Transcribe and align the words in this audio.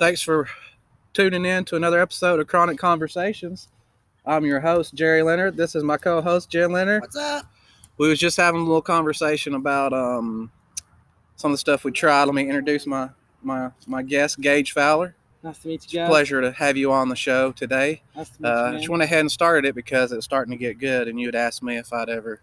Thanks 0.00 0.22
for 0.22 0.48
tuning 1.12 1.44
in 1.44 1.66
to 1.66 1.76
another 1.76 2.00
episode 2.00 2.40
of 2.40 2.46
Chronic 2.46 2.78
Conversations. 2.78 3.68
I'm 4.24 4.46
your 4.46 4.58
host, 4.60 4.94
Jerry 4.94 5.22
Leonard. 5.22 5.58
This 5.58 5.74
is 5.74 5.84
my 5.84 5.98
co-host, 5.98 6.48
Jen 6.48 6.72
Leonard. 6.72 7.02
What's 7.02 7.16
up? 7.16 7.44
We 7.98 8.08
was 8.08 8.18
just 8.18 8.38
having 8.38 8.62
a 8.62 8.64
little 8.64 8.80
conversation 8.80 9.52
about 9.54 9.92
um, 9.92 10.50
some 11.36 11.50
of 11.50 11.52
the 11.52 11.58
stuff 11.58 11.84
we 11.84 11.92
tried. 11.92 12.24
Let 12.24 12.34
me 12.34 12.44
introduce 12.44 12.86
my 12.86 13.10
my 13.42 13.72
my 13.86 14.02
guest, 14.02 14.40
Gage 14.40 14.72
Fowler. 14.72 15.14
Nice 15.42 15.58
to 15.58 15.68
meet 15.68 15.84
It's 15.84 15.92
you 15.92 16.00
a 16.00 16.04
guys. 16.04 16.08
pleasure 16.08 16.40
to 16.40 16.52
have 16.52 16.78
you 16.78 16.92
on 16.92 17.10
the 17.10 17.16
show 17.16 17.52
today. 17.52 18.00
Nice 18.16 18.30
to 18.30 18.42
meet 18.42 18.48
Uh, 18.48 18.70
you, 18.72 18.78
just 18.78 18.88
went 18.88 19.02
ahead 19.02 19.20
and 19.20 19.30
started 19.30 19.66
it 19.68 19.74
because 19.74 20.12
it 20.12 20.16
was 20.16 20.24
starting 20.24 20.50
to 20.52 20.56
get 20.56 20.78
good, 20.78 21.08
and 21.08 21.20
you 21.20 21.26
had 21.28 21.34
asked 21.34 21.62
me 21.62 21.76
if 21.76 21.92
I'd 21.92 22.08
ever 22.08 22.40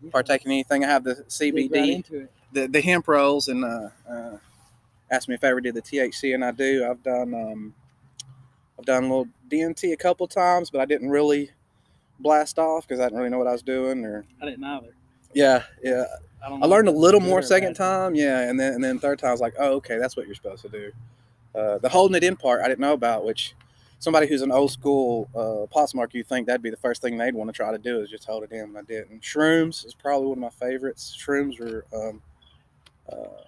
Yeah, 0.00 0.10
partake 0.12 0.44
in 0.44 0.52
anything. 0.52 0.84
I 0.84 0.86
have 0.86 1.02
the 1.02 1.16
CBD. 1.28 2.04
right 2.12 2.28
the, 2.52 2.68
the 2.68 2.80
hemp 2.80 3.08
rolls 3.08 3.48
and 3.48 3.64
uh, 3.64 3.88
uh, 4.08 4.36
asked 5.12 5.28
me 5.28 5.34
if 5.34 5.44
I 5.44 5.48
ever 5.48 5.60
did 5.60 5.74
the 5.74 5.82
THC, 5.82 6.34
and 6.34 6.44
I 6.44 6.50
do. 6.50 6.88
I've 6.90 7.02
done 7.02 7.34
um, 7.34 7.74
I've 8.78 8.86
done 8.86 9.04
a 9.04 9.06
little 9.06 9.28
DMT 9.50 9.92
a 9.92 9.96
couple 9.96 10.26
times, 10.26 10.70
but 10.70 10.80
I 10.80 10.86
didn't 10.86 11.10
really 11.10 11.50
blast 12.18 12.58
off 12.58 12.88
because 12.88 13.00
I 13.00 13.04
didn't 13.04 13.18
really 13.18 13.30
know 13.30 13.38
what 13.38 13.46
I 13.46 13.52
was 13.52 13.62
doing. 13.62 14.04
Or 14.04 14.24
I 14.40 14.46
didn't 14.46 14.64
either. 14.64 14.94
yeah, 15.34 15.62
yeah, 15.84 16.04
I. 16.44 16.52
I 16.52 16.66
learned 16.66 16.88
a 16.88 16.92
little 16.92 17.20
more 17.20 17.42
second 17.42 17.74
time. 17.74 18.14
Yeah, 18.14 18.48
and 18.48 18.58
then 18.58 18.72
and 18.72 18.82
then 18.82 18.98
third 18.98 19.18
time 19.18 19.28
I 19.28 19.32
was 19.32 19.40
like, 19.40 19.54
oh, 19.58 19.74
okay, 19.74 19.98
that's 19.98 20.16
what 20.16 20.26
you're 20.26 20.34
supposed 20.34 20.62
to 20.62 20.68
do. 20.68 20.90
Uh, 21.54 21.78
the 21.78 21.88
holding 21.88 22.16
it 22.16 22.24
in 22.24 22.34
part 22.34 22.62
I 22.62 22.68
didn't 22.68 22.80
know 22.80 22.94
about, 22.94 23.26
which 23.26 23.54
somebody 23.98 24.26
who's 24.26 24.40
an 24.40 24.50
old 24.50 24.72
school 24.72 25.28
uh, 25.34 25.66
potsmark, 25.72 26.14
you 26.14 26.24
think 26.24 26.46
that'd 26.46 26.62
be 26.62 26.70
the 26.70 26.76
first 26.78 27.02
thing 27.02 27.18
they'd 27.18 27.34
want 27.34 27.48
to 27.48 27.52
try 27.52 27.70
to 27.70 27.78
do 27.78 28.00
is 28.00 28.08
just 28.08 28.24
hold 28.24 28.42
it 28.42 28.50
in, 28.50 28.60
and 28.60 28.78
I 28.78 28.82
didn't. 28.82 29.20
Shrooms 29.20 29.84
is 29.84 29.94
probably 29.94 30.28
one 30.28 30.38
of 30.38 30.42
my 30.42 30.66
favorites. 30.66 31.14
Shrooms 31.20 31.60
are. 31.60 31.84
Um, 31.94 32.22
uh, 33.12 33.42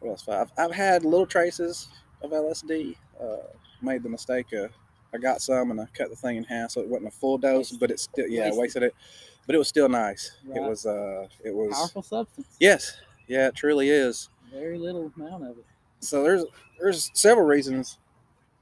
what 0.00 0.10
else? 0.10 0.28
I've, 0.28 0.50
I've 0.58 0.72
had 0.74 1.04
little 1.04 1.26
traces 1.26 1.88
of 2.22 2.30
LSD. 2.30 2.96
Uh, 3.20 3.36
made 3.82 4.02
the 4.02 4.08
mistake 4.08 4.52
of 4.52 4.70
I 5.14 5.18
got 5.18 5.40
some 5.40 5.70
and 5.70 5.80
I 5.80 5.86
cut 5.94 6.10
the 6.10 6.16
thing 6.16 6.36
in 6.36 6.44
half, 6.44 6.72
so 6.72 6.80
it 6.80 6.88
wasn't 6.88 7.08
a 7.08 7.10
full 7.16 7.38
dose, 7.38 7.70
but 7.72 7.90
it's 7.90 8.02
still 8.04 8.28
yeah, 8.28 8.46
I 8.48 8.50
Wasted. 8.52 8.82
it, 8.82 8.94
but 9.46 9.54
it 9.54 9.58
was 9.58 9.68
still 9.68 9.88
nice. 9.88 10.32
It 10.54 10.60
was 10.62 10.86
uh, 10.86 11.26
it 11.44 11.54
was 11.54 11.74
Powerful 11.74 12.02
substance. 12.02 12.46
yes, 12.60 12.98
yeah, 13.26 13.48
it 13.48 13.54
truly 13.54 13.88
is. 13.90 14.28
Very 14.52 14.78
little 14.78 15.12
amount 15.16 15.44
of 15.44 15.58
it. 15.58 15.64
So 16.00 16.22
there's 16.22 16.44
there's 16.80 17.10
several 17.14 17.46
reasons 17.46 17.98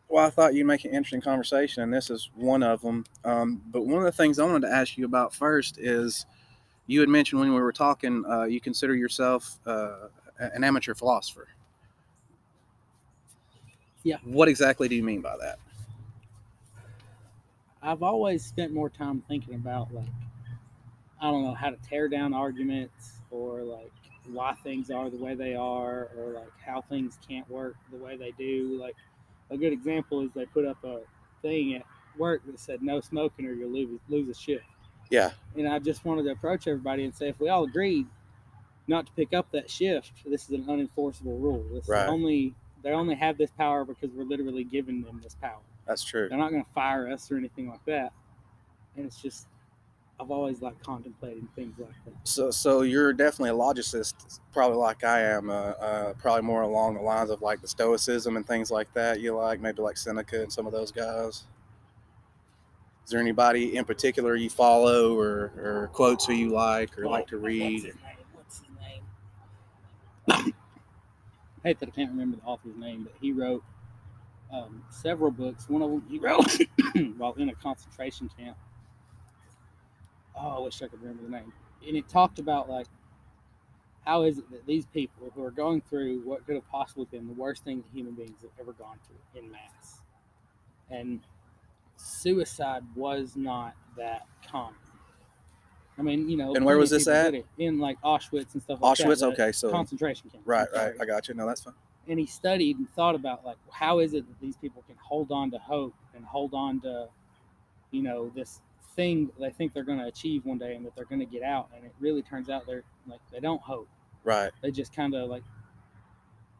why 0.09 0.27
I 0.27 0.31
thought 0.31 0.55
you'd 0.55 0.67
make 0.67 0.85
an 0.85 0.93
interesting 0.93 1.21
conversation, 1.21 1.83
and 1.83 1.93
this 1.93 2.11
is 2.11 2.31
one 2.35 2.63
of 2.63 2.81
them. 2.81 3.05
Um, 3.25 3.61
but 3.71 3.87
one 3.87 3.99
of 3.99 4.05
the 4.05 4.13
things 4.13 4.39
I 4.39 4.45
wanted 4.45 4.67
to 4.67 4.73
ask 4.73 4.97
you 4.97 5.05
about 5.05 5.35
first 5.35 5.79
is 5.79 6.25
you 6.87 7.01
had 7.01 7.09
mentioned 7.11 7.41
when 7.41 7.53
we 7.53 7.61
were 7.61 7.73
talking, 7.73 8.25
uh, 8.27 8.45
you 8.45 8.61
consider 8.61 8.95
yourself 8.95 9.59
uh, 9.67 10.09
an 10.39 10.65
amateur 10.65 10.95
philosopher. 10.95 11.49
Yeah. 14.05 14.17
What 14.25 14.49
exactly 14.49 14.89
do 14.89 14.95
you 14.95 15.03
mean 15.03 15.21
by 15.21 15.37
that? 15.39 15.59
I've 17.83 18.03
always 18.03 18.45
spent 18.45 18.73
more 18.73 18.91
time 18.91 19.23
thinking 19.29 19.55
about 19.55 19.93
like 19.93 20.09
I 21.21 21.31
don't 21.31 21.45
know 21.45 21.55
how 21.55 21.71
to 21.71 21.77
tear 21.89 22.09
down 22.09 22.33
arguments 22.33 23.21
or 23.31 23.63
like 23.63 23.93
why 24.27 24.55
things 24.63 24.91
are 24.91 25.11
the 25.11 25.17
way 25.17 25.35
they 25.35 25.55
are 25.55 26.09
or 26.17 26.33
like 26.33 26.53
how 26.65 26.83
things 26.83 27.19
can't 27.27 27.49
work 27.51 27.77
the 27.91 27.99
way 27.99 28.17
they 28.17 28.33
do. 28.33 28.79
Like 28.81 28.97
a 29.51 29.57
good 29.57 29.73
example 29.73 30.21
is 30.21 30.33
they 30.33 30.47
put 30.47 30.65
up 30.65 30.83
a 30.85 31.01
thing 31.43 31.75
at 31.75 31.83
work 32.17 32.43
that 32.47 32.59
said 32.59 32.83
no 32.83 33.01
smoking 33.01 33.47
or 33.47 33.53
you'll 33.53 33.71
lose 33.71 34.01
lose 34.09 34.29
a 34.29 34.39
shift. 34.39 34.65
Yeah, 35.11 35.31
and 35.57 35.67
I 35.67 35.79
just 35.79 36.05
wanted 36.05 36.25
to 36.25 36.31
approach 36.31 36.69
everybody 36.69 37.05
and 37.05 37.15
say 37.15 37.29
if 37.29 37.41
we 37.41 37.49
all 37.49 37.65
agreed 37.65 38.07
not 38.89 39.07
to 39.07 39.13
pick 39.13 39.33
up 39.35 39.51
that 39.53 39.71
shift, 39.71 40.13
this 40.27 40.45
is 40.45 40.51
an 40.51 40.65
unenforceable 40.65 41.41
rule. 41.41 41.65
This 41.73 41.89
Right. 41.89 42.09
only 42.09 42.55
they 42.83 42.91
only 42.93 43.15
have 43.17 43.37
this 43.39 43.51
power 43.51 43.85
because 43.85 44.11
we're 44.13 44.25
literally 44.25 44.63
giving 44.65 45.03
them 45.03 45.21
this 45.23 45.35
power. 45.35 45.61
that's 45.87 46.05
true. 46.05 46.29
They're 46.29 46.39
not 46.39 46.51
going 46.51 46.65
to 46.65 46.71
fire 46.71 47.09
us 47.13 47.31
or 47.31 47.37
anything 47.37 47.69
like 47.69 47.85
that. 47.87 48.13
And 48.97 49.05
it's 49.07 49.21
just 49.21 49.47
I've 50.21 50.31
always 50.33 50.61
like 50.63 50.81
contemplating 50.83 51.49
things 51.55 51.79
like 51.79 51.95
that. 52.05 52.15
So, 52.25 52.51
so 52.51 52.83
you're 52.83 53.13
definitely 53.13 53.51
a 53.51 53.55
logicist, 53.55 54.41
probably 54.53 54.77
like 54.79 55.05
I 55.05 55.21
am. 55.21 55.49
Uh, 55.51 55.53
uh, 55.53 56.13
probably 56.15 56.43
more 56.43 56.63
along 56.63 56.95
the 56.95 57.01
lines 57.03 57.31
of 57.31 57.41
like 57.43 57.61
the 57.61 57.69
Stoicism 57.69 58.37
and 58.37 58.45
things 58.47 58.71
like 58.71 58.93
that. 58.95 59.21
You 59.21 59.37
like 59.37 59.61
maybe 59.61 59.81
like 59.83 59.97
Seneca 59.97 60.43
and 60.43 60.53
some 60.53 60.67
of 60.67 60.73
those 60.73 60.91
guys. 60.91 61.45
Is 63.05 63.11
there 63.13 63.21
anybody 63.21 63.77
in 63.77 63.85
particular 63.85 64.35
you 64.37 64.51
follow 64.51 65.17
or, 65.19 65.53
or 65.57 65.91
quotes 65.93 66.27
who 66.27 66.33
you 66.35 66.51
like 66.51 66.99
or 66.99 67.07
like 67.07 67.27
to 67.29 67.37
What's 67.37 67.45
read? 67.47 67.83
his 67.85 67.85
name? 67.85 67.95
What's 68.35 68.59
his 68.59 68.69
name? 70.37 70.53
I 71.58 71.58
hate 71.69 71.81
that 71.81 71.89
I 71.89 71.93
can't 71.93 72.11
remember 72.11 72.39
the 72.39 72.45
author's 72.45 72.77
name, 72.77 73.05
but 73.05 73.13
he 73.21 73.33
wrote 73.33 73.63
um, 74.53 74.85
several 74.91 75.31
books. 75.31 75.69
One 75.69 75.83
of 75.83 75.91
them 75.91 76.05
he 76.09 76.19
wrote 76.19 76.51
while 77.17 77.35
in 77.35 77.49
a 77.49 77.55
concentration 77.55 78.31
camp. 78.37 78.57
Oh, 80.35 80.49
I 80.49 80.59
wish 80.61 80.83
I 80.83 80.89
could 80.89 81.01
remember 81.03 81.25
the 81.25 81.31
name. 81.31 81.53
And 81.87 81.97
it 81.97 82.09
talked 82.09 82.39
about 82.39 82.69
like 82.69 82.87
how 84.05 84.23
is 84.23 84.39
it 84.39 84.51
that 84.51 84.67
these 84.67 84.87
people 84.87 85.31
who 85.35 85.45
are 85.45 85.51
going 85.51 85.83
through 85.83 86.21
what 86.25 86.47
could 86.47 86.55
have 86.55 86.69
possibly 86.71 87.05
been 87.11 87.27
the 87.27 87.35
worst 87.35 87.65
thing 87.65 87.85
human 87.93 88.15
beings 88.15 88.41
have 88.41 88.51
ever 88.59 88.73
gone 88.73 88.99
through 89.07 89.41
in 89.43 89.51
mass, 89.51 90.01
and 90.91 91.21
suicide 91.97 92.85
was 92.97 93.37
not 93.37 93.75
that 93.97 94.27
common. 94.51 94.77
I 95.99 96.03
mean, 96.03 96.29
you 96.29 96.37
know, 96.37 96.55
And 96.55 96.65
where 96.65 96.79
was 96.79 96.91
this 96.91 97.09
at? 97.09 97.35
In 97.59 97.79
like 97.79 98.01
Auschwitz 98.03 98.55
and 98.55 98.63
stuff 98.63 98.81
like. 98.81 98.97
Auschwitz. 98.99 99.21
the 99.21 99.27
Okay, 99.29 99.53
so 99.53 99.71
concentration 99.71 100.31
camp. 100.31 100.43
right, 100.47 100.69
right. 100.75 100.95
I 101.01 101.05
got 101.05 101.27
you. 101.29 101.35
No, 101.35 101.47
that's 101.47 101.61
fine. 101.63 101.75
and 102.07 102.19
he 102.19 102.27
studied 102.27 102.79
and 102.79 102.89
thought 102.91 103.15
about 103.15 103.45
like 103.45 103.57
how 103.71 103.99
is 103.99 104.15
it 104.15 104.27
that 104.29 104.41
these 104.41 104.57
people 104.57 104.83
can 104.87 104.97
hold 105.03 105.31
on 105.33 105.51
to 105.51 105.59
hope 105.59 105.95
and 106.15 106.25
hold 106.25 106.55
on 106.55 106.81
to 106.81 107.09
you 107.91 108.03
know 108.03 108.31
this 108.35 108.61
thing 108.97 109.31
they 109.39 109.51
think 109.51 109.73
they're 109.75 109.83
going 109.85 109.99
to 109.99 110.07
achieve 110.07 110.45
one 110.45 110.59
day 110.59 110.75
and 110.75 110.85
that 110.87 110.95
they're 110.97 111.05
going 111.05 111.21
to 111.21 111.27
get 111.27 111.43
out 111.43 111.69
and 111.77 111.85
it 111.85 111.93
really 112.01 112.23
turns 112.23 112.49
out 112.51 112.67
they're 112.67 112.83
like 113.07 113.21
they 113.33 113.41
don't 113.41 113.61
hope 113.63 113.89
Right. 114.25 114.51
they 114.63 114.71
just 114.71 114.95
kind 114.95 115.15
of 115.15 115.29
like 115.29 115.43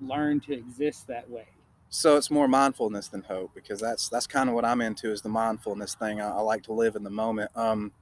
learn 0.01 0.41
to 0.41 0.53
exist 0.53 1.07
that 1.09 1.29
way 1.31 1.47
So 1.89 2.17
it's 2.17 2.31
more 2.31 2.47
mindfulness 2.49 3.09
than 3.09 3.23
hope 3.23 3.53
because 3.55 3.81
that's 3.81 4.09
that's 4.09 4.27
kind 4.27 4.49
of 4.49 4.55
what 4.55 4.65
I'm 4.65 4.81
into 4.81 5.11
is 5.11 5.23
the 5.23 5.29
mindfulness 5.31 5.95
thing. 5.95 6.21
I, 6.21 6.29
I 6.31 6.41
like 6.41 6.63
to 6.65 6.73
live 6.73 6.95
in 6.97 7.03
the 7.05 7.11
moment. 7.11 7.51
Um, 7.57 7.93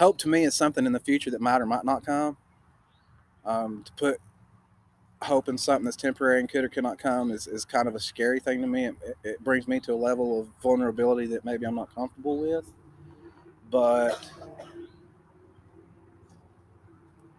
hope 0.00 0.16
to 0.16 0.28
me 0.28 0.44
is 0.44 0.54
something 0.54 0.86
in 0.86 0.92
the 0.92 0.98
future 0.98 1.30
that 1.30 1.42
might 1.42 1.60
or 1.60 1.66
might 1.66 1.84
not 1.84 2.04
come. 2.04 2.36
Um, 3.44 3.84
to 3.84 3.92
put 3.92 4.20
hope 5.22 5.48
in 5.48 5.58
something 5.58 5.84
that's 5.84 5.96
temporary 5.96 6.40
and 6.40 6.48
could 6.48 6.64
or 6.64 6.68
could 6.68 6.82
not 6.82 6.98
come 6.98 7.30
is, 7.30 7.46
is 7.46 7.66
kind 7.66 7.86
of 7.86 7.94
a 7.94 8.00
scary 8.00 8.40
thing 8.40 8.62
to 8.62 8.66
me. 8.66 8.86
It, 8.86 8.96
it, 9.22 9.44
brings 9.44 9.68
me 9.68 9.78
to 9.80 9.92
a 9.92 9.94
level 9.94 10.40
of 10.40 10.48
vulnerability 10.62 11.26
that 11.28 11.44
maybe 11.44 11.66
I'm 11.66 11.74
not 11.74 11.94
comfortable 11.94 12.38
with. 12.38 12.64
But 13.70 14.18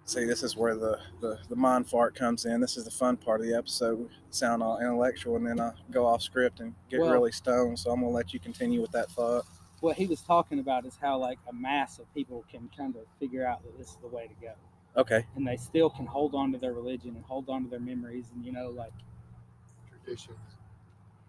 see, 0.05 0.25
this 0.25 0.43
is 0.43 0.55
where 0.55 0.75
the, 0.75 0.99
the, 1.19 1.39
the 1.49 1.55
mind 1.55 1.89
fart 1.89 2.13
comes 2.13 2.45
in. 2.45 2.61
This 2.61 2.77
is 2.77 2.85
the 2.85 2.91
fun 2.91 3.17
part 3.17 3.41
of 3.41 3.47
the 3.47 3.55
episode. 3.55 4.07
Sound 4.29 4.61
all 4.61 4.79
intellectual 4.79 5.35
and 5.35 5.47
then 5.47 5.59
I 5.59 5.71
go 5.89 6.05
off 6.05 6.21
script 6.21 6.59
and 6.59 6.75
get 6.91 6.99
Well- 6.99 7.11
really 7.11 7.31
stoned. 7.31 7.79
So 7.79 7.89
I'm 7.89 8.01
going 8.01 8.11
to 8.11 8.15
let 8.15 8.33
you 8.35 8.39
continue 8.39 8.81
with 8.81 8.91
that 8.91 9.09
thought. 9.09 9.45
What 9.81 9.97
he 9.97 10.05
was 10.07 10.21
talking 10.21 10.59
about 10.59 10.85
is 10.85 10.95
how 11.01 11.17
like 11.17 11.39
a 11.49 11.53
mass 11.53 11.99
of 11.99 12.11
people 12.13 12.45
can 12.49 12.69
kind 12.75 12.95
of 12.95 13.03
figure 13.19 13.45
out 13.45 13.61
that 13.63 13.77
this 13.77 13.89
is 13.89 13.97
the 14.01 14.07
way 14.07 14.27
to 14.27 14.33
go 14.41 14.53
Okay. 14.95 15.25
and 15.35 15.45
they 15.47 15.57
still 15.57 15.89
can 15.89 16.05
hold 16.05 16.33
on 16.35 16.51
to 16.53 16.57
their 16.57 16.73
religion 16.73 17.15
and 17.15 17.25
hold 17.25 17.49
on 17.49 17.63
to 17.63 17.69
their 17.69 17.79
memories 17.79 18.27
and 18.33 18.45
you 18.45 18.51
know 18.51 18.69
like 18.69 18.93
Traditions. 19.89 20.37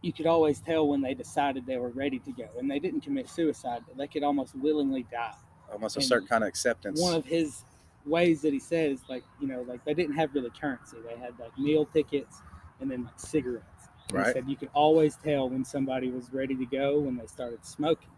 you 0.02 0.12
could 0.12 0.26
always 0.26 0.60
tell 0.60 0.86
when 0.88 1.00
they 1.00 1.14
decided 1.14 1.66
they 1.66 1.78
were 1.78 1.90
ready 1.90 2.18
to 2.20 2.32
go 2.32 2.48
and 2.58 2.70
they 2.70 2.78
didn't 2.78 3.00
commit 3.00 3.28
suicide 3.28 3.82
but 3.86 3.96
they 3.96 4.06
could 4.06 4.22
almost 4.22 4.54
willingly 4.54 5.04
die 5.10 5.34
Almost 5.72 5.96
a 5.96 6.02
certain 6.02 6.28
kind 6.28 6.44
of 6.44 6.48
acceptance. 6.48 7.00
one 7.00 7.14
of 7.14 7.24
his 7.24 7.64
ways 8.04 8.42
that 8.42 8.52
he 8.52 8.58
said 8.58 8.90
is 8.90 9.00
like 9.08 9.22
you 9.40 9.46
know 9.46 9.62
like 9.62 9.84
they 9.84 9.94
didn't 9.94 10.16
have 10.16 10.34
really 10.34 10.50
currency 10.50 10.96
they 11.08 11.16
had 11.16 11.38
like 11.38 11.56
meal 11.58 11.86
tickets 11.86 12.42
and 12.80 12.90
then 12.90 13.04
like 13.04 13.18
cigarettes 13.18 13.88
And 14.08 14.18
Right. 14.18 14.26
he 14.26 14.32
said 14.32 14.48
you 14.48 14.56
could 14.56 14.70
always 14.74 15.16
tell 15.16 15.48
when 15.48 15.64
somebody 15.64 16.10
was 16.10 16.32
ready 16.32 16.54
to 16.56 16.66
go 16.66 17.00
when 17.00 17.16
they 17.16 17.26
started 17.26 17.64
smoking 17.64 18.08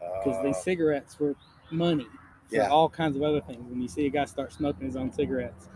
because 0.00 0.42
these 0.44 0.56
Uh, 0.56 0.60
cigarettes 0.60 1.18
were 1.18 1.34
money 1.70 2.06
for 2.48 2.56
Yeah. 2.56 2.68
all 2.68 2.88
kinds 2.88 3.16
of 3.16 3.22
other 3.22 3.40
things. 3.40 3.68
When 3.68 3.80
you 3.80 3.88
see 3.88 4.06
a 4.06 4.10
guy 4.10 4.24
start 4.24 4.52
smoking 4.52 4.86
his 4.86 4.96
own 4.96 5.12
cigarettes 5.12 5.68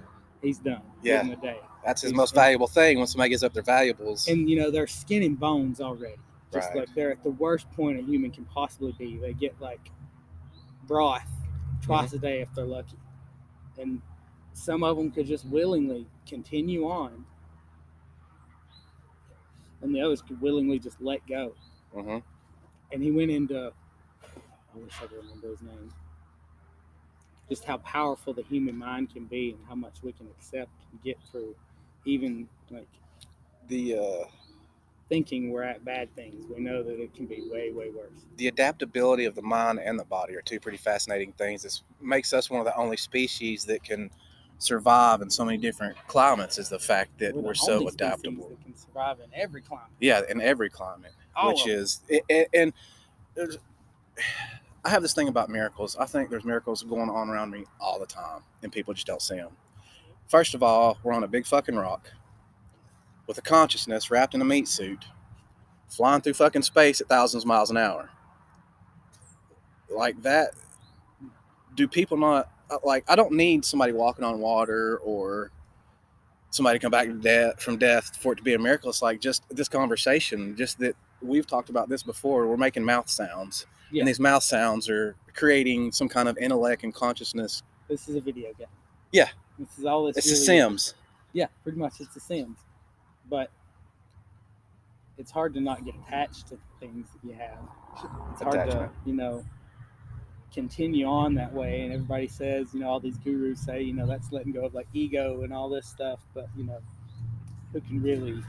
he's 0.42 0.58
done. 0.58 0.82
Yeah. 1.02 1.20
in 1.22 1.28
the 1.28 1.36
day. 1.36 1.60
That's 1.84 2.02
his 2.02 2.10
he's- 2.12 2.16
most 2.16 2.34
valuable 2.34 2.66
thing 2.66 2.98
when 2.98 3.06
somebody 3.06 3.30
gives 3.30 3.42
up 3.42 3.52
their 3.52 3.62
valuables. 3.62 4.26
and 4.28 4.48
you 4.48 4.56
know 4.58 4.70
they're 4.70 4.86
skin 4.86 5.22
and 5.22 5.38
bones 5.38 5.80
already. 5.80 6.16
Just 6.52 6.68
Right. 6.70 6.78
like 6.78 6.94
they're 6.94 7.12
at 7.12 7.22
the 7.22 7.30
worst 7.30 7.70
point 7.72 7.98
a 7.98 8.02
human 8.02 8.30
can 8.30 8.44
possibly 8.46 8.92
be. 8.92 9.16
They 9.18 9.32
get 9.34 9.60
like 9.60 9.90
broth 10.86 11.28
twice 11.82 12.12
a 12.12 12.18
day 12.18 12.40
if 12.40 12.52
they're 12.54 12.64
lucky. 12.66 12.98
And 13.78 14.02
some 14.52 14.82
of 14.82 14.96
them 14.96 15.10
could 15.12 15.26
just 15.26 15.44
willingly 15.46 16.06
continue 16.26 16.88
on. 16.88 17.24
And 19.82 19.94
the 19.94 20.00
others 20.02 20.20
could 20.22 20.40
willingly 20.40 20.78
just 20.78 21.00
let 21.00 21.26
go. 21.26 21.54
Hmm 21.92 22.18
and 22.92 23.00
he 23.04 23.12
went 23.12 23.30
into 23.30 23.72
i 24.74 24.78
wish 24.78 24.92
i 25.02 25.06
could 25.06 25.16
remember 25.16 25.48
his 25.48 25.62
name 25.62 25.92
just 27.48 27.64
how 27.64 27.78
powerful 27.78 28.32
the 28.32 28.42
human 28.44 28.76
mind 28.76 29.12
can 29.12 29.24
be 29.24 29.50
and 29.50 29.58
how 29.68 29.74
much 29.74 30.02
we 30.02 30.12
can 30.12 30.26
accept 30.28 30.70
and 30.92 31.02
get 31.02 31.18
through 31.30 31.54
even 32.04 32.48
like 32.70 32.86
the 33.68 33.96
uh, 33.98 34.24
thinking 35.08 35.50
we're 35.50 35.62
at 35.64 35.84
bad 35.84 36.14
things. 36.14 36.44
We 36.48 36.60
know 36.62 36.82
that 36.82 37.00
it 37.00 37.14
can 37.14 37.26
be 37.26 37.42
way, 37.50 37.72
way 37.72 37.90
worse. 37.90 38.10
the 38.36 38.46
adaptability 38.48 39.24
of 39.24 39.34
the 39.34 39.42
mind 39.42 39.80
and 39.80 39.98
the 39.98 40.04
body 40.04 40.34
are 40.36 40.42
two 40.42 40.60
pretty 40.60 40.78
fascinating 40.78 41.32
things. 41.32 41.62
This 41.64 41.82
makes 42.00 42.32
us 42.32 42.48
one 42.48 42.60
of 42.60 42.66
the 42.66 42.76
only 42.76 42.96
species 42.96 43.64
that 43.66 43.82
can 43.82 44.10
survive 44.58 45.20
in 45.22 45.30
so 45.30 45.44
many 45.44 45.58
different 45.58 45.96
climates. 46.06 46.58
Is 46.58 46.68
the 46.68 46.78
fact 46.78 47.18
that 47.18 47.34
We're 47.34 47.42
we're, 47.42 47.48
the 47.50 47.54
so 47.56 47.72
only 47.74 47.86
adaptable. 47.88 48.48
that 48.48 48.62
can 48.62 48.76
survive 48.76 49.18
in 49.20 49.30
every 49.34 49.60
climate. 49.60 49.90
Yeah, 50.00 50.22
in 50.28 50.40
every 50.40 50.70
climate, 50.70 51.12
All 51.34 51.48
which 51.48 51.66
is 51.66 52.00
a- 52.10 52.22
a- 52.30 52.46
and 52.54 52.72
there's. 53.34 53.58
I 54.84 54.90
have 54.90 55.02
this 55.02 55.12
thing 55.12 55.28
about 55.28 55.50
miracles. 55.50 55.96
I 55.98 56.06
think 56.06 56.30
there's 56.30 56.44
miracles 56.44 56.82
going 56.82 57.10
on 57.10 57.28
around 57.28 57.50
me 57.50 57.64
all 57.78 57.98
the 57.98 58.06
time, 58.06 58.42
and 58.62 58.72
people 58.72 58.94
just 58.94 59.06
don't 59.06 59.20
see 59.20 59.36
them. 59.36 59.50
First 60.28 60.54
of 60.54 60.62
all, 60.62 60.98
we're 61.02 61.12
on 61.12 61.24
a 61.24 61.28
big 61.28 61.46
fucking 61.46 61.76
rock 61.76 62.10
with 63.26 63.36
a 63.38 63.42
consciousness 63.42 64.10
wrapped 64.10 64.34
in 64.34 64.40
a 64.40 64.44
meat 64.44 64.68
suit, 64.68 65.04
flying 65.88 66.20
through 66.20 66.34
fucking 66.34 66.62
space 66.62 67.00
at 67.00 67.08
thousands 67.08 67.44
of 67.44 67.48
miles 67.48 67.70
an 67.70 67.76
hour. 67.76 68.10
Like 69.88 70.22
that, 70.22 70.52
do 71.74 71.86
people 71.86 72.16
not 72.16 72.50
uh, 72.70 72.78
like? 72.84 73.04
I 73.08 73.16
don't 73.16 73.32
need 73.32 73.64
somebody 73.64 73.92
walking 73.92 74.24
on 74.24 74.40
water 74.40 74.98
or 74.98 75.50
somebody 76.50 76.78
come 76.78 76.90
back 76.90 77.08
death 77.20 77.60
from 77.62 77.76
death 77.76 78.16
for 78.16 78.32
it 78.32 78.36
to 78.36 78.42
be 78.42 78.54
a 78.54 78.58
miracle. 78.58 78.90
It's 78.90 79.02
like 79.02 79.20
just 79.20 79.44
this 79.50 79.68
conversation, 79.68 80.56
just 80.56 80.78
that 80.78 80.96
we've 81.22 81.46
talked 81.46 81.70
about 81.70 81.88
this 81.88 82.02
before. 82.02 82.46
We're 82.46 82.56
making 82.56 82.84
mouth 82.84 83.08
sounds, 83.08 83.66
Yeah. 83.90 84.00
and 84.00 84.08
these 84.08 84.20
mouth 84.20 84.42
sounds 84.42 84.88
are 84.88 85.16
creating 85.34 85.92
some 85.92 86.08
kind 86.08 86.28
of 86.28 86.36
intellect 86.38 86.84
and 86.84 86.94
consciousness. 86.94 87.62
This 87.88 88.08
is 88.08 88.16
a 88.16 88.20
video 88.20 88.52
game. 88.54 88.68
Yeah. 89.12 89.28
This 89.58 89.78
is 89.78 89.84
all 89.84 90.06
this. 90.06 90.16
It's 90.16 90.26
really 90.26 90.36
the 90.36 90.40
is. 90.40 90.46
Sims. 90.46 90.94
Yeah, 91.32 91.46
pretty 91.62 91.78
much. 91.78 92.00
It's 92.00 92.14
the 92.14 92.20
Sims. 92.20 92.58
But 93.28 93.50
it's 95.18 95.30
hard 95.30 95.54
to 95.54 95.60
not 95.60 95.84
get 95.84 95.94
attached 95.96 96.48
to 96.48 96.56
the 96.56 96.86
things 96.86 97.08
that 97.12 97.28
you 97.28 97.34
have. 97.34 97.58
It's 98.32 98.42
hard 98.42 98.54
Attachment. 98.54 98.92
to, 98.92 99.10
you 99.10 99.14
know, 99.16 99.44
continue 100.52 101.06
on 101.06 101.34
that 101.34 101.52
way. 101.52 101.82
And 101.82 101.92
everybody 101.92 102.26
says, 102.26 102.72
you 102.72 102.80
know, 102.80 102.88
all 102.88 103.00
these 103.00 103.18
gurus 103.18 103.60
say, 103.60 103.82
you 103.82 103.92
know, 103.92 104.06
that's 104.06 104.32
letting 104.32 104.52
go 104.52 104.64
of 104.64 104.74
like 104.74 104.88
ego 104.92 105.42
and 105.42 105.52
all 105.52 105.68
this 105.68 105.86
stuff. 105.86 106.20
But, 106.32 106.48
you 106.56 106.64
know, 106.64 106.78
who 107.72 107.80
can 107.82 108.02
really 108.02 108.42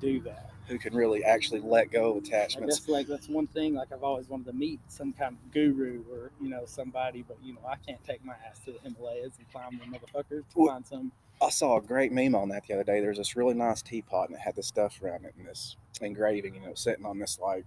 do 0.00 0.20
that? 0.20 0.50
Who 0.68 0.78
can 0.78 0.94
really 0.94 1.24
actually 1.24 1.60
let 1.60 1.90
go 1.90 2.10
of 2.12 2.16
I 2.16 2.18
attachments? 2.18 2.80
guess 2.80 2.88
like 2.88 3.06
that's 3.06 3.28
one 3.28 3.46
thing. 3.46 3.74
Like 3.74 3.90
I've 3.92 4.02
always 4.02 4.28
wanted 4.28 4.46
to 4.46 4.52
meet 4.52 4.80
some 4.88 5.12
kind 5.14 5.36
of 5.42 5.52
guru 5.52 6.02
or 6.12 6.30
you 6.40 6.50
know 6.50 6.64
somebody, 6.66 7.24
but 7.26 7.38
you 7.42 7.54
know 7.54 7.60
I 7.66 7.76
can't 7.76 8.02
take 8.04 8.24
my 8.24 8.34
ass 8.48 8.58
to 8.66 8.72
the 8.72 8.78
Himalayas 8.80 9.32
and 9.38 9.50
climb 9.50 9.78
the 9.78 9.86
motherfuckers 9.98 10.42
to 10.50 10.54
Well- 10.56 10.68
find 10.74 10.86
some. 10.86 11.12
I 11.40 11.50
saw 11.50 11.76
a 11.78 11.80
great 11.80 12.10
meme 12.12 12.34
on 12.34 12.48
that 12.48 12.66
the 12.66 12.74
other 12.74 12.82
day. 12.82 13.00
There's 13.00 13.16
this 13.18 13.36
really 13.36 13.54
nice 13.54 13.80
teapot 13.80 14.28
and 14.28 14.36
it 14.36 14.40
had 14.40 14.56
this 14.56 14.66
stuff 14.66 15.00
around 15.00 15.24
it 15.24 15.34
and 15.38 15.46
this 15.46 15.76
engraving, 16.00 16.56
you 16.56 16.60
know, 16.60 16.74
sitting 16.74 17.06
on 17.06 17.18
this 17.20 17.38
like 17.40 17.64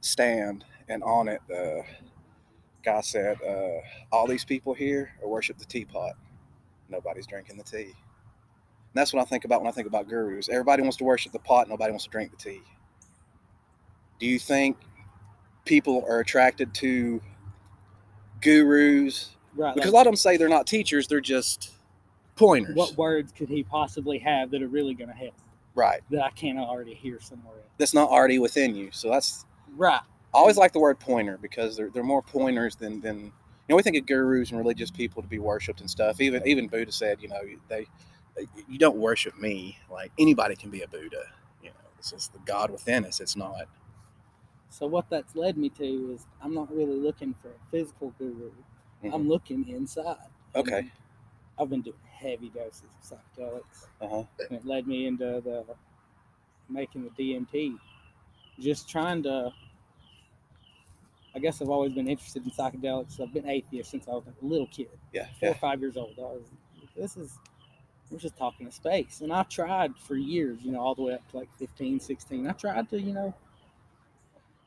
stand, 0.00 0.64
and 0.88 1.02
on 1.04 1.28
it, 1.28 1.42
the 1.48 1.84
guy 2.82 3.00
said, 3.02 3.36
uh, 3.42 3.80
"All 4.10 4.26
these 4.26 4.44
people 4.44 4.72
here 4.74 5.12
worship 5.22 5.58
the 5.58 5.66
teapot. 5.66 6.14
Nobody's 6.88 7.26
drinking 7.26 7.58
the 7.58 7.64
tea." 7.64 7.94
That's 8.96 9.12
what 9.12 9.20
I 9.22 9.24
think 9.24 9.44
about 9.44 9.60
when 9.60 9.68
I 9.68 9.72
think 9.72 9.86
about 9.86 10.08
gurus. 10.08 10.48
Everybody 10.48 10.82
wants 10.82 10.96
to 10.98 11.04
worship 11.04 11.32
the 11.32 11.38
pot. 11.38 11.68
Nobody 11.68 11.90
wants 11.90 12.04
to 12.04 12.10
drink 12.10 12.30
the 12.30 12.36
tea. 12.36 12.62
Do 14.18 14.26
you 14.26 14.38
think 14.38 14.76
people 15.64 16.04
are 16.08 16.20
attracted 16.20 16.72
to 16.74 17.20
gurus 18.40 19.30
Right. 19.54 19.74
because 19.74 19.88
like, 19.88 19.92
a 19.92 19.96
lot 19.96 20.06
of 20.06 20.12
them 20.12 20.16
say 20.16 20.36
they're 20.36 20.48
not 20.48 20.66
teachers; 20.66 21.08
they're 21.08 21.20
just 21.20 21.72
pointers. 22.36 22.76
what 22.76 22.96
words 22.96 23.32
could 23.32 23.48
he 23.48 23.62
possibly 23.62 24.18
have 24.18 24.50
that 24.50 24.62
are 24.62 24.68
really 24.68 24.94
going 24.94 25.08
to 25.08 25.16
help 25.16 25.34
Right. 25.74 26.00
that 26.10 26.22
I 26.22 26.30
can't 26.30 26.58
already 26.58 26.94
hear 26.94 27.20
somewhere 27.20 27.54
else? 27.54 27.64
That's 27.78 27.94
not 27.94 28.10
already 28.10 28.38
within 28.38 28.74
you. 28.74 28.90
So 28.92 29.10
that's 29.10 29.44
Right. 29.76 30.00
I 30.34 30.38
always 30.38 30.58
like 30.58 30.72
the 30.72 30.80
word 30.80 30.98
pointer 30.98 31.38
because 31.38 31.76
they're, 31.76 31.88
they're 31.90 32.02
more 32.02 32.22
pointers 32.22 32.76
than 32.76 33.00
than 33.00 33.18
you 33.24 33.32
know 33.70 33.76
we 33.76 33.82
think 33.82 33.96
of 33.96 34.06
gurus 34.06 34.50
and 34.50 34.58
religious 34.58 34.90
people 34.90 35.22
to 35.22 35.28
be 35.28 35.38
worshipped 35.38 35.80
and 35.80 35.90
stuff. 35.90 36.20
Even 36.20 36.46
even 36.46 36.68
Buddha 36.68 36.92
said, 36.92 37.22
you 37.22 37.28
know, 37.28 37.40
they 37.68 37.86
you 38.68 38.78
don't 38.78 38.96
worship 38.96 39.38
me. 39.38 39.78
Like 39.90 40.12
anybody 40.18 40.56
can 40.56 40.70
be 40.70 40.82
a 40.82 40.88
Buddha. 40.88 41.24
You 41.62 41.70
know, 41.70 41.74
this 41.96 42.12
is 42.12 42.28
the 42.28 42.38
God 42.40 42.70
within 42.70 43.04
us. 43.04 43.20
It's 43.20 43.36
not. 43.36 43.66
So 44.70 44.86
what 44.86 45.08
that's 45.08 45.34
led 45.36 45.56
me 45.56 45.68
to 45.70 46.12
is 46.14 46.26
I'm 46.42 46.54
not 46.54 46.74
really 46.74 46.96
looking 46.98 47.34
for 47.40 47.48
a 47.48 47.70
physical 47.70 48.12
guru. 48.18 48.50
I'm 49.12 49.28
looking 49.28 49.68
inside. 49.68 50.16
Okay. 50.54 50.78
And 50.80 50.90
I've 51.58 51.70
been 51.70 51.82
doing 51.82 51.96
heavy 52.10 52.48
doses 52.50 52.82
of 52.84 53.18
psychedelics. 53.38 53.86
Uh 54.00 54.08
huh. 54.08 54.22
and 54.50 54.58
it 54.58 54.66
led 54.66 54.86
me 54.86 55.06
into 55.06 55.40
the 55.44 55.64
making 56.68 57.04
the 57.04 57.10
DMT. 57.34 57.76
Just 58.58 58.88
trying 58.88 59.22
to. 59.24 59.52
I 61.34 61.38
guess 61.38 61.60
I've 61.60 61.68
always 61.68 61.92
been 61.92 62.08
interested 62.08 62.44
in 62.44 62.50
psychedelics. 62.50 63.20
I've 63.20 63.32
been 63.32 63.48
atheist 63.48 63.90
since 63.90 64.08
I 64.08 64.12
was 64.12 64.24
a 64.26 64.44
little 64.44 64.66
kid, 64.68 64.88
Yeah. 65.12 65.26
four 65.38 65.50
or 65.50 65.54
five 65.54 65.80
years 65.80 65.96
old. 65.98 66.14
I 66.18 66.22
was, 66.22 66.44
this 66.96 67.16
is, 67.18 67.38
we're 68.10 68.18
just 68.18 68.36
talking 68.36 68.66
to 68.66 68.72
space. 68.72 69.20
And 69.20 69.32
I 69.32 69.42
tried 69.44 69.96
for 69.98 70.16
years, 70.16 70.58
you 70.62 70.72
know, 70.72 70.80
all 70.80 70.94
the 70.94 71.02
way 71.02 71.14
up 71.14 71.28
to 71.30 71.38
like 71.38 71.48
15, 71.58 71.98
16. 72.00 72.46
I 72.48 72.52
tried 72.52 72.88
to, 72.90 73.00
you 73.00 73.12
know, 73.12 73.34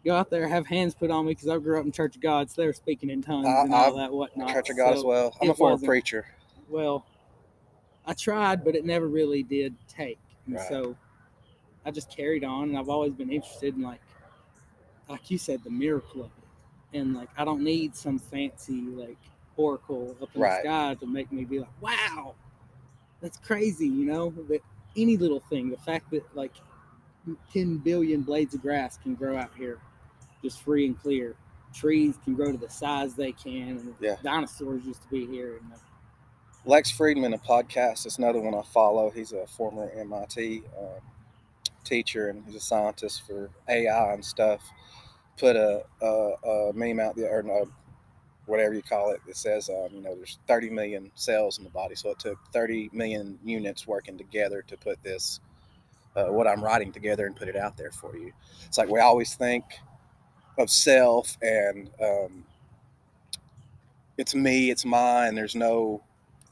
go 0.06 0.16
out 0.16 0.30
there, 0.30 0.48
have 0.48 0.68
hands 0.68 0.94
put 0.96 1.12
on 1.12 1.26
me 1.26 1.32
because 1.32 1.48
I 1.48 1.58
grew 1.58 1.80
up 1.80 1.86
in 1.86 1.92
Church 1.92 2.16
of 2.16 2.22
God, 2.22 2.50
so 2.50 2.62
they 2.62 2.68
were 2.68 2.74
speaking 2.74 3.10
in 3.10 3.22
tongues 3.22 3.48
I- 3.48 3.62
and 3.64 3.74
all 3.74 3.88
I've- 3.88 3.98
that 3.98 4.14
whatnot. 4.14 4.50
Church 4.54 4.70
of 4.70 4.78
God 4.78 4.94
as 4.94 5.04
well. 5.04 5.36
I'm 5.42 5.50
a 5.50 5.54
former 5.54 5.78
preacher. 5.78 6.26
well, 6.70 7.06
I 8.06 8.14
tried, 8.14 8.64
but 8.64 8.76
it 8.76 8.86
never 8.86 9.08
really 9.08 9.44
did 9.44 9.76
take. 9.88 10.20
And 10.46 10.56
Right. 10.56 10.68
so 10.68 10.96
I 11.86 11.92
just 11.92 12.10
carried 12.10 12.44
on, 12.44 12.70
and 12.70 12.78
I've 12.78 12.90
always 12.90 13.14
been 13.14 13.32
interested 13.32 13.76
in 13.76 13.82
like, 13.82 14.02
like 15.08 15.32
you 15.32 15.38
said, 15.38 15.64
the 15.64 15.70
miracle 15.70 16.22
of 16.22 16.32
it. 16.38 16.98
And 16.98 17.14
like, 17.16 17.30
I 17.38 17.46
don't 17.46 17.64
need 17.64 17.96
some 17.96 18.18
fancy 18.20 18.82
like 18.82 19.18
oracle 19.58 20.16
up 20.22 20.30
in 20.36 20.42
Right. 20.42 20.64
the 20.64 20.70
sky 20.70 20.96
to 20.96 21.06
make 21.08 21.32
me 21.32 21.46
be 21.46 21.60
like, 21.60 21.82
wow, 21.82 22.36
that's 23.22 23.38
crazy. 23.38 23.88
You 23.88 24.06
know 24.06 24.30
that 24.50 24.62
any 24.98 25.18
little 25.18 25.40
thing, 25.40 25.70
the 25.70 25.78
fact 25.78 26.10
that 26.12 26.24
like 26.36 26.54
10 27.54 27.78
billion 27.78 28.22
blades 28.22 28.56
of 28.56 28.62
grass 28.62 28.98
can 28.98 29.16
grow 29.16 29.38
out 29.38 29.52
here, 29.58 29.80
just 30.44 30.62
free 30.62 30.86
and 30.86 31.00
clear. 31.00 31.36
Trees 31.74 32.16
can 32.24 32.34
grow 32.34 32.52
to 32.52 32.58
the 32.58 32.70
size 32.70 33.14
they 33.14 33.32
can, 33.32 33.78
and 33.78 33.96
Yeah. 34.00 34.16
dinosaurs 34.24 34.86
used 34.86 35.04
to 35.04 35.10
be 35.10 35.26
here, 35.28 35.58
and 35.58 35.72
Lex 36.66 36.92
Fridman, 36.92 37.34
a 37.34 37.38
podcast, 37.38 38.06
is 38.06 38.18
another 38.18 38.42
one 38.42 38.54
I 38.54 38.62
follow. 38.64 39.10
He's 39.10 39.32
a 39.32 39.48
former 39.48 39.90
MIT 39.92 40.64
um, 40.78 41.02
teacher 41.84 42.30
and 42.30 42.44
he's 42.46 42.56
a 42.56 42.60
scientist 42.60 43.26
for 43.26 43.50
AI 43.68 44.14
and 44.14 44.24
stuff. 44.24 44.62
Put 45.38 45.56
a, 45.56 45.84
a, 46.02 46.06
a 46.06 46.74
meme 46.74 47.00
out 47.00 47.16
there, 47.16 47.40
or 47.40 47.44
no, 47.44 47.70
whatever 48.50 48.74
you 48.74 48.82
call 48.82 49.12
it, 49.12 49.22
that 49.28 49.38
says, 49.38 49.70
um, 49.70 49.90
you 49.94 50.02
know, 50.02 50.16
there's 50.16 50.40
30 50.48 50.70
million 50.70 51.12
cells 51.16 51.58
in 51.58 51.64
the 51.64 51.70
body. 51.70 51.96
So 51.96 52.10
it 52.10 52.20
took 52.20 52.38
30 52.52 52.90
million 52.92 53.40
units 53.44 53.88
working 53.88 54.18
together 54.18 54.64
to 54.68 54.78
put 54.78 55.02
this, 55.04 55.40
uh, 56.16 56.26
what 56.26 56.48
I'm 56.48 56.64
writing 56.64 56.92
together 56.92 57.26
and 57.26 57.36
put 57.36 57.48
it 57.48 57.56
out 57.56 57.78
there 57.78 57.92
for 57.92 58.18
you. 58.18 58.32
It's 58.66 58.78
like 58.78 58.90
we 58.90 59.00
always 59.00 59.36
think 59.36 59.64
of 60.58 60.70
self 60.70 61.38
and 61.42 61.90
um, 62.02 62.44
it's 64.18 64.36
me, 64.36 64.70
it's 64.70 64.84
mine. 64.84 65.36
There's 65.36 65.56
no 65.56 66.04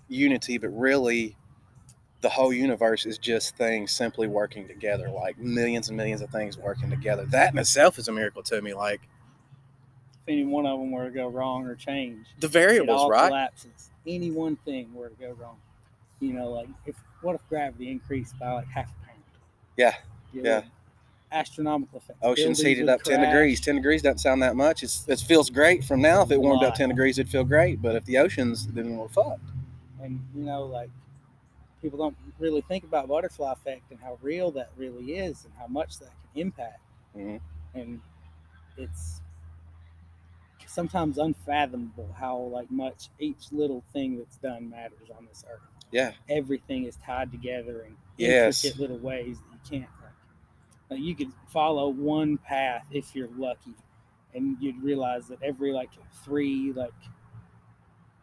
unity, 0.07 0.57
but 0.57 0.69
really 0.69 1.35
the 2.21 2.29
whole 2.29 2.51
universe 2.51 3.05
is 3.05 3.17
just 3.17 3.55
things 3.57 3.91
simply 3.91 4.27
working 4.27 4.67
together, 4.67 5.09
like 5.09 5.37
millions 5.37 5.89
and 5.89 5.97
millions 5.97 6.21
of 6.21 6.29
things 6.29 6.57
working 6.57 6.89
together. 6.89 7.25
That 7.25 7.53
in 7.53 7.59
itself 7.59 7.99
is 7.99 8.07
a 8.07 8.11
miracle 8.11 8.41
to 8.43 8.61
me. 8.61 8.73
Like 8.73 9.01
any 10.27 10.43
one 10.43 10.65
of 10.65 10.79
them 10.79 10.91
were 10.91 11.05
to 11.05 11.11
go 11.11 11.27
wrong 11.27 11.65
or 11.65 11.75
change, 11.75 12.27
the 12.39 12.47
variables, 12.47 13.01
all 13.01 13.09
right? 13.09 13.27
collapses. 13.29 13.89
Any 14.05 14.31
one 14.31 14.55
thing 14.57 14.93
were 14.93 15.09
to 15.09 15.15
go 15.15 15.31
wrong, 15.39 15.57
you 16.19 16.33
know, 16.33 16.49
like 16.51 16.67
if 16.85 16.95
what 17.21 17.35
if 17.35 17.47
gravity 17.49 17.89
increased 17.91 18.37
by 18.39 18.51
like 18.51 18.67
half 18.67 18.89
a 18.89 19.05
pound? 19.07 19.21
Yeah, 19.77 19.95
You 20.33 20.43
yeah. 20.43 20.61
Astronomical 21.29 21.97
effect. 21.97 22.19
Ocean's 22.23 22.61
heated 22.61 22.87
up 22.87 23.03
10 23.03 23.19
degrees. 23.19 23.59
10 23.59 23.75
degrees 23.75 24.01
doesn't 24.01 24.19
sound 24.19 24.41
that 24.43 24.55
much. 24.55 24.81
It's, 24.81 25.05
it 25.09 25.19
feels 25.19 25.49
great 25.49 25.83
from 25.83 26.01
now. 26.01 26.21
If 26.21 26.31
it 26.31 26.39
warmed 26.39 26.63
up 26.63 26.75
10 26.75 26.87
degrees, 26.87 27.19
it'd 27.19 27.29
feel 27.29 27.43
great. 27.43 27.81
But 27.81 27.97
if 27.97 28.05
the 28.05 28.17
oceans, 28.17 28.65
then 28.67 28.95
we're 28.95 29.09
fucked. 29.09 29.41
and 30.01 30.25
you 30.33 30.43
know, 30.43 30.63
like 30.63 30.89
people 31.81 31.99
don't 31.99 32.15
really 32.39 32.61
think 32.61 32.85
about 32.85 33.09
butterfly 33.09 33.51
effect 33.51 33.91
and 33.91 33.99
how 33.99 34.17
real 34.21 34.51
that 34.51 34.69
really 34.77 35.17
is 35.17 35.43
and 35.43 35.53
how 35.59 35.67
much 35.67 35.99
that 35.99 36.11
can 36.33 36.41
impact. 36.43 36.79
Mhm. 37.17 37.41
And 37.73 37.99
it's 38.77 39.21
sometimes 40.77 41.17
unfathomable 41.17 42.07
how 42.19 42.37
like 42.37 42.69
much 42.69 43.09
each 43.17 43.51
little 43.51 43.83
thing 43.93 44.15
that's 44.19 44.37
done 44.37 44.69
matters 44.69 45.09
on 45.17 45.25
this 45.25 45.43
earth. 45.51 45.59
Yeah. 45.91 46.11
Everything 46.29 46.83
is 46.83 46.97
tied 46.97 47.31
together 47.31 47.81
in 47.87 47.97
Yes. 48.17 48.63
intricate 48.63 48.79
little 48.79 48.99
ways 48.99 49.37
that 49.39 49.73
you 49.73 49.79
can't. 49.79 49.91
Like, 50.03 50.11
like 50.91 50.99
you 50.99 51.15
could 51.15 51.31
follow 51.47 51.89
one 51.89 52.37
path 52.37 52.85
if 52.91 53.15
you're 53.15 53.29
lucky, 53.35 53.73
and 54.35 54.55
you'd 54.61 54.79
realize 54.83 55.27
that 55.29 55.41
every 55.41 55.71
like 55.71 55.89
three 56.23 56.71
like 56.73 56.93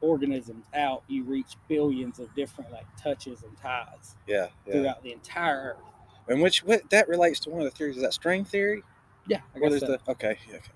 organisms 0.01 0.67
out, 0.75 1.03
you 1.09 1.25
reach 1.25 1.57
billions 1.67 2.21
of 2.21 2.33
different 2.37 2.71
like 2.71 2.87
touches 2.97 3.43
and 3.43 3.57
ties 3.57 4.15
Yeah. 4.29 4.47
Yeah. 4.65 4.73
throughout 4.75 5.03
the 5.03 5.11
entire 5.13 5.77
earth. 5.77 5.85
And 6.29 6.41
which 6.41 6.63
what 6.63 6.89
that 6.91 7.09
relates 7.09 7.41
to 7.41 7.51
one 7.51 7.63
of 7.63 7.65
the 7.65 7.77
theories 7.77 7.97
is 7.97 8.03
that 8.03 8.13
string 8.13 8.45
theory. 8.45 8.85
Yeah, 9.27 9.41
I 9.57 9.59
What 9.59 9.71
guess 9.71 9.83
is 9.83 9.89
so. 9.89 9.99
the 10.05 10.13
okay? 10.13 10.39
yeah, 10.49 10.57
Okay. 10.57 10.71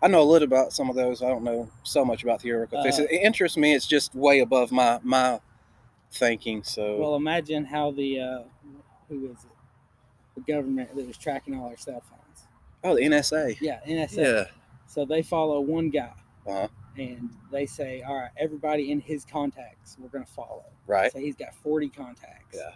I 0.00 0.06
know 0.08 0.22
a 0.22 0.24
little 0.24 0.46
about 0.46 0.72
some 0.72 0.88
of 0.90 0.96
those. 0.96 1.22
I 1.22 1.28
don't 1.28 1.42
know 1.44 1.68
so 1.82 2.04
much 2.04 2.22
about 2.22 2.42
theoretical 2.42 2.82
physics. 2.82 3.10
Uh, 3.10 3.14
It 3.14 3.22
interests 3.22 3.56
me. 3.56 3.74
It's 3.74 3.86
just 3.86 4.14
way 4.14 4.38
above 4.40 4.70
my 4.70 5.00
my 5.02 5.40
thinking. 6.12 6.62
So 6.62 6.96
Well, 6.98 7.14
imagine 7.16 7.64
how 7.64 7.90
the 7.90 8.20
uh, 8.20 8.38
who 9.08 9.26
is 9.26 9.44
it? 9.44 9.50
The 10.36 10.52
government 10.52 10.94
that 10.94 11.06
was 11.06 11.16
tracking 11.18 11.58
all 11.58 11.68
our 11.68 11.76
cell 11.76 12.00
phones. 12.08 12.46
oh, 12.84 12.94
the 12.94 13.02
NSA. 13.02 13.56
Yeah, 13.60 13.80
NSA. 13.86 14.16
Yeah. 14.18 14.44
So 14.86 15.04
they 15.04 15.22
follow 15.22 15.60
one 15.60 15.90
guy, 15.90 16.12
Uh-huh. 16.46 16.68
and 16.96 17.30
they 17.50 17.66
say, 17.66 18.02
"All 18.02 18.14
right, 18.14 18.30
everybody 18.36 18.90
in 18.92 19.00
his 19.00 19.24
contacts, 19.24 19.96
we're 19.98 20.08
going 20.08 20.24
to 20.24 20.30
follow." 20.32 20.64
Right. 20.86 21.12
So 21.12 21.18
he's 21.18 21.34
got 21.36 21.54
forty 21.56 21.88
contacts. 21.88 22.56
Yeah. 22.56 22.70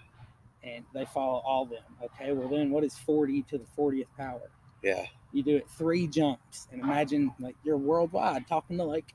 And 0.64 0.84
they 0.92 1.04
follow 1.06 1.40
all 1.44 1.64
them. 1.66 1.82
Okay. 2.02 2.32
Well, 2.32 2.48
then 2.48 2.70
what 2.70 2.82
is 2.84 2.98
forty 2.98 3.42
to 3.42 3.58
the 3.58 3.66
fortieth 3.76 4.08
power? 4.16 4.50
Yeah. 4.82 5.06
You 5.32 5.42
do 5.42 5.56
it 5.56 5.68
three 5.68 6.06
jumps, 6.06 6.68
and 6.72 6.82
imagine 6.82 7.32
like 7.40 7.56
you're 7.64 7.78
worldwide 7.78 8.46
talking 8.46 8.76
to 8.78 8.84
like 8.84 9.14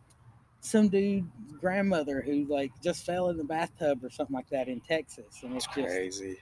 some 0.61 0.89
dude's 0.89 1.27
grandmother 1.59 2.21
who 2.21 2.45
like 2.45 2.71
just 2.81 3.05
fell 3.05 3.29
in 3.29 3.37
the 3.37 3.43
bathtub 3.43 4.03
or 4.03 4.09
something 4.09 4.35
like 4.35 4.49
that 4.49 4.67
in 4.67 4.81
Texas, 4.81 5.43
and 5.43 5.55
it's 5.55 5.65
It's 5.65 5.75
just 5.75 5.87
crazy. 5.87 6.37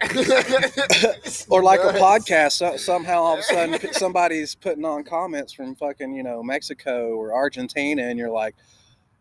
or 1.50 1.60
like 1.60 1.80
a 1.80 1.98
podcast 1.98 2.52
so, 2.52 2.76
somehow 2.76 3.20
all 3.20 3.34
of 3.34 3.40
a 3.40 3.42
sudden 3.42 3.92
somebody's 3.92 4.54
putting 4.54 4.84
on 4.84 5.02
comments 5.02 5.52
from 5.52 5.74
fucking 5.74 6.14
you 6.14 6.22
know 6.22 6.40
mexico 6.40 7.16
or 7.16 7.34
argentina 7.34 8.02
and 8.02 8.16
you're 8.16 8.30
like 8.30 8.54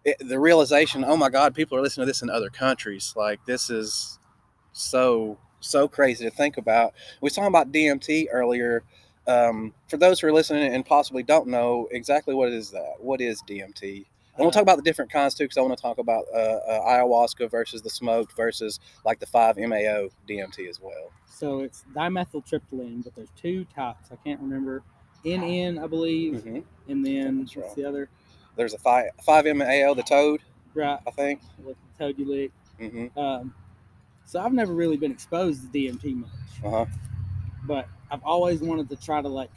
it, 0.06 0.16
the 0.20 0.40
realization 0.40 1.04
oh 1.04 1.18
my 1.18 1.30
god 1.30 1.56
people 1.56 1.76
are 1.76 1.82
listening 1.82 2.04
to 2.04 2.10
this 2.12 2.22
in 2.22 2.30
other 2.30 2.52
countries 2.52 3.12
like 3.16 3.44
this 3.48 3.72
is 3.72 4.20
so 4.72 5.40
so 5.60 5.88
crazy 5.88 6.24
to 6.26 6.32
think 6.32 6.58
about 6.58 6.94
we 7.22 7.26
were 7.26 7.30
talking 7.30 7.48
about 7.48 7.72
dmt 7.72 8.28
earlier 8.32 8.84
um, 9.28 9.74
for 9.90 9.98
those 9.98 10.20
who 10.20 10.28
are 10.28 10.32
listening 10.32 10.74
and 10.74 10.86
possibly 10.86 11.22
don't 11.24 11.48
know 11.48 11.88
exactly 11.92 12.34
what 12.34 12.50
is 12.50 12.72
that 12.72 12.94
what 13.00 13.20
is 13.22 13.42
dmt 13.44 14.06
and 14.38 14.46
we'll 14.46 14.52
talk 14.52 14.62
about 14.62 14.78
the 14.78 14.84
different 14.84 15.12
kinds 15.12 15.34
too, 15.34 15.46
because 15.46 15.58
I 15.58 15.62
want 15.62 15.76
to 15.76 15.82
talk 15.82 15.98
about 15.98 16.26
uh, 16.32 16.38
uh, 16.38 16.88
ayahuasca 16.88 17.50
versus 17.50 17.82
the 17.82 17.90
smoked 17.90 18.38
versus 18.38 18.80
like 19.04 19.20
the 19.20 19.26
five 19.26 19.56
MeO 19.58 20.10
DMT 20.30 20.70
as 20.70 20.80
well. 20.80 21.12
So 21.26 21.62
it's 21.62 21.84
dimethyltryptamine, 21.96 23.04
but 23.04 23.16
there's 23.16 23.32
two 23.36 23.66
types. 23.76 24.10
I 24.12 24.16
can't 24.18 24.40
remember. 24.40 24.84
NN, 25.26 25.84
I 25.84 25.88
believe, 25.88 26.44
Mhm. 26.44 26.64
and 26.88 27.04
then 27.04 27.40
what's 27.40 27.58
right. 27.58 27.76
the 27.76 27.86
other? 27.86 28.10
There's 28.56 28.76
a 28.76 28.78
five 28.78 29.10
five 29.26 29.46
MeO, 29.46 29.96
the 29.96 30.04
toad, 30.04 30.42
Right, 30.76 31.00
I 31.08 31.10
think. 31.10 31.42
with 31.64 31.78
the 31.98 32.06
toad 32.06 32.20
you 32.20 32.26
lick. 32.26 32.52
hmm 32.78 33.08
Um, 33.18 33.56
so 34.28 34.40
I've 34.40 34.54
never 34.54 34.74
really 34.74 34.98
been 34.98 35.12
exposed 35.12 35.62
to 35.64 35.68
DMT 35.80 36.14
much, 36.18 36.30
Uh 36.64 36.70
huh. 36.70 36.86
but 37.66 37.88
I've 38.12 38.24
always 38.24 38.62
wanted 38.62 38.90
to 38.90 38.96
try 38.96 39.22
to 39.22 39.28
like 39.28 39.50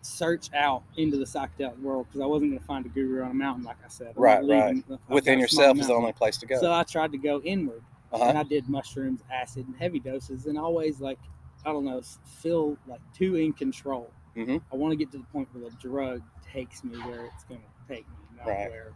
search 0.00 0.52
out 0.52 0.82
into 0.96 1.16
the 1.16 1.24
psychedelic 1.24 1.78
world 1.80 2.06
because 2.08 2.20
I 2.20 2.26
wasn't 2.26 2.50
going 2.50 2.58
to 2.60 2.66
find 2.66 2.84
a 2.84 2.88
guru 2.88 3.22
on 3.22 3.30
a 3.30 3.34
mountain, 3.34 3.64
like 3.64 3.76
I 3.84 3.88
said. 3.88 4.08
I'm 4.16 4.22
not 4.22 4.22
Right, 4.22 4.42
leaving- 4.44 4.98
Within 5.08 5.38
yourself 5.38 5.78
is 5.78 5.86
the 5.86 5.94
only 5.94 6.12
place 6.12 6.36
to 6.38 6.46
go. 6.46 6.58
So 6.60 6.72
I 6.72 6.82
tried 6.82 7.12
to 7.12 7.18
go 7.18 7.40
inward, 7.42 7.82
Uh 8.12 8.18
and. 8.24 8.36
I 8.38 8.42
did 8.42 8.68
mushrooms, 8.68 9.20
acid, 9.32 9.66
and 9.68 9.76
heavy 9.76 10.00
doses, 10.00 10.46
and 10.46 10.58
always 10.58 11.00
like 11.00 11.18
I 11.64 11.72
don't 11.72 11.84
know, 11.84 12.00
feel 12.24 12.76
like 12.88 13.00
too 13.14 13.36
in 13.36 13.52
control. 13.52 14.10
Mhm. 14.36 14.60
I 14.72 14.76
want 14.76 14.90
to 14.90 14.96
get 14.96 15.12
to 15.12 15.18
the 15.18 15.24
point 15.26 15.48
where 15.54 15.70
the 15.70 15.76
drug 15.76 16.20
takes 16.52 16.82
me 16.82 16.96
where 17.04 17.26
it's 17.26 17.44
going 17.44 17.60
to 17.60 17.94
take 17.94 18.08
me, 18.08 18.16
not 18.36 18.48
Right. 18.48 18.68
where 18.68 18.92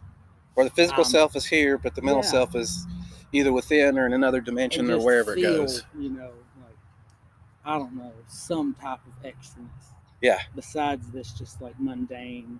Where 0.57 0.65
the 0.65 0.73
physical 0.73 1.03
um, 1.03 1.11
self 1.11 1.35
is 1.35 1.45
here, 1.45 1.77
but 1.77 1.93
the 1.93 2.01
mental 2.01 2.23
yeah. 2.23 2.31
self 2.31 2.55
is 2.55 2.87
either 3.31 3.53
within 3.53 3.95
or 3.95 4.07
in 4.07 4.13
another 4.13 4.41
dimension 4.41 4.89
or 4.89 4.97
wherever 4.97 5.37
it 5.37 5.41
goes. 5.43 5.83
You 5.95 6.09
know, 6.09 6.31
like 6.63 6.75
I 7.63 7.77
don't 7.77 7.95
know, 7.95 8.11
some 8.27 8.73
type 8.81 9.01
of 9.05 9.23
extraness. 9.23 9.93
Yeah. 10.19 10.39
Besides 10.55 11.11
this, 11.11 11.31
just 11.33 11.61
like 11.61 11.79
mundane 11.79 12.59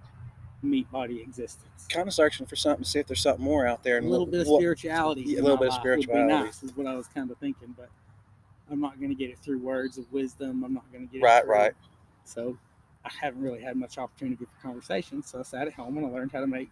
meat 0.62 0.92
body 0.92 1.22
existence. 1.22 1.88
Kind 1.90 2.08
of 2.08 2.14
searching 2.14 2.46
for 2.46 2.56
something 2.56 2.84
to 2.84 2.88
see 2.88 3.00
if 3.00 3.08
there's 3.08 3.22
something 3.22 3.44
more 3.44 3.66
out 3.66 3.82
there. 3.82 3.96
A 3.96 3.98
And 3.98 4.12
little 4.12 4.28
bit 4.28 4.42
of 4.42 4.48
spirituality. 4.48 5.24
Yeah, 5.26 5.40
a 5.40 5.42
little 5.42 5.58
bit 5.58 5.70
of 5.70 5.74
life 5.74 5.84
would 5.84 5.98
be 5.98 6.04
spirituality. 6.04 6.46
nice, 6.46 6.62
is 6.62 6.78
what 6.78 6.86
I 6.86 6.94
was 6.94 7.08
kind 7.08 7.32
of 7.32 7.38
thinking, 7.40 7.74
but 7.76 7.90
I'm 8.70 8.80
not 8.80 9.00
going 9.00 9.10
to 9.10 9.16
get 9.16 9.32
it 9.32 9.40
through 9.40 9.58
words 9.58 9.98
of 9.98 10.06
wisdom. 10.14 10.64
I'm 10.64 10.76
not 10.76 10.84
going 10.92 11.08
to 11.08 11.12
get 11.12 11.24
it 11.24 11.26
Right, 11.26 11.48
right. 11.48 11.74
So 12.26 12.60
I 13.04 13.10
haven't 13.20 13.42
really 13.42 13.64
had 13.64 13.76
much 13.76 13.98
opportunity 13.98 14.46
for 14.46 14.62
conversation. 14.62 15.24
So 15.24 15.40
I 15.40 15.42
sat 15.42 15.66
at 15.66 15.74
home 15.74 15.98
and 15.98 16.06
I 16.06 16.10
learned 16.10 16.32
how 16.32 16.42
to 16.42 16.48
make 16.48 16.70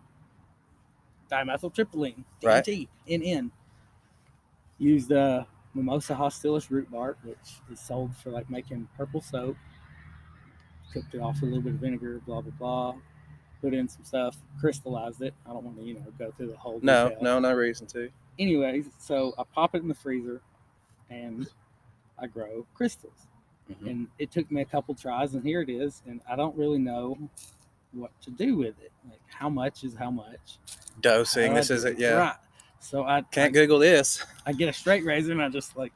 dimethyltryptamine, 1.29 2.23
Right. 2.43 2.63
DMT, 2.63 2.87
NN. 3.09 3.51
Used 4.77 5.11
uh, 5.11 5.45
Mimosa 5.73 6.13
hostilis 6.15 6.69
root 6.69 6.89
bark, 6.91 7.17
which 7.23 7.37
is 7.71 7.79
sold 7.79 8.15
for 8.17 8.29
like 8.31 8.49
making 8.49 8.87
purple 8.97 9.21
soap. 9.21 9.55
Cooked 10.93 11.13
it 11.15 11.19
off 11.19 11.35
with 11.35 11.43
a 11.43 11.45
little 11.45 11.61
bit 11.61 11.73
of 11.73 11.79
vinegar, 11.79 12.21
blah 12.25 12.41
blah 12.41 12.51
blah. 12.57 12.95
Put 13.61 13.73
in 13.73 13.87
some 13.87 14.03
stuff, 14.03 14.37
crystallized 14.59 15.21
it. 15.21 15.33
I 15.45 15.49
don't 15.53 15.63
want 15.63 15.77
to, 15.77 15.83
you 15.83 15.95
know, 15.95 16.05
go 16.19 16.31
through 16.31 16.47
the 16.47 16.57
whole. 16.57 16.79
No, 16.81 17.09
detail 17.09 17.23
no, 17.23 17.39
no 17.39 17.53
reason 17.53 17.87
to. 17.87 18.09
anyways, 18.37 18.87
so 18.99 19.33
I 19.37 19.43
pop 19.43 19.75
it 19.75 19.81
in 19.81 19.87
the 19.87 19.93
freezer 19.95 20.41
and 21.09 21.47
I 22.19 22.27
grow 22.27 22.65
crystals. 22.73 23.27
Mhm. 23.71 23.89
And 23.89 24.07
it 24.19 24.29
took 24.31 24.51
me 24.51 24.61
a 24.61 24.65
couple 24.65 24.93
tries, 24.93 25.33
and 25.35 25.43
here 25.43 25.61
it 25.61 25.69
is. 25.69 26.01
And 26.05 26.21
I 26.29 26.35
don't 26.35 26.55
really 26.55 26.79
know 26.79 27.17
what 27.95 28.11
to 28.21 28.31
do 28.31 28.55
with 28.57 28.79
it. 28.81 28.91
Like, 29.09 29.21
how 29.27 29.49
much 29.49 29.83
is 29.83 29.95
how 29.95 30.11
much? 30.11 30.59
Dosing. 31.01 31.51
How 31.51 31.57
This 31.57 31.69
is 31.69 31.83
it. 31.85 31.99
Yeah. 31.99 32.13
Right. 32.13 32.35
So 32.79 33.03
I 33.03 33.21
Can't 33.31 33.53
Google 33.53 33.79
this. 33.79 34.23
I 34.45 34.53
get 34.53 34.69
a 34.69 34.73
straight 34.73 35.03
razor 35.05 35.31
and 35.31 35.41
I 35.41 35.49
just 35.49 35.75
like 35.75 35.91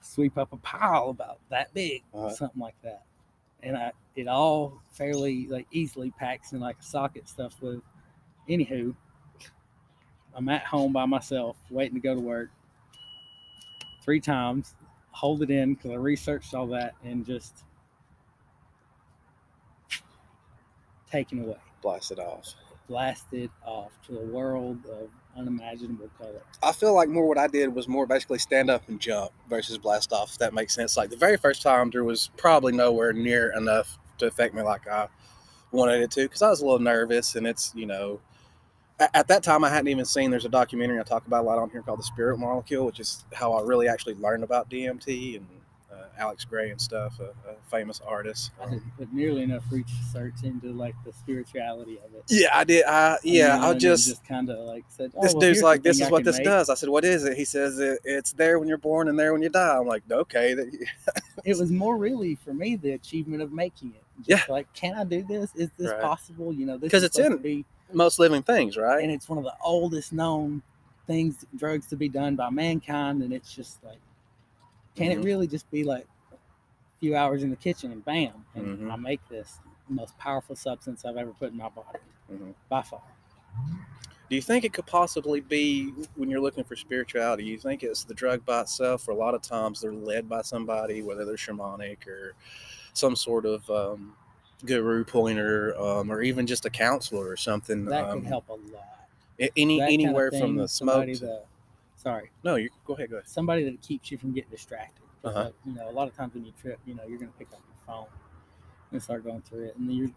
sweep 0.00 0.38
up 0.38 0.52
a 0.52 0.56
pile 0.58 1.10
about 1.10 1.38
that 1.50 1.72
big, 1.74 2.02
Uh-huh. 2.12 2.30
something 2.30 2.60
like 2.60 2.76
that. 2.82 3.02
And 3.62 3.76
I 3.76 3.92
it 4.16 4.28
all 4.28 4.80
fairly 4.92 5.46
like 5.48 5.66
easily 5.72 6.10
packs 6.12 6.52
in 6.52 6.60
like 6.60 6.76
a 6.80 6.82
socket 6.82 7.28
stuff 7.28 7.54
with. 7.60 7.80
Anywho, 8.48 8.94
I'm 10.34 10.48
at 10.48 10.64
home 10.64 10.92
by 10.92 11.06
myself, 11.06 11.56
waiting 11.70 11.94
to 11.94 12.00
go 12.00 12.14
to 12.14 12.20
work. 12.20 12.50
Three 14.02 14.20
times, 14.20 14.74
hold 15.12 15.42
it 15.42 15.50
in 15.50 15.74
because 15.74 15.92
I 15.92 15.94
researched 15.94 16.54
all 16.54 16.66
that 16.68 16.94
and 17.04 17.24
just 17.24 17.64
taken 21.10 21.44
away, 21.44 21.56
blasted 21.82 22.18
off. 22.18 22.54
blasted 22.88 23.50
off 23.64 23.92
to 24.06 24.18
a 24.18 24.24
world 24.26 24.78
of 24.86 25.08
unimaginable 25.36 26.10
color. 26.18 26.42
I 26.62 26.72
feel 26.72 26.94
like 26.94 27.08
more 27.08 27.26
what 27.26 27.38
I 27.38 27.46
did 27.48 27.74
was 27.74 27.88
more 27.88 28.06
basically 28.06 28.38
stand 28.38 28.70
up 28.70 28.88
and 28.88 29.00
jump 29.00 29.32
versus 29.48 29.78
blast 29.78 30.12
off. 30.12 30.32
If 30.32 30.38
that 30.38 30.54
makes 30.54 30.74
sense. 30.74 30.96
Like 30.96 31.10
the 31.10 31.16
very 31.16 31.36
first 31.36 31.62
time, 31.62 31.90
there 31.90 32.04
was 32.04 32.30
probably 32.36 32.72
nowhere 32.72 33.12
near 33.12 33.52
enough 33.56 33.98
to 34.18 34.26
affect 34.26 34.54
me 34.54 34.62
like 34.62 34.86
I 34.88 35.08
wanted 35.72 36.02
it 36.02 36.10
to 36.12 36.22
because 36.22 36.42
I 36.42 36.50
was 36.50 36.60
a 36.60 36.64
little 36.64 36.78
nervous, 36.80 37.36
and 37.36 37.46
it's 37.46 37.72
you 37.74 37.86
know. 37.86 38.20
At 39.12 39.26
that 39.26 39.42
time, 39.42 39.64
I 39.64 39.70
hadn't 39.70 39.88
even 39.88 40.04
seen. 40.04 40.30
There's 40.30 40.44
a 40.44 40.48
documentary 40.48 41.00
I 41.00 41.02
talk 41.02 41.26
about 41.26 41.42
a 41.42 41.46
lot 41.48 41.58
on 41.58 41.68
here 41.70 41.82
called 41.82 41.98
"The 41.98 42.04
Spirit 42.04 42.38
Molecule," 42.38 42.86
which 42.86 43.00
is 43.00 43.24
how 43.32 43.52
I 43.54 43.62
really 43.62 43.88
actually 43.88 44.14
learned 44.14 44.44
about 44.44 44.70
DMT 44.70 45.36
and 45.36 45.46
uh, 45.94 46.06
Alex 46.18 46.44
Grey 46.44 46.70
and 46.70 46.80
stuff, 46.80 47.18
a, 47.20 47.24
a 47.48 47.54
famous 47.70 48.00
artist. 48.06 48.50
I 48.60 48.66
didn't 48.70 48.96
put 48.98 49.12
nearly 49.12 49.42
enough 49.42 49.64
research 49.70 50.34
into 50.42 50.72
like 50.72 50.94
the 51.04 51.12
spirituality 51.12 51.98
of 52.04 52.14
it. 52.14 52.24
Yeah, 52.28 52.48
I 52.52 52.64
did. 52.64 52.84
I 52.84 53.18
yeah, 53.22 53.54
And 53.56 53.64
I 53.64 53.68
then 53.70 53.78
just 53.80 54.24
kind 54.26 54.50
of 54.50 54.58
like 54.66 54.84
said, 54.88 55.12
oh, 55.16 55.22
this 55.22 55.34
well, 55.34 55.40
dude's 55.40 55.62
like, 55.62 55.82
this 55.82 56.00
is 56.00 56.06
I 56.06 56.10
what 56.10 56.24
this 56.24 56.36
make." 56.38 56.44
does. 56.46 56.70
I 56.70 56.74
said, 56.74 56.88
what 56.88 57.04
is 57.04 57.24
it? 57.24 57.36
He 57.36 57.44
says 57.44 57.78
it, 57.78 58.00
it's 58.04 58.32
there 58.32 58.58
when 58.58 58.68
you're 58.68 58.78
born 58.78 59.08
and 59.08 59.18
there 59.18 59.32
when 59.32 59.42
you 59.42 59.48
die. 59.48 59.76
I'm 59.78 59.86
like, 59.86 60.02
okay. 60.10 60.54
It 61.44 61.58
was 61.58 61.70
more 61.70 61.96
really 61.98 62.36
for 62.36 62.54
me 62.54 62.76
the 62.76 62.92
achievement 62.92 63.42
of 63.42 63.52
making 63.52 63.90
it. 63.94 64.02
Yeah. 64.26 64.36
Just 64.38 64.48
Like, 64.48 64.72
can 64.72 64.94
I 64.94 65.04
do 65.04 65.22
this? 65.22 65.54
Is 65.54 65.70
this 65.78 65.90
Right. 65.90 66.00
possible? 66.00 66.52
You 66.52 66.64
know, 66.66 66.78
because 66.78 67.02
it's 67.02 67.18
in- 67.18 67.36
be, 67.38 67.64
most 67.92 68.18
living 68.18 68.42
things, 68.42 68.76
right? 68.76 69.02
and 69.02 69.12
it's 69.12 69.28
one 69.28 69.36
of 69.38 69.44
the 69.44 69.52
oldest 69.62 70.12
known 70.12 70.62
things, 71.06 71.44
drugs 71.56 71.86
to 71.88 71.96
be 71.96 72.08
done 72.08 72.34
by 72.34 72.48
mankind, 72.48 73.22
and 73.22 73.32
it's 73.32 73.52
just 73.54 73.82
like, 73.84 73.98
can 74.94 75.08
Mhm. 75.10 75.20
it 75.20 75.24
really 75.24 75.46
just 75.46 75.70
be 75.70 75.84
like 75.84 76.06
a 76.32 76.36
few 77.00 77.16
hours 77.16 77.42
in 77.42 77.50
the 77.50 77.56
kitchen 77.56 77.92
and 77.92 78.04
bam, 78.04 78.44
and 78.54 78.78
Mhm. 78.78 78.92
I 78.92 78.96
make 78.96 79.26
this 79.28 79.58
most 79.88 80.16
powerful 80.18 80.56
substance 80.56 81.04
I've 81.04 81.16
ever 81.16 81.32
put 81.32 81.50
in 81.52 81.58
my 81.58 81.68
body 81.68 81.98
Mhm. 82.32 82.54
by 82.68 82.82
far. 82.82 83.02
Do 84.30 84.36
you 84.36 84.42
think 84.42 84.64
it 84.64 84.72
could 84.72 84.86
possibly 84.86 85.40
be 85.40 85.90
when 86.16 86.30
you're 86.30 86.40
looking 86.40 86.64
for 86.64 86.76
spirituality? 86.76 87.44
You 87.44 87.58
think 87.58 87.82
it's 87.82 88.04
the 88.04 88.14
drug 88.14 88.44
by 88.46 88.62
itself, 88.62 89.06
or 89.06 89.10
a 89.12 89.14
lot 89.16 89.34
of 89.34 89.42
times 89.42 89.80
they're 89.82 89.92
led 89.92 90.28
by 90.28 90.40
somebody, 90.42 91.02
whether 91.02 91.24
they're 91.24 91.36
shamanic 91.36 92.06
or 92.06 92.34
some 92.94 93.14
sort 93.16 93.44
of 93.44 93.68
um, 93.70 94.16
guru 94.64 95.04
pointer, 95.04 95.78
um, 95.78 96.10
or 96.10 96.22
even 96.22 96.46
just 96.46 96.64
a 96.64 96.70
counselor 96.70 97.28
or 97.28 97.36
something. 97.36 97.84
That 97.84 98.04
um, 98.04 98.20
could 98.20 98.28
help 98.28 98.48
a 98.48 98.54
lot. 98.54 99.08
Any 99.56 99.78
That 99.78 99.86
kind 99.86 100.00
of 100.00 100.06
anywhere 100.06 100.30
from 100.30 100.56
the 100.56 100.68
smoke. 100.68 101.06
to- 101.18 101.42
sorry, 102.04 102.30
no, 102.44 102.54
you 102.56 102.68
go 102.86 102.94
ahead. 102.94 103.10
Go 103.10 103.16
ahead. 103.16 103.28
somebody 103.28 103.64
that 103.64 103.80
keeps 103.82 104.10
you 104.12 104.18
from 104.18 104.32
getting 104.32 104.50
distracted. 104.50 105.02
Uh-huh. 105.24 105.44
like, 105.44 105.54
you 105.64 105.72
know, 105.74 105.88
a 105.88 105.92
lot 105.92 106.06
of 106.06 106.14
times 106.14 106.34
when 106.34 106.44
you 106.44 106.52
trip, 106.60 106.78
you 106.84 106.94
know, 106.94 107.02
you're 107.08 107.18
going 107.18 107.32
to 107.32 107.38
pick 107.38 107.48
up 107.54 107.60
your 107.66 107.86
phone 107.86 108.06
and 108.92 109.02
start 109.02 109.24
going 109.24 109.40
through 109.40 109.64
it, 109.64 109.76
and 109.78 109.88
then 109.88 109.96
you're 109.96 110.10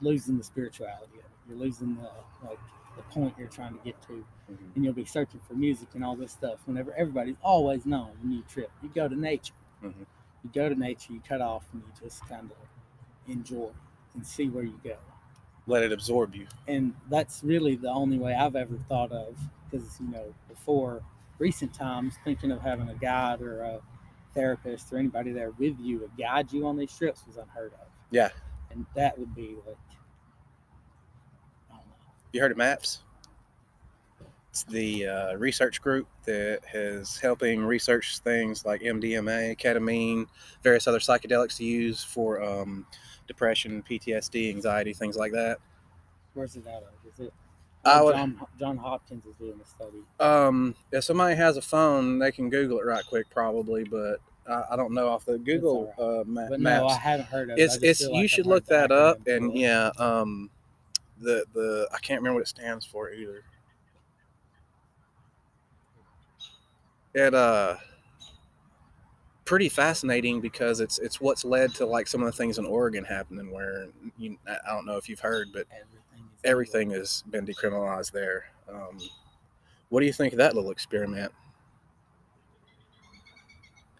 losing 0.00 0.36
the 0.36 0.42
spirituality 0.42 1.12
of 1.12 1.20
it. 1.20 1.48
You're 1.48 1.58
losing 1.58 1.94
the 1.96 2.10
like 2.46 2.58
the 2.96 3.02
point 3.04 3.34
you're 3.38 3.46
trying 3.48 3.78
to 3.78 3.84
get 3.84 4.00
to, 4.02 4.24
Mhm. 4.50 4.74
and 4.74 4.84
you'll 4.84 4.92
be 4.92 5.04
searching 5.04 5.38
for 5.46 5.54
music 5.54 5.88
and 5.94 6.04
all 6.04 6.16
this 6.16 6.32
stuff. 6.32 6.58
Whenever 6.66 6.92
everybody's 6.94 7.36
always 7.42 7.86
known 7.86 8.10
when 8.20 8.32
you 8.32 8.42
trip, 8.48 8.70
you 8.82 8.88
go 8.88 9.06
to 9.08 9.14
nature. 9.14 9.54
Mhm. 9.82 10.06
You 10.42 10.50
go 10.52 10.68
to 10.68 10.74
nature, 10.74 11.12
you 11.12 11.20
cut 11.20 11.40
off, 11.40 11.64
and 11.72 11.82
you 11.82 11.92
just 12.02 12.26
kind 12.28 12.50
of 12.50 12.56
enjoy 13.32 13.70
and 14.14 14.26
see 14.26 14.48
where 14.48 14.64
you 14.64 14.80
go. 14.82 14.96
Let 15.68 15.84
it 15.84 15.92
absorb 15.92 16.34
you. 16.34 16.48
And 16.66 16.94
that's 17.08 17.44
really 17.44 17.76
the 17.76 17.90
only 17.90 18.18
way 18.18 18.34
I've 18.34 18.56
ever 18.56 18.76
thought 18.88 19.12
of 19.12 19.36
because, 19.70 20.00
you 20.00 20.08
know, 20.08 20.34
before 20.48 21.02
recent 21.38 21.72
times, 21.74 22.14
thinking 22.24 22.50
of 22.50 22.60
having 22.60 22.88
a 22.88 22.94
guide 22.94 23.40
or 23.40 23.62
a 23.62 23.80
therapist 24.34 24.92
or 24.92 24.98
anybody 24.98 25.32
there 25.32 25.50
with 25.52 25.78
you 25.80 25.98
to 25.98 26.10
guide 26.18 26.52
you 26.52 26.66
on 26.66 26.76
these 26.76 26.96
trips 26.96 27.24
was 27.26 27.36
unheard 27.36 27.72
of. 27.74 27.86
Yeah. 28.10 28.30
And 28.70 28.86
that 28.94 29.18
would 29.18 29.34
be 29.34 29.56
like, 29.66 29.76
I 31.70 31.76
don't 31.76 31.86
know. 31.86 31.94
You 32.32 32.40
heard 32.40 32.52
of 32.52 32.56
MAPS? 32.56 33.02
It's 34.50 34.62
the 34.64 35.06
uh, 35.06 35.34
research 35.34 35.80
group 35.80 36.08
that 36.24 36.60
is 36.74 37.18
helping 37.18 37.62
research 37.62 38.18
things 38.20 38.64
like 38.64 38.80
MDMA, 38.80 39.58
ketamine, 39.58 40.26
various 40.62 40.86
other 40.86 40.98
psychedelics 40.98 41.56
to 41.58 41.64
use 41.64 42.02
for 42.02 42.42
um, 42.42 42.86
depression, 43.26 43.84
PTSD, 43.88 44.48
anxiety, 44.48 44.92
things 44.92 45.16
like 45.16 45.32
that. 45.32 45.58
Where's 46.34 46.56
it 46.56 46.66
out 46.66 46.82
of? 46.82 47.12
Is 47.12 47.20
it? 47.26 47.32
I 47.88 48.02
would- 48.02 48.14
John, 48.14 48.46
John 48.58 48.76
Hopkins 48.76 49.24
is 49.26 49.34
doing 49.36 49.58
the 49.58 49.64
study. 49.64 50.02
Um, 50.20 50.74
if 50.92 51.04
somebody 51.04 51.34
has 51.36 51.56
a 51.56 51.62
phone, 51.62 52.18
they 52.18 52.32
can 52.32 52.50
Google 52.50 52.78
it 52.80 52.84
right 52.86 53.04
quick, 53.06 53.28
probably, 53.30 53.84
but 53.84 54.20
I, 54.48 54.64
I 54.72 54.76
don't 54.76 54.92
know 54.94 55.08
off 55.08 55.24
the 55.24 55.38
Google 55.38 55.92
uh, 55.98 56.24
ma- 56.26 56.48
But 56.48 56.60
maps. 56.60 56.82
no, 56.82 56.88
I 56.88 56.94
haven't 56.98 57.26
heard 57.26 57.50
of 57.50 57.58
it. 57.58 57.62
It's 57.62 57.76
it's 57.76 58.00
you 58.00 58.10
like 58.10 58.30
should 58.30 58.46
look 58.46 58.64
that 58.66 58.90
up 58.90 59.26
and 59.26 59.54
yeah 59.56 59.90
um 59.98 60.50
the 61.20 61.44
the 61.52 61.88
i 61.92 61.98
can't 61.98 62.20
remember 62.20 62.36
what 62.36 62.42
it 62.42 62.48
stands 62.48 62.86
for 62.86 63.10
either 63.10 63.42
it 67.14 67.34
uh 67.34 67.74
pretty 69.44 69.68
fascinating 69.68 70.40
because 70.40 70.80
it's 70.80 70.98
it's 70.98 71.20
what's 71.20 71.44
led 71.44 71.74
to 71.74 71.84
like 71.86 72.06
some 72.06 72.20
of 72.22 72.26
the 72.26 72.32
things 72.32 72.58
in 72.58 72.64
oregon 72.66 73.04
happening 73.04 73.50
where 73.50 73.88
you 74.16 74.36
i 74.46 74.72
don't 74.72 74.86
know 74.86 74.96
if 74.96 75.08
you've 75.08 75.20
heard 75.20 75.48
but 75.52 75.62
is 75.62 75.97
everything 76.44 76.90
has 76.90 77.22
been 77.30 77.46
decriminalized 77.46 78.12
there 78.12 78.46
um 78.68 78.98
what 79.88 80.00
do 80.00 80.06
you 80.06 80.12
think 80.12 80.32
of 80.32 80.38
that 80.38 80.54
little 80.54 80.70
experiment 80.70 81.32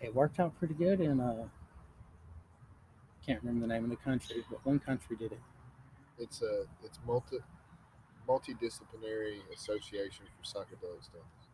It 0.00 0.14
worked 0.14 0.38
out 0.38 0.57
pretty 0.59 0.75
good 0.75 1.00
in 1.00 1.21
uh 1.21 1.49
can't 3.28 3.42
remember 3.42 3.66
the 3.66 3.75
name 3.75 3.85
of 3.85 3.90
the 3.90 3.97
country, 3.97 4.42
but 4.49 4.64
one 4.64 4.78
country 4.78 5.14
did 5.14 5.33
it. 5.33 5.40
It's 6.18 6.40
a 6.40 6.64
it's 6.83 6.99
multi 7.07 7.37
multidisciplinary 8.26 9.40
association 9.54 10.25
for 10.37 10.45
psychedelic 10.45 11.04
studies. 11.04 11.45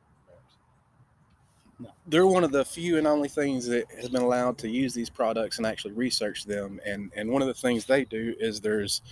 MAPS. 1.81 1.95
they're 2.07 2.29
one 2.29 2.45
of 2.45 2.53
the 2.53 2.64
few 2.64 2.97
and 2.99 3.09
only 3.09 3.29
things 3.29 3.67
that 3.67 3.91
has 3.97 4.09
been 4.09 4.23
allowed 4.23 4.57
to 4.59 4.69
use 4.69 4.95
these 4.95 5.11
products 5.11 5.59
and 5.59 5.67
actually 5.67 5.95
research 5.95 6.45
them. 6.45 6.81
And 6.87 7.11
and 7.17 7.29
one 7.29 7.43
of 7.43 7.49
the 7.49 7.55
things 7.55 7.87
they 7.87 8.05
do 8.05 8.37
is 8.38 8.61
there's 8.61 9.03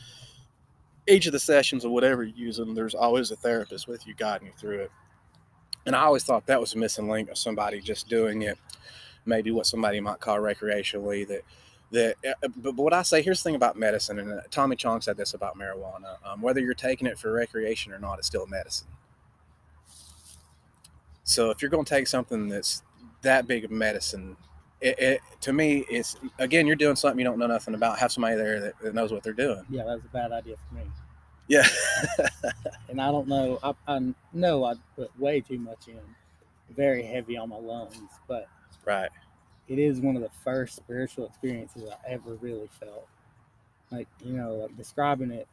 each 1.09 1.27
of 1.27 1.33
the 1.33 1.39
sessions 1.39 1.85
or 1.85 1.93
whatever 1.93 2.23
you're 2.23 2.37
using, 2.37 2.75
there's 2.75 2.95
always 2.95 3.31
a 3.31 3.37
therapist 3.37 3.89
with 3.89 4.07
you 4.07 4.15
guiding 4.15 4.49
you 4.49 4.53
through 4.57 4.81
it. 4.81 4.91
And 5.85 5.97
I 5.97 6.03
always 6.03 6.23
thought 6.23 6.47
that 6.47 6.61
was 6.61 6.75
a 6.75 6.79
missing 6.79 7.09
link 7.09 7.29
of 7.29 7.37
somebody 7.37 7.81
just 7.81 8.09
doing 8.09 8.43
it, 8.43 8.59
maybe 9.27 9.51
what 9.51 9.67
somebody 9.67 10.01
might 10.01 10.21
call 10.21 10.39
recreationally. 10.39 11.27
That 11.27 11.43
that, 11.91 12.17
uh, 12.27 12.49
but, 12.57 12.77
but 12.77 12.83
what 12.83 12.93
I 12.95 13.03
say 13.03 13.21
here's 13.21 13.43
the 13.43 13.49
thing 13.49 13.57
about 13.57 13.77
medicine, 13.77 14.19
and 14.19 14.33
uh, 14.33 14.41
Tommy 14.51 14.77
Chong 14.77 15.01
said 15.01 15.17
this 15.17 15.35
about 15.35 15.59
marijuana: 15.59 16.17
um, 16.25 16.41
whether 16.41 16.61
you're 16.61 16.75
taking 16.75 17.07
it 17.07 17.19
for 17.19 17.33
recreation 17.33 17.93
or 17.93 17.99
not, 17.99 18.19
it's 18.19 18.29
still 18.29 18.47
medicine. 18.47 18.87
So 21.25 21.51
if 21.51 21.63
you're 21.63 21.71
going 21.71 21.85
to 21.85 21.95
take 21.95 22.07
something 22.07 22.49
that's 22.49 22.83
that 23.23 23.47
big 23.47 23.65
of 23.65 23.71
medicine, 23.71 24.37
it, 24.83 24.99
it 24.99 25.21
to 25.41 25.53
me 25.53 25.85
it's 25.89 26.17
again 26.39 26.67
you're 26.67 26.77
doing 26.77 26.97
something 26.97 27.19
you 27.19 27.25
don't 27.25 27.39
know 27.39 27.47
nothing 27.47 27.75
about. 27.75 27.99
Have 27.99 28.13
somebody 28.13 28.37
there 28.37 28.61
that, 28.61 28.79
that 28.81 28.95
knows 28.95 29.13
what 29.13 29.23
they're 29.23 29.33
doing. 29.33 29.65
Yeah, 29.71 29.85
that 29.85 29.95
was 29.95 30.05
a 30.05 30.09
bad 30.09 30.33
idea 30.33 30.57
for 30.69 30.75
me. 30.75 30.83
Yeah, 31.49 31.67
And 32.89 33.01
I 33.01 33.11
don't 33.11 33.29
know. 33.29 33.59
I, 33.63 33.75
I 33.89 34.15
know 34.33 34.65
I 34.65 34.75
put 34.97 35.19
way 35.19 35.41
too 35.41 35.59
much 35.59 35.89
in, 35.89 35.99
very 36.75 37.03
heavy 37.03 37.37
on 37.37 37.49
my 37.49 37.57
lungs, 37.57 37.97
but 38.29 38.49
right. 38.85 39.11
it 39.69 39.79
is 39.79 40.01
one 40.01 40.17
of 40.17 40.23
the 40.23 40.31
first 40.45 40.77
spiritual 40.77 41.27
experiences 41.27 41.85
I 41.91 42.11
ever 42.11 42.35
really 42.37 42.69
felt. 42.81 43.07
Like 43.91 44.09
you 44.25 44.33
know, 44.33 44.55
like 44.55 44.77
describing 44.77 45.31
it, 45.33 45.47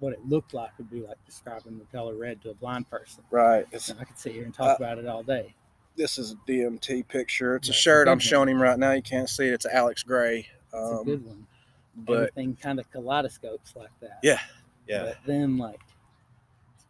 what 0.00 0.12
it 0.12 0.20
looked 0.28 0.52
like 0.54 0.70
would 0.78 0.90
be 0.90 1.00
like 1.00 1.18
describing 1.24 1.78
the 1.78 1.86
color 1.96 2.16
red 2.16 2.42
to 2.42 2.50
a 2.50 2.54
blind 2.54 2.90
person. 2.90 3.22
Right. 3.30 3.64
And 3.72 3.98
I 4.00 4.04
could 4.04 4.18
sit 4.18 4.32
here 4.32 4.44
and 4.44 4.52
talk 4.52 4.80
Uh, 4.80 4.84
about 4.84 4.98
it 4.98 5.06
all 5.06 5.22
day. 5.22 5.54
This 5.96 6.18
is 6.18 6.32
a 6.32 6.34
DMT 6.50 7.06
picture. 7.08 7.56
It's 7.56 7.68
a 7.68 7.72
a 7.72 7.74
shirt. 7.74 8.08
I'm 8.08 8.12
one. 8.12 8.18
showing 8.20 8.48
him 8.48 8.60
right 8.60 8.78
now. 8.78 8.92
You 8.92 9.02
can't 9.02 9.28
see 9.28 9.46
it. 9.48 9.52
It's 9.54 9.66
Alex 9.66 10.02
Grey. 10.02 10.46
It's 10.66 10.74
a 10.74 10.78
Um, 10.78 11.04
good 11.04 11.24
one. 11.26 11.46
but 11.94 12.12
Everything 12.14 12.56
kind 12.56 12.80
of 12.80 12.90
kaleidoscopes 12.90 13.74
like 13.76 13.90
that. 14.00 14.18
yeah, 14.22 14.40
yeah. 14.86 15.04
But 15.04 15.18
then 15.26 15.58
like 15.58 15.80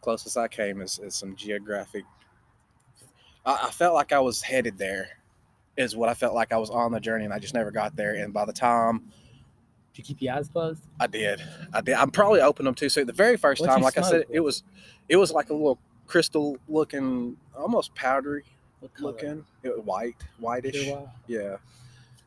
closest 0.01 0.37
I 0.37 0.49
came 0.49 0.81
is, 0.81 0.99
is 1.01 1.15
some 1.15 1.35
geographic. 1.37 2.05
I, 3.45 3.67
I 3.67 3.71
felt 3.71 3.95
like 3.95 4.13
I 4.13 4.21
was 4.21 4.41
headed 4.43 4.79
there, 4.79 5.09
is 5.77 5.97
what 5.97 6.09
I 6.09 6.15
felt 6.15 6.35
like 6.35 6.53
I 6.53 6.57
was 6.59 6.71
on 6.71 6.93
the 6.93 7.01
journey, 7.01 7.25
and 7.25 7.35
I 7.35 7.39
just 7.41 7.55
never 7.55 7.71
got 7.73 7.97
there. 7.97 8.15
And 8.15 8.33
by 8.33 8.45
the 8.45 8.53
time 8.53 9.11
did 9.95 9.99
you 9.99 10.05
keep 10.15 10.23
your 10.23 10.35
eyes 10.35 10.49
closed? 10.49 10.81
I 11.01 11.07
did, 11.07 11.43
I 11.73 11.81
did. 11.83 11.95
I'm 11.95 12.11
probably 12.11 12.41
opened 12.41 12.67
them 12.67 12.75
too 12.75 12.89
soon. 12.89 13.07
The 13.07 13.13
very 13.13 13.37
1st 13.37 13.61
What'd 13.61 13.67
time, 13.67 13.83
like 13.83 13.99
I 13.99 14.03
said, 14.03 14.25
it 14.31 14.41
was, 14.41 14.63
it 15.09 15.17
was 15.17 15.33
like 15.33 15.51
a 15.51 15.53
little 15.53 15.79
crystal 16.07 16.57
looking, 16.67 17.37
almost 17.55 17.95
powdery? 17.95 18.45
Looking. 19.01 19.45
It 19.63 19.77
was 19.77 19.85
white, 19.85 20.17
whitish. 20.39 20.89
White? 20.89 21.07
Yeah, 21.27 21.57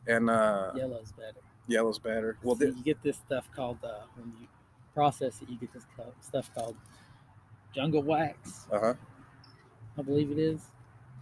and 0.06 0.28
uh, 0.30 0.72
Yellow's 0.76 1.12
better. 1.12 1.40
yellow's 1.68 1.98
better. 1.98 2.36
Well, 2.42 2.56
See, 2.56 2.66
th- 2.66 2.76
you 2.76 2.82
get 2.84 3.02
this 3.02 3.16
stuff 3.16 3.48
called 3.54 3.78
uh, 3.84 4.00
when 4.16 4.32
you 4.40 4.46
process 4.94 5.40
it, 5.42 5.48
you 5.48 5.56
get 5.56 5.72
this 5.72 5.84
stuff 6.20 6.50
called 6.54 6.76
jungle 7.74 8.02
wax. 8.02 8.66
uh 8.72 8.78
huh. 8.80 8.94
I 9.98 10.02
believe 10.02 10.30
it 10.30 10.38
is, 10.38 10.60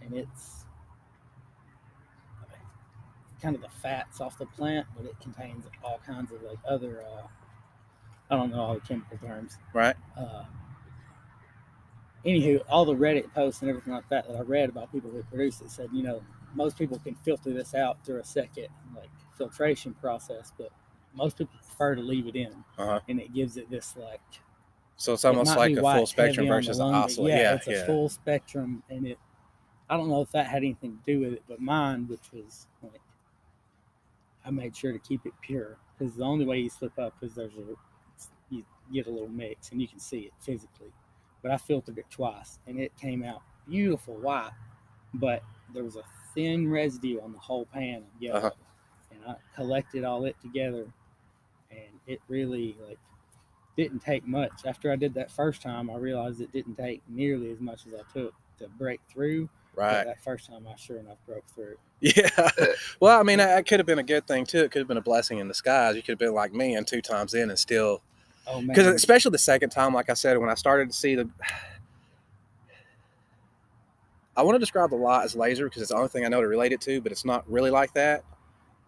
and 0.01 0.13
it's 0.13 0.65
kind 3.41 3.55
of 3.55 3.61
the 3.61 3.69
fats 3.69 4.21
off 4.21 4.37
the 4.37 4.45
plant, 4.45 4.87
but 4.95 5.05
it 5.05 5.19
contains 5.21 5.65
all 5.83 5.99
kinds 6.05 6.31
of 6.31 6.41
like 6.43 6.57
other. 6.67 7.01
Uh, 7.03 7.27
I 8.29 8.35
don't 8.35 8.51
know 8.51 8.59
all 8.61 8.73
the 8.73 8.79
chemical 8.81 9.17
terms. 9.19 9.57
Right. 9.73 9.95
Uh, 10.17 10.43
anywho, 12.25 12.61
all 12.69 12.85
the 12.85 12.95
Reddit 12.95 13.31
posts 13.33 13.61
and 13.61 13.69
everything 13.69 13.93
like 13.93 14.07
that 14.09 14.27
that 14.27 14.35
I 14.35 14.41
read 14.41 14.69
about 14.69 14.91
people 14.91 15.09
who 15.11 15.23
produce 15.23 15.61
it 15.61 15.69
said, 15.69 15.89
you 15.93 16.03
know, 16.03 16.21
most 16.53 16.77
people 16.77 16.97
can 16.99 17.15
filter 17.15 17.53
this 17.53 17.75
out 17.75 18.03
through 18.05 18.19
a 18.19 18.23
second 18.23 18.67
like 18.95 19.09
filtration 19.37 19.93
process, 19.95 20.51
but 20.57 20.69
most 21.13 21.37
people 21.37 21.53
prefer 21.61 21.95
to 21.95 22.01
leave 22.01 22.27
it 22.27 22.35
in, 22.35 22.51
Uh-huh. 22.77 22.99
and 23.07 23.19
it 23.19 23.33
gives 23.33 23.57
it 23.57 23.69
this 23.69 23.95
like 23.97 24.21
So 24.97 25.13
it's 25.13 25.25
almost 25.25 25.51
might 25.51 25.75
like 25.75 25.77
a 25.77 25.81
full 25.81 26.05
spectrum 26.05 26.47
heavy 26.47 26.55
on 26.57 26.63
the 26.63 26.67
versus 26.67 26.79
an 26.79 26.91
but 26.91 26.97
oscillate. 26.97 27.29
Yeah, 27.33 27.41
Yeah, 27.41 27.55
it's 27.55 27.67
a 27.67 27.71
yeah. 27.71 27.85
full 27.85 28.09
spectrum, 28.09 28.83
and 28.89 29.07
it. 29.07 29.19
I 29.89 29.97
don't 29.97 30.09
know 30.09 30.21
if 30.21 30.31
that 30.31 30.47
had 30.47 30.57
anything 30.63 30.97
to 30.97 31.13
do 31.13 31.19
with 31.19 31.33
it, 31.33 31.43
but 31.47 31.59
mine, 31.61 32.07
which 32.07 32.31
was 32.33 32.65
like, 32.81 33.01
I 34.43 34.49
made 34.49 34.75
sure 34.75 34.91
to 34.91 34.99
keep 34.99 35.25
it 35.25 35.33
pure 35.41 35.77
because 35.97 36.15
the 36.15 36.23
only 36.23 36.45
way 36.45 36.59
you 36.59 36.69
slip 36.69 36.97
up 36.97 37.13
is 37.21 37.35
there's 37.35 37.55
a 37.57 37.75
you 38.49 38.63
get 38.93 39.07
a 39.07 39.11
little 39.11 39.27
mix 39.27 39.71
and 39.71 39.81
you 39.81 39.87
can 39.87 39.99
see 39.99 40.19
it 40.19 40.33
physically. 40.39 40.91
But 41.45 41.51
I 41.51 41.57
filtered 41.57 41.99
it 41.99 42.07
twice, 42.09 42.57
and 42.65 42.79
it 42.79 42.91
came 42.97 43.23
out 43.23 43.43
beautiful 43.69 44.15
white, 44.15 44.49
but 45.13 45.43
there 45.75 45.83
was 45.83 45.95
a 45.95 46.01
thin 46.33 46.67
residue 46.67 47.21
on 47.21 47.33
the 47.33 47.37
whole 47.37 47.65
pan 47.65 47.97
of 47.97 48.19
yellow, 48.19 48.39
Uh-huh. 48.39 48.51
and 49.11 49.19
I 49.27 49.35
collected 49.55 50.03
all 50.03 50.25
it 50.25 50.35
together, 50.41 50.87
and 51.69 51.99
it 52.07 52.19
really 52.29 52.75
like 52.87 52.97
didn't 53.77 53.99
take 53.99 54.25
much. 54.25 54.65
After 54.65 54.91
I 54.91 54.95
did 54.95 55.13
that 55.13 55.29
first 55.29 55.61
time, 55.61 55.91
I 55.91 55.97
realized 55.97 56.41
it 56.41 56.51
didn't 56.51 56.77
take 56.77 57.03
nearly 57.07 57.51
as 57.51 57.59
much 57.59 57.85
as 57.85 57.93
I 57.93 58.01
took 58.11 58.33
to 58.57 58.67
break 58.67 58.99
through. 59.07 59.47
But 59.75 59.81
Right. 59.83 60.03
that 60.05 60.23
first 60.23 60.47
time, 60.47 60.65
I 60.67 60.75
sure 60.77 60.97
enough 60.97 61.19
broke 61.27 61.45
through. 61.53 61.77
Yeah. 61.99 62.27
Well, 62.99 63.19
I 63.19 63.21
mean, 63.21 63.37
that 63.37 63.67
could 63.67 63.79
have 63.79 63.85
been 63.85 63.99
a 63.99 64.03
good 64.03 64.25
thing 64.25 64.47
too. 64.47 64.63
It 64.63 64.71
could 64.71 64.79
have 64.79 64.87
been 64.87 64.97
a 64.97 65.01
blessing 65.01 65.37
in 65.37 65.47
disguise. 65.47 65.95
You 65.95 66.01
could 66.01 66.13
have 66.13 66.19
been 66.19 66.33
like 66.33 66.53
me 66.53 66.73
and 66.73 66.87
two 66.87 67.03
times 67.03 67.35
in 67.35 67.51
and 67.51 67.59
still, 67.59 68.01
Oh 68.47 68.61
because 68.61 68.87
especially 68.87 69.31
the 69.31 69.37
second 69.37 69.69
time, 69.69 69.93
like 69.93 70.09
I 70.09 70.13
said, 70.13 70.37
when 70.37 70.49
I 70.49 70.55
started 70.55 70.89
to 70.89 70.95
see 70.95 71.15
the, 71.15 71.29
I 74.37 74.43
want 74.43 74.55
to 74.55 74.59
describe 74.59 74.89
the 74.89 74.97
light 74.97 75.23
as 75.23 75.35
laser 75.35 75.65
because 75.65 75.81
it's 75.81 75.91
the 75.91 75.97
only 75.97 76.09
thing 76.09 76.25
I 76.25 76.27
know 76.27 76.41
to 76.41 76.47
relate 76.47 76.73
it 76.73 76.81
to, 76.81 77.01
but 77.01 77.11
it's 77.11 77.25
not 77.25 77.49
really 77.49 77.71
like 77.71 77.93
that. 77.93 78.23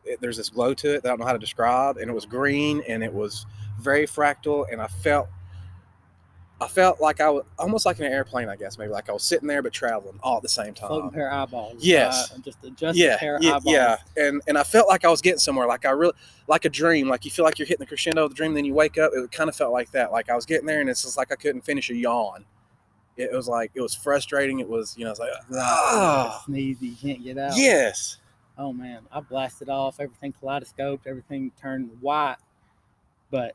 It, 0.04 0.20
there's 0.22 0.38
this 0.38 0.50
glow 0.50 0.74
to 0.74 0.96
it 0.96 1.04
that 1.04 1.10
I 1.10 1.12
don't 1.12 1.20
know 1.20 1.26
how 1.26 1.34
to 1.34 1.40
describe, 1.40 1.98
and 1.98 2.10
it 2.10 2.14
was 2.14 2.26
green 2.26 2.82
and 2.88 3.04
it 3.04 3.14
was 3.14 3.46
very 3.80 4.06
fractal, 4.06 4.66
and 4.72 4.82
I 4.82 4.88
felt. 4.88 5.28
I 6.60 6.68
felt 6.68 7.00
like 7.00 7.22
I 7.22 7.30
was 7.30 7.44
almost 7.60 7.86
like 7.86 8.00
in 8.00 8.06
an 8.06 8.12
airplane, 8.12 8.50
I 8.50 8.56
guess, 8.56 8.80
maybe 8.80 8.92
like 8.92 9.10
I 9.10 9.12
was 9.12 9.24
sitting 9.24 9.48
there 9.48 9.62
but 9.62 9.74
traveling 9.74 10.20
all 10.24 10.38
at 10.38 10.42
the 10.42 10.50
same 10.50 10.74
time. 10.74 10.88
floating 10.88 11.12
pair 11.12 11.30
of 11.32 11.50
eyeballs. 11.50 11.84
Yes. 11.84 12.32
Uh, 12.32 12.40
just 12.40 12.64
adjust 12.64 12.98
yeah, 12.98 13.16
a 13.16 13.18
pair 13.18 13.36
of 13.36 13.44
yeah, 13.44 13.56
eyeballs. 13.58 13.76
yeah, 13.76 13.98
and 14.18 14.42
and 14.48 14.58
I 14.58 14.64
felt 14.64 14.88
like 14.88 15.06
I 15.06 15.10
was 15.10 15.22
getting 15.22 15.40
somewhere, 15.40 15.68
like 15.68 15.86
I 15.86 15.92
really, 15.92 16.14
like 16.48 16.66
a 16.66 16.70
dream, 16.70 17.08
like 17.08 17.26
you 17.26 17.32
feel 17.32 17.46
like 17.46 17.60
you're 17.60 17.68
hitting 17.68 17.84
the 17.84 17.88
crescendo 17.88 18.24
of 18.24 18.32
the 18.32 18.36
dream, 18.36 18.54
then 18.54 18.66
you 18.66 18.74
wake 18.74 18.98
up. 18.98 19.12
It 19.14 19.32
kind 19.32 19.50
of 19.50 19.56
felt 19.56 19.72
like 19.72 19.92
that, 19.92 20.12
like 20.12 20.30
I 20.30 20.36
was 20.36 20.46
getting 20.46 20.66
there, 20.66 20.82
and 20.82 20.90
it's 20.90 21.04
just 21.04 21.18
like 21.18 21.32
I 21.32 21.36
couldn't 21.36 21.62
finish 21.62 21.90
a 21.92 21.96
yawn. 21.96 22.46
It 23.18 23.32
was 23.32 23.48
like 23.48 23.72
it 23.76 23.82
was 23.82 23.94
frustrating. 23.94 24.60
It 24.60 24.70
was, 24.70 24.96
you 24.98 25.06
know, 25.06 25.12
it's 25.12 25.20
like, 25.20 25.32
ah, 25.54 26.44
Sneeze, 26.46 26.82
you 26.82 26.96
can't 26.96 27.24
get 27.24 27.38
out. 27.38 27.54
yes, 27.56 28.18
Oh 28.58 28.74
man, 28.74 29.02
I 29.12 29.20
blasted 29.20 29.70
off 29.70 30.00
everything 30.00 30.34
kaleidoscoped, 30.34 31.06
everything 31.06 31.52
turned 31.62 31.92
white, 32.02 32.38
but 33.30 33.54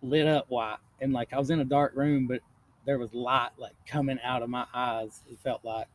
lit 0.00 0.26
up 0.26 0.46
white. 0.48 0.78
And 1.00 1.12
like 1.12 1.32
I 1.32 1.38
was 1.38 1.50
in 1.50 1.60
a 1.60 1.64
dark 1.64 1.92
room, 1.94 2.26
but 2.26 2.40
there 2.84 2.98
was 2.98 3.12
light 3.12 3.50
like 3.58 3.74
coming 3.86 4.18
out 4.22 4.42
of 4.42 4.48
my 4.48 4.66
eyes. 4.72 5.20
It 5.30 5.38
felt 5.40 5.64
like 5.64 5.88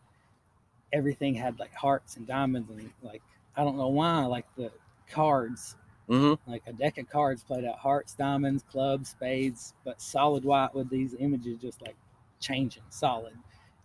everything 0.94 1.36
had 1.36 1.60
like 1.60 1.74
hearts 1.74 2.18
and 2.18 2.28
diamonds 2.28 2.70
and 2.70 2.92
like 3.02 3.22
I 3.56 3.64
don't 3.64 3.78
know 3.78 3.90
why, 3.90 4.26
like 4.26 4.46
the 4.56 4.72
cards, 5.10 5.76
Mm-hmm. 6.10 6.52
like 6.52 6.64
a 6.68 6.74
deck 6.74 6.98
of 6.98 7.08
cards 7.10 7.42
played 7.42 7.64
out 7.64 7.78
hearts, 7.78 8.16
diamonds, 8.16 8.66
clubs, 8.70 9.10
spades, 9.12 9.74
but 9.86 10.02
solid 10.02 10.44
white 10.44 10.76
with 10.76 10.90
these 10.90 11.16
images 11.18 11.58
just 11.58 11.82
like 11.82 11.96
changing 12.42 12.84
solid. 12.90 13.34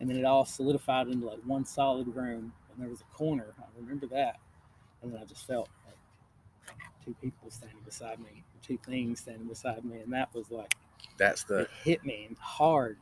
And 0.00 0.10
then 0.10 0.16
it 0.16 0.24
all 0.24 0.44
solidified 0.44 1.06
into 1.06 1.26
like 1.26 1.38
one 1.44 1.64
solid 1.64 2.08
room. 2.08 2.52
And 2.72 2.82
there 2.82 2.88
was 2.88 3.00
a 3.02 3.16
corner. 3.16 3.54
I 3.60 3.64
remember 3.78 4.06
that. 4.08 4.36
And 5.02 5.12
then 5.12 5.20
I 5.20 5.24
just 5.24 5.46
felt 5.46 5.68
like 5.86 5.96
two 7.04 7.14
people 7.22 7.48
standing 7.48 7.78
beside 7.84 8.18
me, 8.18 8.42
two 8.60 8.78
things 8.84 9.20
standing 9.20 9.46
beside 9.46 9.84
me. 9.84 9.98
And 10.00 10.12
that 10.12 10.34
was 10.34 10.50
like, 10.50 10.74
That's 11.16 11.44
the 11.44 11.60
it 11.60 11.70
hit 11.82 12.04
me 12.04 12.28
hard. 12.38 12.98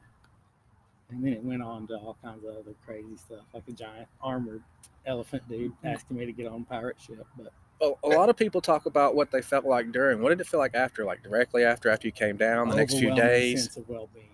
And 1.11 1.25
then 1.25 1.33
it 1.33 1.45
went 1.45 1.63
on 1.63 1.87
to 1.89 1.95
all 1.97 2.17
kinds 2.23 2.45
of 2.45 2.57
other 2.57 2.75
crazy 2.85 3.17
stuff, 3.17 3.45
like 3.53 3.65
a 3.69 3.73
giant 3.73 4.09
armored 4.23 4.63
elephant 5.07 5.47
dude 5.49 5.73
asking 5.85 6.17
me 6.17 6.27
to 6.27 6.33
get 6.33 6.47
on 6.47 6.63
a 6.63 6.65
pirate 6.65 6.97
ship. 7.01 7.27
But 7.37 7.53
a, 7.81 7.93
a 8.05 8.09
lot 8.09 8.29
of 8.29 8.37
people 8.37 8.61
talk 8.61 8.87
about 8.87 9.15
what 9.15 9.31
they 9.31 9.43
felt 9.43 9.65
like 9.65 9.93
during. 9.93 10.23
What 10.23 10.31
did 10.31 10.41
it 10.41 10.47
feel 10.47 10.61
like 10.61 10.75
after? 10.75 11.05
Like 11.05 11.23
directly 11.23 11.65
after, 11.65 11.91
after 11.91 12.09
you 12.09 12.13
came 12.13 12.37
down, 12.37 12.69
the 12.69 12.77
next 12.77 12.99
few 12.99 13.15
days, 13.15 13.63
sense 13.65 13.77
of 13.77 13.89
well-being, 13.89 14.29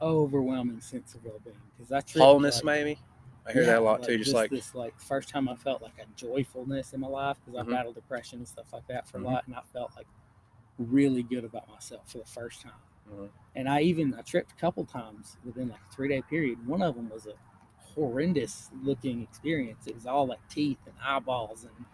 overwhelming 0.00 0.80
sense 0.80 1.14
of 1.14 1.24
well-being. 1.24 1.56
Because 1.76 1.88
that's 1.88 2.16
wholeness 2.16 2.56
like, 2.56 2.64
maybe. 2.64 2.98
I 3.46 3.52
hear 3.52 3.62
yeah, 3.62 3.72
that 3.72 3.78
a 3.80 3.82
lot 3.82 4.02
too. 4.02 4.18
Just 4.18 4.32
like 4.34 4.50
this, 4.50 4.74
like 4.74 4.98
first 5.00 5.28
time 5.28 5.48
I 5.48 5.56
felt 5.56 5.82
like 5.82 5.94
a 5.98 6.06
joyfulness 6.14 6.92
in 6.92 7.00
my 7.00 7.08
life 7.08 7.38
because 7.44 7.58
Mhm. 7.58 7.72
I 7.72 7.76
battled 7.76 7.94
depression 7.96 8.38
and 8.38 8.48
stuff 8.48 8.72
like 8.72 8.86
that 8.88 9.08
for 9.08 9.18
Mhm. 9.18 9.24
a 9.24 9.26
lot, 9.26 9.46
and 9.46 9.56
I 9.56 9.62
felt 9.72 9.90
like 9.96 10.06
really 10.80 11.22
good 11.22 11.44
about 11.44 11.68
myself 11.68 12.10
for 12.10 12.18
the 12.18 12.24
first 12.24 12.62
time. 12.62 12.72
Mhm. 13.10 13.30
And 13.56 13.68
I 13.68 13.82
even 13.82 14.14
I 14.14 14.22
tripped 14.22 14.52
a 14.52 14.56
couple 14.56 14.84
times 14.84 15.36
within 15.44 15.68
like 15.68 15.80
a 15.88 15.92
three 15.92 16.08
day 16.08 16.22
period. 16.22 16.66
One 16.66 16.82
of 16.82 16.94
them 16.94 17.08
was 17.10 17.26
a 17.26 17.34
horrendous 17.94 18.70
looking 18.82 19.22
experience. 19.22 19.86
It 19.86 19.94
was 19.94 20.06
all 20.06 20.26
like 20.26 20.38
teeth 20.48 20.78
and 20.86 20.94
eyeballs 21.02 21.64
and 21.64 21.84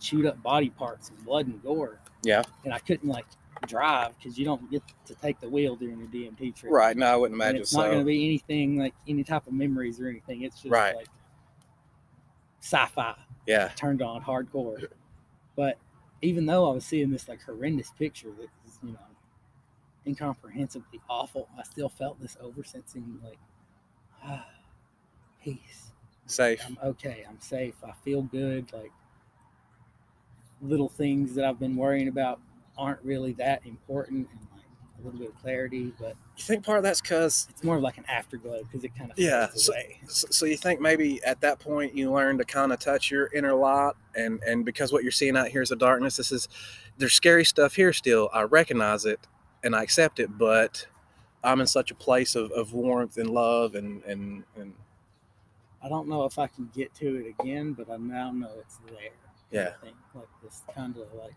chewed 0.00 0.26
up 0.26 0.42
body 0.42 0.70
parts 0.70 1.08
and 1.10 1.24
blood 1.24 1.46
and 1.46 1.62
gore. 1.62 2.00
Yeah. 2.22 2.42
And 2.64 2.74
I 2.74 2.78
couldn't 2.78 3.08
like 3.08 3.26
drive 3.66 4.16
because 4.18 4.38
you 4.38 4.44
don't 4.44 4.70
get 4.70 4.82
to 5.06 5.14
take 5.14 5.40
the 5.40 5.48
wheel 5.48 5.76
during 5.76 6.02
a 6.02 6.06
DMT 6.06 6.54
trip. 6.54 6.72
right. 6.72 6.96
No, 6.96 7.06
I 7.06 7.16
wouldn't 7.16 7.34
And 7.40 7.42
imagine 7.42 7.62
it's 7.62 7.72
not 7.72 7.86
going 7.86 8.00
to 8.00 8.04
be 8.04 8.26
anything 8.26 8.76
like 8.78 8.94
any 9.08 9.24
type 9.24 9.46
of 9.46 9.54
memories 9.54 9.98
or 10.00 10.08
anything. 10.08 10.42
It's 10.42 10.56
just 10.60 10.70
Right. 10.72 10.94
like 10.94 11.08
sci-fi 12.60 13.16
Yeah. 13.46 13.68
turned 13.76 14.02
on 14.02 14.22
hardcore. 14.22 14.88
But 15.54 15.78
even 16.22 16.46
though 16.46 16.70
I 16.70 16.74
was 16.74 16.84
seeing 16.84 17.10
this 17.10 17.28
like 17.28 17.42
horrendous 17.42 17.90
picture 17.92 18.30
that 18.30 18.48
was, 18.64 18.78
you 18.82 18.92
know, 18.92 18.98
incomprehensibly 20.04 21.00
awful, 21.08 21.48
I 21.58 21.62
still 21.62 21.88
felt 21.88 22.20
this 22.20 22.36
oversensing 22.42 23.22
like 23.22 23.38
ah, 24.24 24.46
peace. 25.42 25.92
Safe. 26.26 26.60
I'm 26.66 26.78
okay. 26.82 27.24
I'm 27.28 27.40
safe. 27.40 27.74
I 27.86 27.92
feel 28.04 28.22
good. 28.22 28.72
Like 28.72 28.92
little 30.60 30.88
things 30.88 31.34
that 31.34 31.44
I've 31.44 31.60
been 31.60 31.76
worrying 31.76 32.08
about 32.08 32.40
aren't 32.78 33.02
really 33.02 33.32
that 33.34 33.64
important 33.66 34.28
and 34.30 34.40
like 34.54 34.55
a 34.98 35.04
little 35.04 35.18
bit 35.20 35.28
of 35.30 35.42
clarity, 35.42 35.92
but 35.98 36.16
You 36.36 36.44
think 36.44 36.64
part 36.64 36.78
of 36.78 36.84
that's 36.84 37.00
because 37.00 37.46
it's 37.50 37.62
more 37.64 37.76
of 37.76 37.82
like 37.82 37.98
an 37.98 38.04
afterglow 38.08 38.62
because 38.62 38.84
it 38.84 38.94
kind 38.96 39.10
of 39.10 39.18
Yeah, 39.18 39.48
so- 39.54 39.72
so 40.06 40.46
you 40.46 40.56
think 40.56 40.80
maybe 40.80 41.22
at 41.24 41.40
that 41.42 41.58
point 41.58 41.94
you 41.94 42.10
learn 42.12 42.38
to 42.38 42.44
kind 42.44 42.72
of 42.72 42.78
touch 42.78 43.10
your 43.10 43.28
inner 43.34 43.54
light 43.54 43.94
and 44.14 44.42
and 44.44 44.64
because 44.64 44.92
what 44.92 45.02
you're 45.02 45.12
seeing 45.12 45.36
out 45.36 45.48
here 45.48 45.62
is 45.62 45.68
the 45.70 45.76
darkness 45.76 46.16
this 46.16 46.32
is 46.32 46.48
there's 46.98 47.12
scary 47.12 47.44
stuff 47.44 47.74
here 47.74 47.92
still 47.92 48.30
i 48.32 48.40
recognize 48.42 49.04
it 49.04 49.20
and 49.62 49.76
i 49.76 49.82
accept 49.82 50.18
it 50.18 50.38
but 50.38 50.86
i'm 51.44 51.60
in 51.60 51.66
such 51.66 51.90
a 51.90 51.94
place 51.94 52.34
of, 52.34 52.50
of 52.52 52.72
warmth 52.72 53.18
and 53.18 53.28
love 53.30 53.74
and 53.74 54.02
and 54.04 54.44
and 54.56 54.72
I 55.82 55.88
don't 55.88 56.08
know 56.08 56.24
if 56.24 56.36
I 56.36 56.48
can 56.48 56.68
get 56.74 56.92
to 56.96 57.14
it 57.16 57.36
again, 57.38 57.72
but 57.74 57.88
I 57.88 57.96
now 57.96 58.32
know 58.32 58.50
it's 58.58 58.78
there. 58.88 59.10
Yeah. 59.52 59.74
I 59.80 59.84
think 59.84 59.96
like 60.14 60.26
this 60.42 60.62
kind 60.74 60.96
of 60.96 61.06
like 61.14 61.34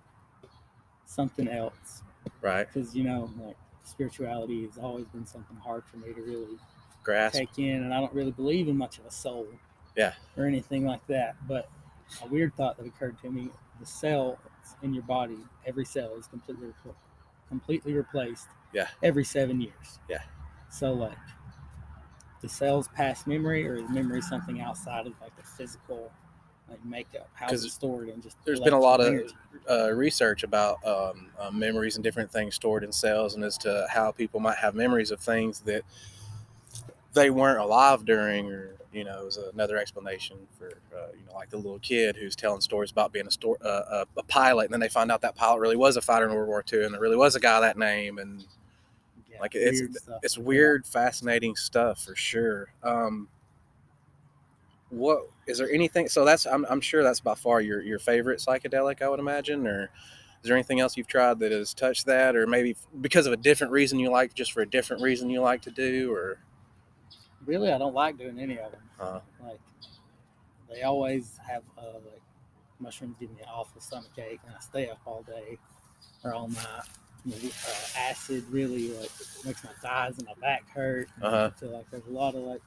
something 1.05 1.47
else 1.47 2.01
right 2.41 2.67
because 2.71 2.95
you 2.95 3.03
know 3.03 3.29
like 3.43 3.57
spirituality 3.83 4.65
has 4.65 4.77
always 4.77 5.05
been 5.07 5.25
something 5.25 5.57
hard 5.57 5.83
for 5.85 5.97
me 5.97 6.13
to 6.13 6.21
really 6.21 6.57
grasp 7.03 7.37
take 7.37 7.57
in, 7.57 7.83
and 7.83 7.93
I 7.93 7.99
don't 7.99 8.13
really 8.13 8.31
believe 8.31 8.67
in 8.67 8.77
much 8.77 8.99
of 8.99 9.05
a 9.05 9.11
soul. 9.11 9.47
Yeah. 9.95 10.13
Or 10.37 10.45
anything 10.45 10.85
like 10.85 11.05
that. 11.07 11.35
But 11.47 11.69
a 12.23 12.27
weird 12.27 12.55
thought 12.55 12.77
that 12.77 12.85
occurred 12.85 13.19
to 13.21 13.29
me: 13.29 13.49
the 13.79 13.85
cell 13.85 14.39
in 14.81 14.93
your 14.93 15.03
body, 15.03 15.37
every 15.65 15.85
cell 15.85 16.15
is 16.15 16.27
completely 16.27 16.67
repl- 16.67 16.95
completely 17.47 17.93
replaced. 17.93 18.47
Yeah. 18.73 18.87
Every 19.03 19.25
seven 19.25 19.59
years. 19.59 19.99
Yeah. 20.07 20.21
So 20.69 20.93
like, 20.93 21.17
the 22.41 22.49
cell's 22.49 22.87
past 22.89 23.27
memory, 23.27 23.67
or 23.67 23.75
is 23.75 23.89
memory 23.89 24.21
something 24.21 24.61
outside 24.61 25.07
of 25.07 25.13
like 25.21 25.35
the 25.35 25.43
physical? 25.43 26.11
Like 26.69 26.85
makeup, 26.85 27.29
how 27.33 27.47
it's 27.49 27.71
stored, 27.73 28.09
and 28.09 28.21
just 28.21 28.37
there's 28.45 28.59
been 28.59 28.73
a 28.73 28.79
lot 28.79 28.99
of 29.01 29.33
uh, 29.69 29.91
research 29.91 30.43
about 30.43 30.85
um, 30.85 31.27
uh, 31.39 31.49
memories 31.51 31.95
and 31.95 32.03
different 32.03 32.31
things 32.31 32.55
stored 32.55 32.83
in 32.83 32.91
cells 32.91 33.35
and 33.35 33.43
as 33.43 33.57
to 33.59 33.87
how 33.89 34.11
people 34.11 34.39
might 34.39 34.57
have 34.57 34.75
memories 34.75 35.11
of 35.11 35.19
things 35.19 35.61
that 35.61 35.83
they 37.13 37.29
weren't 37.29 37.59
alive 37.59 38.05
during 38.05 38.51
or 38.51 38.75
you 38.93 39.03
know 39.03 39.25
is 39.27 39.37
another 39.53 39.77
explanation 39.77 40.37
for 40.57 40.67
uh, 40.95 41.07
you 41.17 41.25
know 41.27 41.33
like 41.35 41.49
the 41.49 41.57
little 41.57 41.79
kid 41.79 42.15
who's 42.15 42.35
telling 42.35 42.61
stories 42.61 42.91
about 42.91 43.11
being 43.11 43.27
a, 43.27 43.31
store, 43.31 43.57
uh, 43.63 44.05
a, 44.15 44.19
a 44.19 44.23
pilot 44.23 44.65
and 44.65 44.73
then 44.73 44.79
they 44.79 44.89
find 44.89 45.11
out 45.11 45.21
that 45.21 45.35
pilot 45.35 45.59
really 45.59 45.75
was 45.75 45.97
a 45.97 46.01
fighter 46.01 46.25
in 46.27 46.33
world 46.33 46.47
war 46.47 46.63
ii 46.73 46.83
and 46.83 46.93
there 46.93 47.01
really 47.01 47.17
was 47.17 47.35
a 47.35 47.39
guy 47.39 47.59
that 47.59 47.77
name 47.77 48.17
and 48.19 48.45
Yeah, 49.31 49.39
like, 49.41 49.55
it's- 49.55 49.79
weird 49.79 49.95
it's 50.23 50.37
weird 50.37 50.85
fascinating 50.87 51.55
stuff 51.55 52.03
for 52.03 52.15
sure. 52.15 52.71
Um, 52.83 53.27
what 54.89 55.29
is 55.49 55.57
there 55.57 55.69
anything 55.71 56.07
so 56.07 56.23
that's 56.23 56.45
I'm, 56.45 56.65
I'm 56.69 56.81
sure 56.81 57.03
that's 57.03 57.19
by 57.19 57.35
far 57.35 57.59
your 57.61 57.81
your 57.81 57.99
favorite 57.99 58.39
psychedelic 58.39 59.01
i 59.01 59.09
would 59.09 59.19
imagine 59.19 59.67
or 59.67 59.83
is 60.41 60.47
there 60.47 60.55
anything 60.55 60.79
else 60.79 60.95
you've 60.95 61.07
tried 61.07 61.39
that 61.39 61.51
has 61.51 61.73
touched 61.73 62.05
that 62.05 62.35
or 62.35 62.47
maybe 62.47 62.75
because 63.01 63.25
of 63.25 63.33
a 63.33 63.37
different 63.37 63.73
reason 63.73 63.99
you 63.99 64.09
like 64.09 64.33
just 64.33 64.53
for 64.53 64.61
a 64.61 64.69
different 64.69 65.01
reason 65.01 65.29
you 65.29 65.41
like 65.41 65.61
to 65.63 65.71
do 65.71 66.13
or 66.13 66.39
Really, 67.45 67.71
I 67.71 67.77
don't 67.77 67.95
like 67.95 68.17
doing 68.17 68.37
any 68.39 68.59
of 68.59 68.71
them. 68.71 68.81
uh, 68.99 69.19
like 69.43 69.59
they 70.69 70.83
always 70.83 71.39
have 71.47 71.63
uh, 71.77 71.93
like 71.93 72.21
mushrooms 72.79 73.15
give 73.19 73.29
me 73.31 73.37
an 73.41 73.47
awful 73.51 73.81
stomach 73.81 74.11
ache 74.17 74.39
and 74.45 74.53
I 74.55 74.59
stay 74.59 74.89
up 74.89 74.99
all 75.05 75.23
day 75.23 75.57
or 76.23 76.33
all 76.33 76.47
night. 76.49 76.85
You 77.25 77.31
know, 77.31 77.49
uh, 77.67 77.99
acid 77.99 78.45
really 78.49 78.89
like 78.93 79.09
makes 79.45 79.63
my 79.63 79.71
thighs 79.81 80.17
and 80.19 80.27
my 80.27 80.33
back 80.39 80.69
hurt. 80.69 81.09
Uh-huh. 81.21 81.49
Feel 81.51 81.71
like 81.71 81.89
there's 81.91 82.05
a 82.07 82.11
lot 82.11 82.35
of 82.35 82.41
like 82.43 82.61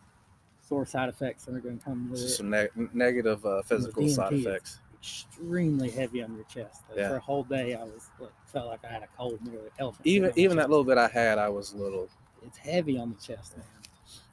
sore 0.72 0.86
side 0.86 1.08
effects 1.10 1.44
that 1.44 1.54
are 1.54 1.60
going 1.60 1.78
to 1.78 1.84
come 1.84 2.10
with 2.10 2.30
some 2.30 2.48
ne- 2.48 2.68
negative 2.94 3.44
uh, 3.44 3.60
physical 3.62 4.08
side 4.08 4.32
effects 4.32 4.78
Extremely 4.98 5.90
heavy 5.90 6.22
on 6.22 6.34
your 6.36 6.44
chest. 6.44 6.82
Like, 6.88 6.98
Yeah. 6.98 7.08
For 7.08 7.16
a 7.16 7.20
whole 7.20 7.42
day, 7.42 7.74
I 7.74 7.82
was 7.82 8.08
like 8.20 8.30
felt 8.46 8.68
like 8.68 8.84
I 8.84 8.88
had 8.88 9.02
a 9.02 9.08
cold, 9.18 9.40
nearly 9.44 9.68
elephant. 9.78 10.06
even 10.06 10.30
sitting 10.30 10.30
on 10.30 10.36
my 10.36 10.44
even 10.44 10.56
that 10.58 10.70
little 10.70 10.84
bit 10.84 10.96
i 10.96 11.08
had 11.08 11.38
i 11.38 11.48
was 11.48 11.74
little 11.74 12.08
it's 12.46 12.56
heavy 12.56 12.98
on 12.98 13.10
the 13.10 13.16
chest, 13.16 13.56
man. 13.56 13.66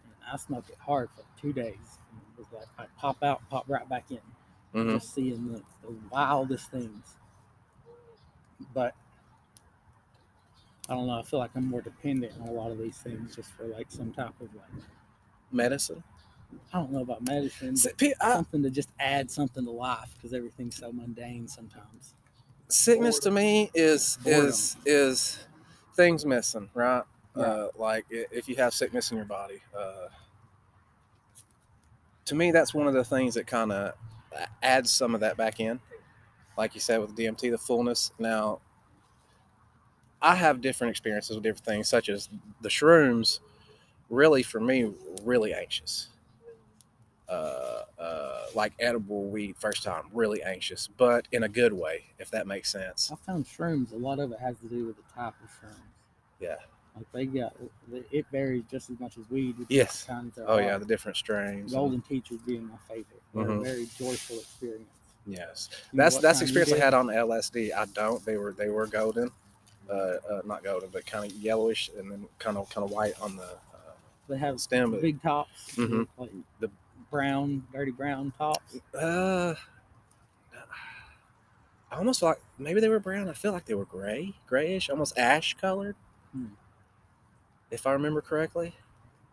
And 0.03 0.13
I 0.31 0.37
smoked 0.37 0.69
it 0.69 0.77
hard 0.79 1.09
for 1.15 1.23
two 1.39 1.51
days. 1.53 1.75
And 2.11 2.21
it 2.21 2.37
was 2.39 2.47
like 2.53 2.67
I 2.77 2.85
pop 2.99 3.21
out, 3.23 3.41
pop 3.49 3.65
right 3.67 3.87
back 3.89 4.05
in. 4.11 4.19
mhm. 4.73 4.93
just 4.99 5.13
seeing 5.13 5.51
the, 5.51 5.61
the 5.83 5.93
wildest 6.09 6.71
things. 6.71 7.17
But 8.73 8.95
I 10.87 10.93
don't 10.95 11.05
know. 11.07 11.19
I 11.19 11.23
feel 11.23 11.39
like 11.39 11.51
I'm 11.55 11.67
more 11.67 11.81
dependent 11.81 12.33
on 12.41 12.47
a 12.47 12.51
lot 12.51 12.71
of 12.71 12.77
these 12.79 12.97
things 12.97 13.35
just 13.35 13.51
for 13.51 13.65
like 13.65 13.87
some 13.91 14.11
type 14.11 14.33
of 14.41 14.53
like 14.55 14.83
medicine 15.51 16.03
I 16.73 16.77
don't 16.79 16.91
know 16.91 17.01
about 17.01 17.23
medicine, 17.27 17.75
but 17.83 17.93
I- 18.21 18.33
something 18.33 18.63
to 18.63 18.69
just 18.69 18.89
add 18.99 19.29
something 19.31 19.65
to 19.65 19.71
life 19.71 20.09
because 20.15 20.33
everything's 20.33 20.75
so 20.77 20.91
mundane 20.91 21.47
sometimes. 21.47 22.13
sickness 22.69 23.19
to 23.19 23.31
me 23.31 23.71
is 23.73 24.17
Boredom. 24.23 24.41
is 24.49 24.77
is 24.85 25.39
things 25.95 26.25
missing 26.25 26.69
right 26.75 27.03
Right. 27.35 27.45
uh 27.47 27.69
like 27.75 28.05
if 28.09 28.47
you 28.47 28.55
have 28.57 28.73
sickness 28.73 29.11
in 29.11 29.17
your 29.17 29.25
body 29.25 29.61
uh 29.77 30.07
to 32.25 32.35
me 32.35 32.51
that's 32.51 32.73
one 32.73 32.87
of 32.87 32.93
the 32.93 33.03
things 33.03 33.33
that 33.35 33.47
kind 33.47 33.71
of 33.71 33.93
adds 34.61 34.91
some 34.91 35.15
of 35.15 35.21
that 35.21 35.35
back 35.37 35.59
in 35.59 35.79
like 36.57 36.75
you 36.75 36.81
said 36.81 36.99
with 36.99 37.15
dmt 37.15 37.49
the 37.51 37.57
fullness 37.57 38.11
now 38.19 38.59
i 40.21 40.35
have 40.35 40.61
different 40.61 40.91
experiences 40.91 41.35
with 41.35 41.43
different 41.43 41.65
things 41.65 41.87
such 41.89 42.07
as 42.09 42.29
the 42.61 42.69
shrooms 42.69 43.39
really 44.09 44.43
for 44.43 44.59
me 44.59 44.91
really 45.23 45.53
anxious 45.53 46.07
uh, 47.29 47.83
uh, 47.99 48.45
like 48.55 48.73
edible 48.79 49.25
weed 49.29 49.55
first 49.57 49.83
time 49.83 50.03
really 50.13 50.41
anxious 50.43 50.87
but 50.97 51.27
in 51.31 51.43
a 51.43 51.49
good 51.49 51.73
way 51.73 52.03
if 52.17 52.31
that 52.31 52.47
makes 52.47 52.71
sense 52.71 53.11
I 53.11 53.15
found 53.15 53.45
shrooms. 53.45 53.93
A 53.93 53.97
lot 53.97 54.19
of 54.19 54.31
it 54.31 54.39
has 54.39 54.57
to 54.59 54.67
do 54.67 54.85
with 54.87 54.95
the 54.97 55.03
type 55.13 55.33
of 55.43 55.49
shrooms. 55.49 55.75
Yeah. 56.39 56.55
Like 56.95 57.05
they 57.13 57.25
got 57.27 57.53
it 58.11 58.25
varies 58.31 58.63
just 58.69 58.89
as 58.89 58.99
much 58.99 59.17
as 59.17 59.29
weed. 59.29 59.55
Yes. 59.69 60.07
Oh 60.47 60.57
yeah 60.57 60.77
the 60.77 60.85
different 60.85 61.17
strains 61.17 61.73
Golden 61.73 62.01
Teacher 62.01 62.35
being 62.45 62.67
my 62.67 62.77
favorite. 62.87 63.21
Mhm. 63.35 63.59
a 63.59 63.63
very 63.63 63.87
joyful 63.97 64.37
experience. 64.39 64.89
Yes, 65.27 65.69
You 65.91 65.97
that's 65.97 66.17
that's 66.17 66.39
the 66.39 66.45
experience 66.45 66.73
I 66.73 66.77
had 66.83 66.95
on 66.95 67.07
LSD. 67.07 67.71
I 67.73 67.85
don't. 67.85 68.25
They 68.25 68.37
were 68.37 68.53
they 68.53 68.69
were 68.69 68.87
golden, 68.87 69.29
uh, 69.87 69.93
uh 69.93 70.41
not 70.45 70.63
golden, 70.63 70.89
but 70.89 71.05
kind 71.05 71.29
of 71.31 71.37
yellowish 71.37 71.91
and 71.97 72.09
then 72.11 72.25
kind 72.39 72.57
of 72.57 72.67
kind 72.69 72.83
of 72.83 72.89
white 72.89 73.13
on 73.21 73.35
the 73.35 73.43
uh, 73.43 73.91
They 74.27 74.37
have 74.37 74.59
stem. 74.59 74.99
Big 74.99 75.21
tops, 75.21 75.75
Mhm. 75.75 76.07
like 76.17 76.31
The- 76.59 76.71
brown, 77.11 77.65
dirty 77.73 77.91
brown 77.91 78.31
tops. 78.37 78.77
uh, 78.95 79.55
I 81.91 81.95
almost 81.97 82.21
like 82.21 82.39
maybe 82.57 82.79
they 82.79 82.89
were 82.89 82.99
brown. 82.99 83.29
I 83.29 83.33
feel 83.33 83.51
like 83.51 83.65
they 83.65 83.73
were 83.73 83.85
gray, 83.85 84.33
grayish, 84.47 84.89
almost 84.89 85.17
ash 85.17 85.55
colored, 85.55 85.95
Hmm. 86.33 86.45
if 87.71 87.87
I 87.87 87.93
remember 87.93 88.21
correctly. 88.21 88.75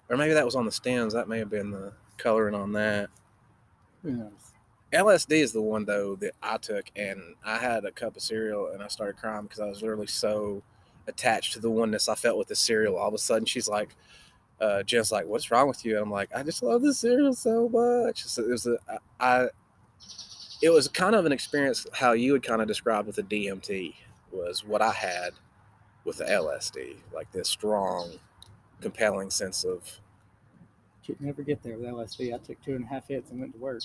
Or 0.09 0.17
maybe 0.17 0.35
that 0.35 0.45
was 0.45 0.55
on 0.55 0.65
the 0.65 0.73
stems. 0.73 1.12
That 1.12 1.29
may 1.29 1.39
have 1.39 1.51
been 1.51 1.71
the 1.71 1.93
coloring 2.17 2.55
on 2.55 2.73
that. 2.73 3.11
Who 4.03 4.12
knows? 4.12 4.53
LSD 4.93 5.33
is 5.41 5.53
the 5.53 5.61
one 5.61 5.85
though 5.85 6.17
that 6.17 6.33
I 6.43 6.57
took, 6.59 6.87
and 6.97 7.21
I 7.45 7.59
had 7.59 7.85
a 7.85 7.91
cup 7.91 8.17
of 8.17 8.23
cereal, 8.23 8.69
and 8.69 8.83
I 8.83 8.89
started 8.89 9.17
crying 9.19 9.43
because 9.43 9.61
I 9.61 9.67
was 9.67 9.83
literally 9.83 10.07
so 10.07 10.62
attached 11.09 11.53
to 11.55 11.59
the 11.61 11.71
oneness 11.71 12.09
I 12.09 12.15
felt 12.15 12.39
with 12.39 12.49
the 12.49 12.57
cereal. 12.57 12.97
All 12.97 13.09
of 13.09 13.15
a 13.15 13.19
sudden, 13.19 13.45
she's 13.47 13.69
like, 13.69 13.97
uh, 14.61 14.83
"Jen's 14.83 15.12
like, 15.12 15.27
what's 15.27 15.51
wrong 15.51 15.69
with 15.69 15.85
you?" 15.85 15.95
And 15.97 16.05
I'm 16.05 16.11
like, 16.11 16.31
"I 16.35 16.42
just 16.42 16.62
love 16.62 16.83
this 16.83 16.99
cereal 16.99 17.35
so 17.35 17.69
much." 17.69 18.25
So 18.25 18.42
it 18.42 18.49
was 18.51 18.66
a, 18.66 18.77
I, 19.21 19.49
it 20.62 20.71
was 20.71 20.88
kind 20.88 21.14
of 21.14 21.27
an 21.27 21.33
experience 21.33 21.87
how 21.92 22.12
you 22.12 22.33
would 22.33 22.42
kind 22.42 22.62
of 22.62 22.69
describe 22.69 23.07
with 23.07 23.16
the 23.16 23.23
DMT 23.23 23.95
was 24.33 24.64
what 24.64 24.83
I 24.83 24.92
had 24.92 25.31
with 26.05 26.19
the 26.19 26.25
LSD, 26.25 26.97
like 27.14 27.31
this 27.33 27.49
strong, 27.49 28.12
compelling 28.81 29.31
sense 29.31 29.64
of 29.64 30.01
Could 31.05 31.21
never 31.21 31.42
get 31.42 31.62
there 31.62 31.77
with 31.77 31.87
LSD. 31.88 32.35
I 32.35 32.38
took 32.38 32.61
two 32.62 32.75
and 32.77 32.85
a 32.85 32.88
half 32.88 33.09
hits 33.09 33.31
and 33.31 33.40
went 33.40 33.53
to 33.55 33.59
work 33.59 33.83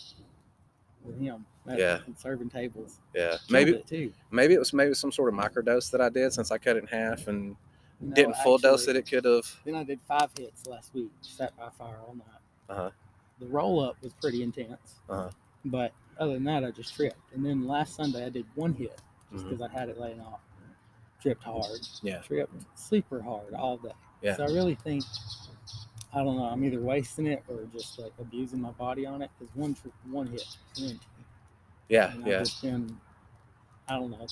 with 1.03 1.19
him. 1.19 1.45
Yeah. 1.67 1.99
serving 2.17 2.49
tables. 2.49 2.99
yeah, 3.15 3.29
Killed 3.29 3.41
maybe 3.51 3.71
it 3.73 3.87
too. 3.87 4.11
maybe 4.31 4.55
it 4.55 4.59
was 4.59 4.73
maybe 4.73 4.93
some 4.95 5.11
sort 5.11 5.31
of 5.31 5.39
microdose 5.39 5.91
that 5.91 6.01
I 6.01 6.09
did 6.09 6.33
since 6.33 6.51
I 6.51 6.57
cut 6.57 6.75
it 6.75 6.79
in 6.83 6.87
half 6.87 7.27
and 7.27 7.55
Know, 8.01 8.13
didn't 8.15 8.35
full 8.37 8.57
dose 8.57 8.81
actually- 8.87 8.99
it. 8.99 9.07
It 9.07 9.09
could 9.09 9.25
have. 9.25 9.59
Then 9.65 9.75
I 9.75 9.83
did 9.83 9.99
five 10.07 10.29
hits 10.37 10.65
last 10.65 10.93
week. 10.93 11.11
Sat 11.21 11.55
by 11.57 11.69
fire 11.77 11.97
all 12.07 12.15
night. 12.15 12.27
Uh-huh. 12.69 12.89
The 13.39 13.45
roll 13.47 13.79
up 13.79 13.97
was 14.01 14.13
pretty 14.13 14.43
intense. 14.43 14.95
Uh-huh. 15.09 15.29
But 15.65 15.93
other 16.19 16.33
than 16.33 16.43
that, 16.45 16.63
I 16.63 16.71
just 16.71 16.95
tripped. 16.95 17.17
And 17.33 17.45
then 17.45 17.67
last 17.67 17.95
Sunday, 17.95 18.25
I 18.25 18.29
did 18.29 18.45
one 18.55 18.73
hit 18.73 18.99
just 19.31 19.47
because 19.47 19.61
I 19.61 19.71
had 19.71 19.89
it 19.89 19.99
laying 19.99 20.19
off. 20.21 20.39
Tripped 21.21 21.43
hard. 21.43 21.65
Yeah. 22.01 22.19
Tripped 22.19 22.53
super 22.75 23.21
hard 23.21 23.53
all 23.53 23.77
day. 23.77 23.91
Yeah. 24.23 24.35
So 24.37 24.43
I 24.43 24.47
really 24.47 24.75
think, 24.75 25.03
I 26.13 26.23
don't 26.23 26.37
know, 26.37 26.45
I'm 26.45 26.63
either 26.63 26.79
wasting 26.79 27.27
it 27.27 27.43
or 27.47 27.63
just 27.71 27.99
like 27.99 28.11
abusing 28.19 28.59
my 28.61 28.71
body 28.71 29.05
on 29.05 29.21
it 29.21 29.29
because 29.37 29.53
one 29.55 29.73
tri- 29.75 29.91
one 30.09 30.27
hit. 30.27 30.43
Yeah, 31.89 32.11
And 32.13 32.23
I've 32.23 32.27
yeah. 32.27 32.39
just 32.39 32.61
been, 32.61 32.97
I 33.87 33.93
don't 33.97 34.11
know, 34.11 34.25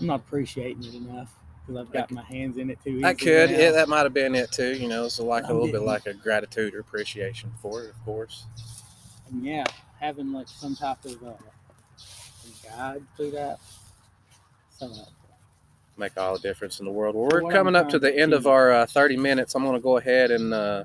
I'm 0.00 0.06
not 0.06 0.20
appreciating 0.20 0.84
it 0.84 0.94
enough 0.94 1.34
because 1.68 1.86
I've 1.86 1.92
got 1.92 2.10
my 2.10 2.22
hands 2.22 2.56
in 2.56 2.70
it 2.70 2.78
too. 2.82 3.00
That 3.00 3.18
could, 3.18 3.50
now. 3.50 3.58
yeah, 3.58 3.70
that 3.72 3.88
might 3.88 4.04
have 4.04 4.14
been 4.14 4.34
it 4.34 4.50
too. 4.50 4.74
You 4.74 4.88
know, 4.88 5.08
so 5.08 5.24
like 5.24 5.44
a 5.48 5.52
little 5.52 5.70
bit 5.70 5.82
like 5.82 6.06
a 6.06 6.14
gratitude 6.14 6.74
or 6.74 6.80
appreciation 6.80 7.52
for 7.60 7.84
it, 7.84 7.90
of 7.90 8.04
course. 8.04 8.46
and 9.30 9.44
yeah, 9.44 9.64
having 10.00 10.32
like 10.32 10.48
some 10.48 10.74
type 10.74 11.04
of 11.04 11.22
uh, 11.22 11.32
guide 12.64 13.02
through 13.16 13.32
that. 13.32 13.58
So 14.78 14.90
Make 15.96 16.16
all 16.16 16.34
the 16.34 16.38
difference 16.38 16.78
in 16.78 16.86
the 16.86 16.92
world. 16.92 17.16
Well, 17.16 17.28
we're 17.30 17.42
What 17.42 17.52
coming 17.52 17.74
up 17.74 17.88
to 17.88 17.98
the 17.98 18.16
end 18.16 18.32
of 18.32 18.46
our 18.46 18.70
uh, 18.70 18.86
30 18.86 19.16
minutes. 19.16 19.56
I'm 19.56 19.64
going 19.64 19.74
to 19.74 19.82
go 19.82 19.96
ahead 19.96 20.30
and 20.30 20.54
uh, 20.54 20.84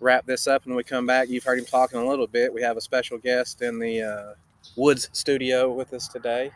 wrap 0.00 0.26
this 0.26 0.46
up. 0.46 0.64
And 0.64 0.72
when 0.72 0.76
we 0.76 0.84
come 0.84 1.06
back, 1.06 1.30
you've 1.30 1.44
heard 1.44 1.58
him 1.58 1.64
talking 1.64 1.98
a 1.98 2.06
little 2.06 2.26
bit. 2.26 2.52
We 2.52 2.60
have 2.60 2.76
a 2.76 2.80
special 2.82 3.16
guest 3.16 3.62
in 3.62 3.78
the 3.78 4.02
uh, 4.02 4.34
Woods 4.76 5.08
studio 5.14 5.72
with 5.72 5.94
us 5.94 6.08
today. 6.08 6.50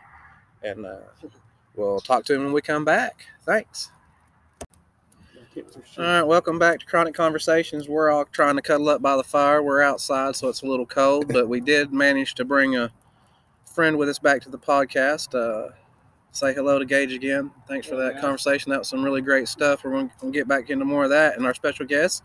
And 0.61 0.85
uh, 0.85 0.97
we'll 1.75 1.99
talk 1.99 2.25
to 2.25 2.33
him 2.35 2.43
when 2.43 2.53
we 2.53 2.61
come 2.61 2.85
back. 2.85 3.25
Thanks. 3.45 3.91
All 5.97 6.03
right, 6.03 6.23
welcome 6.23 6.57
back 6.57 6.79
to 6.79 6.85
Chronic 6.85 7.13
Conversations. 7.13 7.87
We're 7.87 8.09
all 8.09 8.25
trying 8.25 8.55
to 8.55 8.61
cuddle 8.61 8.89
up 8.89 9.01
by 9.03 9.15
the 9.15 9.23
fire. 9.23 9.61
We're 9.61 9.81
outside, 9.83 10.35
so 10.35 10.49
it's 10.49 10.63
a 10.63 10.65
little 10.65 10.85
cold, 10.85 11.31
but 11.31 11.47
we 11.47 11.59
did 11.59 11.93
manage 11.93 12.33
to 12.35 12.45
bring 12.45 12.75
a 12.75 12.91
friend 13.71 13.97
with 13.97 14.09
us 14.09 14.17
back 14.17 14.41
to 14.43 14.49
the 14.49 14.57
podcast. 14.57 15.35
Uh, 15.35 15.71
say 16.31 16.53
hello 16.55 16.79
to 16.79 16.85
Gage 16.85 17.13
again. 17.13 17.51
Thanks 17.67 17.87
for 17.87 17.95
that 17.97 18.19
conversation. 18.19 18.71
That 18.71 18.79
was 18.79 18.89
some 18.89 19.03
really 19.03 19.21
great 19.21 19.47
stuff. 19.47 19.83
We're 19.83 19.91
going 19.91 20.11
to 20.21 20.31
get 20.31 20.47
back 20.47 20.71
into 20.71 20.85
more 20.85 21.03
of 21.03 21.11
that. 21.11 21.37
And 21.37 21.45
our 21.45 21.53
special 21.53 21.85
guest 21.85 22.23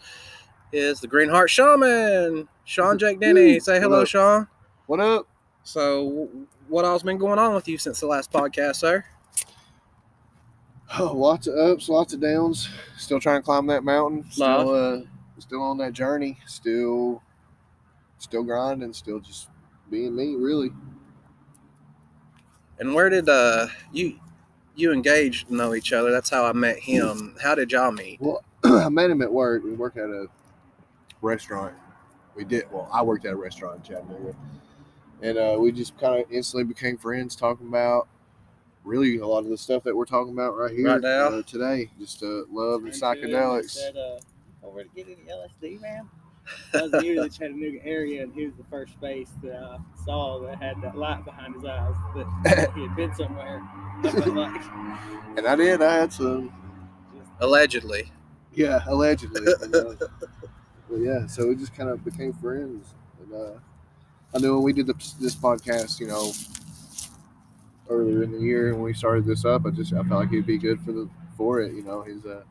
is 0.72 1.00
the 1.00 1.06
Green 1.06 1.28
Heart 1.28 1.50
Shaman, 1.50 2.48
Sean 2.64 2.98
Jake 2.98 3.20
Denny. 3.20 3.60
Say 3.60 3.78
hello, 3.78 4.00
What? 4.00 4.08
Sean. 4.08 4.48
What 4.86 5.00
up? 5.00 5.26
So, 5.64 6.30
what 6.68 6.86
all's 6.86 7.02
been 7.02 7.18
going 7.18 7.38
on 7.38 7.54
with 7.54 7.68
you 7.68 7.76
since 7.76 8.00
the 8.00 8.06
last 8.06 8.32
podcast, 8.32 8.76
sir? 8.76 9.04
Oh, 10.98 11.12
lots 11.16 11.46
of 11.46 11.56
ups, 11.56 11.88
lots 11.88 12.12
of 12.14 12.20
downs. 12.20 12.68
Still 12.96 13.20
trying 13.20 13.40
to 13.40 13.44
climb 13.44 13.66
that 13.66 13.84
mountain. 13.84 14.24
Still, 14.30 14.74
uh, 14.74 15.00
still 15.38 15.62
on 15.62 15.78
that 15.78 15.92
journey. 15.92 16.38
Still, 16.46 17.22
still 18.18 18.42
grinding. 18.42 18.92
Still 18.92 19.20
just 19.20 19.48
being 19.90 20.14
me, 20.14 20.34
really. 20.36 20.70
And 22.78 22.94
where 22.94 23.08
did 23.08 23.28
uh, 23.28 23.66
you 23.92 24.18
you 24.76 24.92
and 24.92 25.02
Gage 25.02 25.46
know 25.48 25.74
each 25.74 25.92
other? 25.92 26.12
That's 26.12 26.30
how 26.30 26.44
I 26.44 26.52
met 26.52 26.78
him. 26.78 27.36
How 27.42 27.54
did 27.54 27.72
y'all 27.72 27.90
meet? 27.90 28.20
Well, 28.20 28.42
I 28.64 28.88
met 28.88 29.10
him 29.10 29.22
at 29.22 29.32
work. 29.32 29.64
We 29.64 29.72
work 29.72 29.96
at 29.96 30.08
a 30.08 30.26
restaurant. 31.20 31.74
We 32.36 32.44
did. 32.44 32.70
Well, 32.70 32.88
I 32.92 33.02
worked 33.02 33.24
at 33.26 33.32
a 33.32 33.36
restaurant 33.36 33.76
in 33.76 33.94
Chattanooga, 33.94 34.36
and 35.22 35.38
uh, 35.38 35.56
we 35.58 35.72
just 35.72 35.98
kind 35.98 36.22
of 36.22 36.30
instantly 36.30 36.64
became 36.64 36.96
friends, 36.96 37.34
talking 37.34 37.66
about 37.66 38.06
really 38.88 39.18
a 39.18 39.26
lot 39.26 39.40
of 39.40 39.50
the 39.50 39.58
stuff 39.58 39.82
that 39.84 39.94
we're 39.94 40.04
talking 40.06 40.32
about 40.32 40.56
right 40.56 40.74
here 40.74 40.86
Right 40.88 41.00
now. 41.00 41.26
uh, 41.26 41.42
today. 41.42 41.90
Just 41.98 42.22
uh, 42.22 42.42
love 42.50 42.82
and 42.84 42.92
Into 42.94 43.06
it, 43.06 43.22
and 43.22 43.32
psychedelics. 43.34 43.70
Said, 43.70 43.96
uh, 43.96 44.18
over 44.66 44.82
to 44.82 44.88
get 44.96 45.06
any 45.06 45.16
LSD, 45.30 45.80
man. 45.80 46.08
I 46.72 46.82
was 46.82 46.92
new 47.02 47.14
to 47.16 47.22
the 47.22 47.28
Chattanooga 47.28 47.84
area, 47.84 48.22
and 48.22 48.32
he 48.32 48.46
was 48.46 48.54
the 48.56 48.64
first 48.70 48.94
face 49.00 49.28
that 49.42 49.54
I 49.62 49.76
saw 50.04 50.40
that 50.46 50.56
had 50.62 50.80
that 50.80 50.96
light 50.96 51.22
behind 51.24 51.54
his 51.54 51.64
eyes 51.66 51.94
that 52.46 52.72
he 52.74 52.82
had 52.86 52.96
been 52.96 53.14
somewhere. 53.14 53.62
Like 54.02 54.14
And 55.36 55.46
I 55.46 55.54
did. 55.56 55.82
I 55.82 55.94
had 55.94 56.12
some. 56.12 56.52
Allegedly. 57.40 58.10
Yeah, 58.54 58.80
allegedly. 58.88 59.42
and, 59.62 59.72
but 60.90 60.98
yeah, 60.98 61.26
so 61.26 61.46
we 61.48 61.54
just 61.54 61.74
kind 61.74 61.90
of 61.90 62.02
became 62.04 62.32
friends. 62.32 62.94
And 63.22 63.34
uh, 63.34 63.58
I 64.34 64.38
knew 64.38 64.54
when 64.54 64.64
we 64.64 64.72
did 64.72 64.86
the, 64.86 64.94
this 65.20 65.36
podcast, 65.36 66.00
you 66.00 66.06
know, 66.08 66.32
earlier 67.88 68.22
in 68.22 68.32
the 68.32 68.38
year 68.38 68.72
when 68.74 68.82
we 68.82 68.94
started 68.94 69.24
this 69.24 69.44
up, 69.44 69.66
I 69.66 69.70
just 69.70 69.92
I 69.92 70.02
felt 70.04 70.20
like 70.20 70.30
he'd 70.30 70.46
be 70.46 70.58
good 70.58 70.80
for 70.82 70.92
the 70.92 71.08
for 71.36 71.60
it. 71.60 71.72
You 71.74 71.82
know, 71.82 72.02
he's 72.02 72.24
uh 72.26 72.42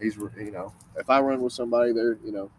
he's 0.00 0.16
you 0.16 0.50
know 0.52 0.72
if 0.96 1.08
I 1.10 1.20
run 1.20 1.40
with 1.42 1.52
somebody, 1.52 1.92
they're 1.92 2.18
you 2.24 2.32
know 2.32 2.50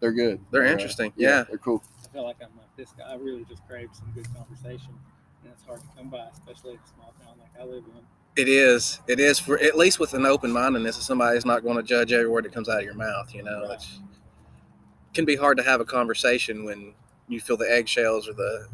they're 0.00 0.12
good. 0.12 0.40
They're 0.50 0.66
uh, 0.66 0.70
interesting. 0.70 1.12
Yeah. 1.16 1.44
they're 1.48 1.58
cool. 1.58 1.82
I 2.04 2.08
feel 2.12 2.24
like 2.24 2.36
I'm 2.40 2.56
like 2.56 2.74
this 2.76 2.92
guy. 2.96 3.04
I 3.10 3.14
really 3.16 3.44
just 3.48 3.66
crave 3.66 3.88
some 3.92 4.10
good 4.14 4.26
conversation, 4.34 4.94
and 5.42 5.52
it's 5.52 5.64
hard 5.64 5.80
to 5.80 5.86
come 5.96 6.08
by, 6.08 6.26
especially 6.32 6.72
in 6.74 6.78
a 6.78 6.88
small 6.94 7.14
town 7.24 7.34
like 7.38 7.50
I 7.60 7.64
live 7.64 7.84
in. 7.84 8.02
It 8.36 8.48
is. 8.48 9.00
It 9.08 9.18
is 9.18 9.38
for 9.40 9.58
at 9.58 9.76
least 9.76 9.98
with 9.98 10.14
an 10.14 10.24
open 10.24 10.52
mindedness 10.52 10.96
of 10.96 11.02
somebody 11.02 11.36
who's 11.36 11.44
not 11.44 11.64
going 11.64 11.76
to 11.76 11.82
judge 11.82 12.12
every 12.12 12.28
word 12.28 12.44
that 12.44 12.52
comes 12.52 12.68
out 12.68 12.78
of 12.78 12.84
your 12.84 12.94
mouth. 12.94 13.34
You 13.34 13.42
know, 13.42 13.62
Right. 13.62 13.72
it's, 13.74 13.98
it 13.98 15.14
can 15.14 15.24
be 15.24 15.34
hard 15.34 15.56
to 15.58 15.64
have 15.64 15.80
a 15.80 15.84
conversation 15.84 16.64
when 16.64 16.94
you 17.26 17.40
feel 17.40 17.56
the 17.56 17.70
eggshells 17.70 18.28
or 18.28 18.32
the 18.34 18.68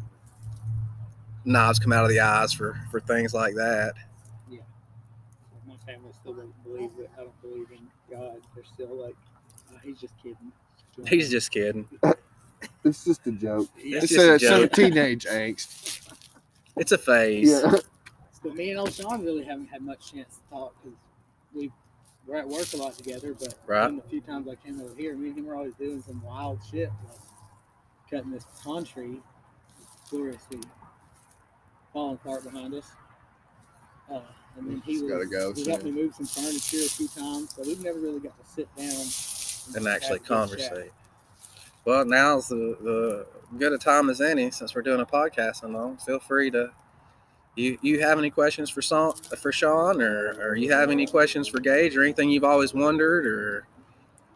knives 1.45 1.79
come 1.79 1.93
out 1.93 2.03
of 2.03 2.09
the 2.09 2.19
eyes 2.19 2.51
for 2.53 2.79
for 2.91 2.99
things 2.99 3.33
like 3.33 3.55
that. 3.55 3.93
Yeah. 4.49 4.59
My 5.67 5.75
family 5.85 6.11
still 6.19 6.33
doesn't 6.33 6.63
believe 6.63 6.91
that 6.97 7.09
I 7.17 7.21
don't 7.23 7.41
believe 7.41 7.67
in 7.71 7.87
God. 8.15 8.37
They're 8.53 8.63
still 8.63 8.95
like, 8.95 9.15
oh, 9.73 9.77
he's 9.83 9.99
just 9.99 10.13
kidding. 10.21 10.51
He's 11.07 11.29
just 11.29 11.51
kidding. 11.51 11.87
It's 12.83 13.03
just 13.05 13.25
a 13.27 13.31
joke. 13.31 13.67
Yeah. 13.77 13.97
It's 13.97 14.11
It's, 14.11 14.13
just 14.13 14.43
a 14.43 14.55
uh, 14.55 14.59
some 14.59 14.69
teenage 14.69 15.25
angst. 15.25 16.07
It's 16.77 16.91
a 16.91 16.97
phase. 16.97 17.49
Yeah. 17.49 17.75
But 18.43 18.53
me 18.53 18.69
and 18.69 18.79
old 18.79 18.93
Sean 18.93 19.25
really 19.25 19.43
haven't 19.43 19.67
had 19.69 19.81
much 19.81 20.11
chance 20.11 20.35
to 20.35 20.49
talk 20.51 20.75
because 20.83 20.95
we 21.53 21.71
we're 22.27 22.35
at 22.37 22.47
work 22.47 22.71
a 22.73 22.77
lot 22.77 22.93
together. 22.93 23.33
But 23.33 23.55
Right. 23.65 23.89
in 23.89 23.95
the 23.95 24.03
few 24.03 24.21
times 24.21 24.47
I 24.47 24.53
came 24.55 24.79
over 24.79 24.93
here, 24.95 25.15
me 25.15 25.29
and 25.29 25.37
him 25.39 25.45
were 25.47 25.55
always 25.55 25.73
doing 25.73 26.03
some 26.03 26.21
wild 26.23 26.59
shit, 26.71 26.91
like 27.09 27.17
cutting 28.09 28.29
this 28.31 28.45
pine 28.63 28.83
tree, 28.83 29.19
gloriously 30.11 30.59
falling 31.95 32.15
apart 32.15 32.43
behind 32.43 32.73
us. 32.73 32.91
Uh, 34.11 34.19
and 34.57 34.69
then 34.69 34.81
he 34.85 34.93
Just 34.93 35.05
was, 35.05 35.13
gotta 35.13 35.25
go 35.25 35.53
he 35.53 35.67
helped 35.69 35.85
me 35.85 35.91
move 35.91 36.13
some 36.13 36.25
furniture 36.25 36.77
a 36.77 36.89
few 36.89 37.07
times, 37.07 37.55
so 37.55 37.61
we've 37.65 37.81
never 37.83 37.99
really 37.99 38.19
got 38.19 38.37
to 38.37 38.51
sit 38.51 38.67
down 38.75 38.85
and, 38.89 39.75
And 39.77 39.87
actually 39.87 40.19
have 40.19 40.27
a 40.27 40.47
good 40.49 40.59
chat. 40.59 40.69
conversate. 40.71 40.93
Well, 41.85 42.03
now's 42.05 42.49
the, 42.49 42.77
the 42.81 43.27
good 43.57 43.71
a 43.73 43.77
time 43.77 44.09
as 44.09 44.19
any 44.19 44.51
since 44.51 44.75
we're 44.75 44.81
doing 44.81 44.99
a 45.01 45.05
podcast 45.05 45.63
and 45.63 45.75
all. 45.75 45.95
Feel 46.05 46.19
free 46.19 46.51
to. 46.51 46.71
You, 47.55 47.77
you 47.81 48.01
have 48.01 48.19
any 48.19 48.29
questions 48.29 48.69
for 48.69 48.81
Sean, 48.81 49.13
for 49.13 49.51
Sean 49.53 50.01
or, 50.01 50.35
or 50.41 50.55
you 50.57 50.73
have 50.73 50.91
any 50.91 51.07
questions 51.07 51.47
for 51.47 51.61
Gage 51.61 51.95
or 51.95 52.03
anything 52.03 52.29
you've 52.29 52.43
always 52.43 52.73
wondered 52.73 53.25
or 53.25 53.67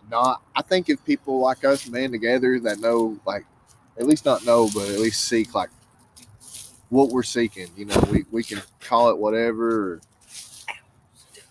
not 0.10 0.41
I 0.56 0.62
think 0.62 0.88
if 0.88 1.04
people 1.04 1.41
like 1.41 1.65
us 1.65 1.86
band 1.86 2.13
together 2.13 2.62
that 2.62 2.80
know 2.80 3.19
like 3.26 3.45
at 4.00 4.08
least 4.08 4.24
not 4.24 4.45
know 4.45 4.69
but 4.74 4.88
at 4.88 5.00
least 5.00 5.26
seek 5.26 5.54
like 5.54 5.69
what 6.89 7.10
we're 7.10 7.23
seeking. 7.23 7.67
You 7.75 7.86
know, 7.86 7.99
we, 8.12 8.25
we 8.32 8.43
can 8.43 8.62
call 8.80 9.10
it 9.10 9.17
whatever. 9.17 10.02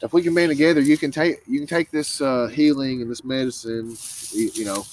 If 0.00 0.12
we 0.12 0.22
can 0.22 0.34
band 0.34 0.50
together, 0.50 0.80
you 0.80 0.96
can 0.96 1.10
take 1.10 1.40
you 1.48 1.58
can 1.58 1.66
take 1.66 1.90
this 1.90 2.20
uh, 2.20 2.46
healing 2.46 3.02
and 3.02 3.10
this 3.10 3.24
medicine, 3.24 3.96
you, 4.30 4.50
you 4.54 4.64
know, 4.64 4.84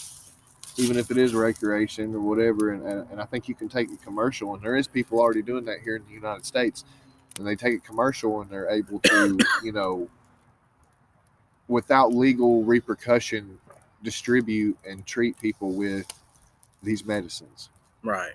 even 0.77 0.97
if 0.97 1.11
it 1.11 1.17
is 1.17 1.33
recreation 1.35 2.15
or 2.15 2.21
whatever. 2.21 2.71
And, 2.71 2.85
and, 2.85 3.07
and 3.11 3.21
I 3.21 3.25
think 3.25 3.47
you 3.47 3.53
can 3.53 3.69
take 3.69 3.91
it 3.91 4.01
commercial, 4.03 4.55
and 4.55 4.63
there 4.63 4.75
is 4.75 4.87
people 4.87 5.19
already 5.19 5.43
doing 5.43 5.65
that 5.65 5.79
here 5.83 5.95
in 5.95 6.03
the 6.07 6.13
United 6.13 6.45
States, 6.45 6.85
and 7.37 7.45
they 7.45 7.55
take 7.55 7.75
it 7.75 7.83
commercial 7.83 8.41
and 8.41 8.49
they're 8.49 8.69
able 8.69 8.99
to, 9.01 9.37
you 9.63 9.71
know, 9.71 10.09
without 11.67 12.13
legal 12.13 12.63
repercussion, 12.63 13.59
distribute 14.03 14.77
and 14.87 15.05
treat 15.05 15.39
people 15.39 15.71
with 15.71 16.07
these 16.81 17.05
medicines. 17.05 17.69
Right. 18.03 18.33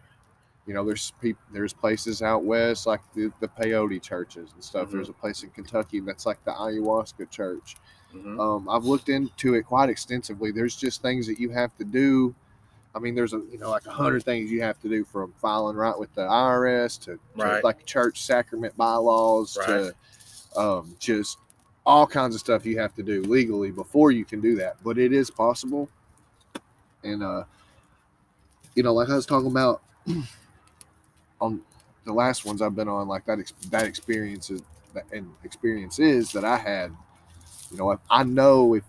You 0.70 0.74
know, 0.74 0.84
there's 0.84 1.12
people, 1.20 1.42
there's 1.52 1.72
places 1.72 2.22
out 2.22 2.44
west 2.44 2.86
like 2.86 3.00
the, 3.12 3.32
the 3.40 3.48
peyote 3.48 4.00
churches 4.00 4.50
and 4.54 4.62
stuff. 4.62 4.86
Mhm. 4.86 4.92
There's 4.92 5.08
a 5.08 5.12
place 5.12 5.42
in 5.42 5.50
Kentucky 5.50 5.98
that's 5.98 6.26
like 6.26 6.38
the 6.44 6.52
ayahuasca 6.52 7.28
church. 7.28 7.74
hmm 8.12 8.38
Um, 8.38 8.68
I've 8.68 8.84
looked 8.84 9.08
into 9.08 9.54
it 9.54 9.64
quite 9.64 9.88
extensively. 9.90 10.52
There's 10.52 10.76
just 10.76 11.02
things 11.02 11.26
that 11.26 11.40
you 11.40 11.48
have 11.50 11.76
to 11.78 11.84
do. 11.84 12.36
I 12.94 13.00
mean, 13.00 13.16
there's 13.16 13.32
a 13.32 13.42
you 13.50 13.58
know 13.58 13.68
like 13.68 13.84
a 13.86 13.90
hundred 13.90 14.22
things 14.22 14.48
you 14.52 14.62
have 14.62 14.78
to 14.82 14.88
do 14.88 15.04
from 15.04 15.32
filing 15.42 15.74
right 15.76 15.98
with 15.98 16.14
the 16.14 16.22
IRS 16.22 17.00
to, 17.00 17.14
to 17.16 17.20
Right. 17.34 17.64
like 17.64 17.84
church 17.84 18.22
sacrament 18.22 18.76
bylaws 18.76 19.56
Right. 19.56 19.92
to 20.54 20.60
um, 20.60 20.94
just 21.00 21.38
all 21.84 22.06
kinds 22.06 22.36
of 22.36 22.40
stuff 22.40 22.64
you 22.64 22.78
have 22.78 22.94
to 22.94 23.02
do 23.02 23.22
legally 23.22 23.72
before 23.72 24.12
you 24.12 24.24
can 24.24 24.40
do 24.40 24.54
that. 24.54 24.76
But 24.84 24.98
it 24.98 25.12
is 25.12 25.32
possible, 25.32 25.88
and 27.02 27.24
uh, 27.24 27.42
you 28.76 28.84
know, 28.84 28.94
like 28.94 29.08
I 29.08 29.16
was 29.16 29.26
talking 29.26 29.50
about 29.50 29.82
on 31.40 31.60
the 32.04 32.12
last 32.12 32.44
ones 32.44 32.62
I've 32.62 32.74
been 32.74 32.88
on, 32.88 33.08
like 33.08 33.24
that 33.26 33.38
that 33.70 33.86
experience 33.86 34.50
is 34.50 34.62
that 34.94 35.04
and 35.12 35.30
experiences 35.44 36.32
that 36.32 36.44
I 36.44 36.56
had. 36.56 36.92
You 37.70 37.78
know, 37.78 38.00
I 38.10 38.24
know 38.24 38.74
if 38.74 38.84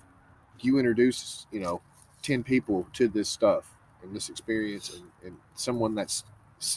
you 0.60 0.78
introduce, 0.80 1.46
you 1.52 1.60
know, 1.60 1.82
ten 2.22 2.44
people 2.44 2.88
to 2.94 3.08
this 3.08 3.30
stuff 3.30 3.72
and 4.02 4.16
this 4.16 4.30
experience, 4.30 4.96
and, 4.96 5.04
and 5.24 5.38
someone 5.56 5.96
that's 5.96 6.24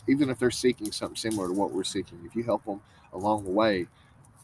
even 0.08 0.30
if 0.30 0.38
they're 0.38 0.50
seeking 0.50 0.90
something 0.92 1.16
similar 1.16 1.48
to 1.48 1.54
what 1.54 1.72
we're 1.72 1.84
seeking, 1.84 2.18
if 2.24 2.34
you 2.34 2.42
help 2.42 2.64
them 2.64 2.80
along 3.12 3.44
the 3.44 3.50
way, 3.50 3.86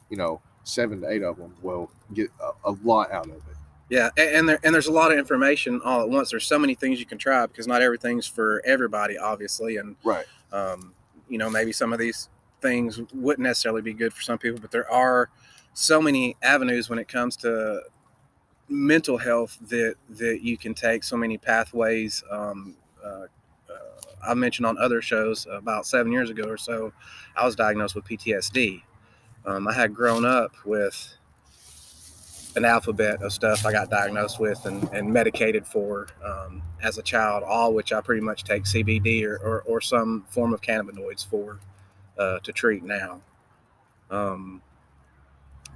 you 0.09 0.17
know, 0.17 0.41
seven 0.65 1.01
to 1.01 1.09
eight 1.11 1.23
of 1.23 1.37
them 1.37 1.55
will 1.63 1.91
get 2.15 2.31
a, 2.43 2.71
a 2.71 2.77
lot 2.85 3.11
out 3.11 3.27
of 3.27 3.37
it. 3.37 3.43
Yeah, 3.89 4.11
and, 4.17 4.31
and 4.31 4.49
there 4.49 4.61
and 4.63 4.75
there's 4.75 4.87
a 4.87 4.93
lot 4.93 5.13
of 5.13 5.19
information 5.19 5.81
all 5.85 6.01
at 6.01 6.09
once. 6.09 6.31
There's 6.31 6.47
so 6.47 6.59
many 6.59 6.75
things 6.75 7.01
you 7.01 7.07
can 7.07 7.19
try 7.19 7.45
because 7.47 7.67
not 7.67 7.83
everything's 7.83 8.27
for 8.27 8.63
everybody, 8.65 9.19
obviously, 9.19 9.79
and 9.79 9.97
Right. 10.05 10.27
um, 10.53 10.95
you 11.31 11.39
know 11.39 11.49
maybe 11.49 11.73
some 11.73 11.93
of 11.93 11.99
these 11.99 12.29
things 12.61 13.01
wouldn't 13.15 13.47
necessarily 13.47 13.81
be 13.81 13.95
good 13.95 14.13
for 14.13 14.21
some 14.21 14.37
people, 14.37 14.61
but 14.61 14.71
there 14.71 14.91
are 14.91 15.31
so 15.73 16.03
many 16.03 16.37
avenues 16.43 16.91
when 16.91 16.99
it 16.99 17.09
comes 17.09 17.37
to 17.39 17.81
mental 18.69 19.17
health 19.19 19.59
that 19.69 19.95
that 20.11 20.41
you 20.43 20.59
can 20.59 20.75
take. 20.75 21.05
So 21.05 21.17
many 21.17 21.39
pathways. 21.39 22.23
Um, 22.31 22.77
uh, 23.03 23.09
uh, 23.09 23.27
I 24.27 24.35
mentioned 24.35 24.67
on 24.67 24.77
other 24.79 25.01
shows 25.01 25.47
about 25.51 25.87
seven 25.87 26.13
years 26.13 26.29
ago 26.31 26.45
or 26.45 26.59
so, 26.59 26.93
I 27.37 27.47
was 27.47 27.57
diagnosed 27.57 27.95
with 27.95 28.05
PTSD. 28.05 28.83
Um, 29.47 29.67
I 29.67 29.73
had 29.73 29.95
grown 29.95 30.25
up 30.27 30.53
with 30.67 31.15
an 32.57 32.65
alphabet 32.65 33.23
of 33.23 33.33
stuff 33.33 33.65
I 33.65 33.73
got 33.73 33.91
diagnosed 33.91 34.41
with 34.41 34.65
and, 34.67 34.89
and 34.93 35.13
medicated 35.13 35.67
for 35.67 36.09
um, 36.25 36.63
as 36.83 36.99
a 36.99 37.03
child, 37.03 37.43
all 37.45 37.73
which 37.73 37.93
I 37.93 38.01
pretty 38.01 38.23
much 38.23 38.45
take 38.45 38.65
CBD 38.65 39.25
or, 39.25 39.37
or, 39.37 39.63
or 39.63 39.81
some 39.81 40.25
form 40.29 40.53
of 40.53 40.61
cannabinoids 40.61 41.27
for 41.27 41.61
uh, 42.19 42.39
to 42.41 42.53
treat 42.53 42.83
now. 42.83 43.21
Um, 44.11 44.63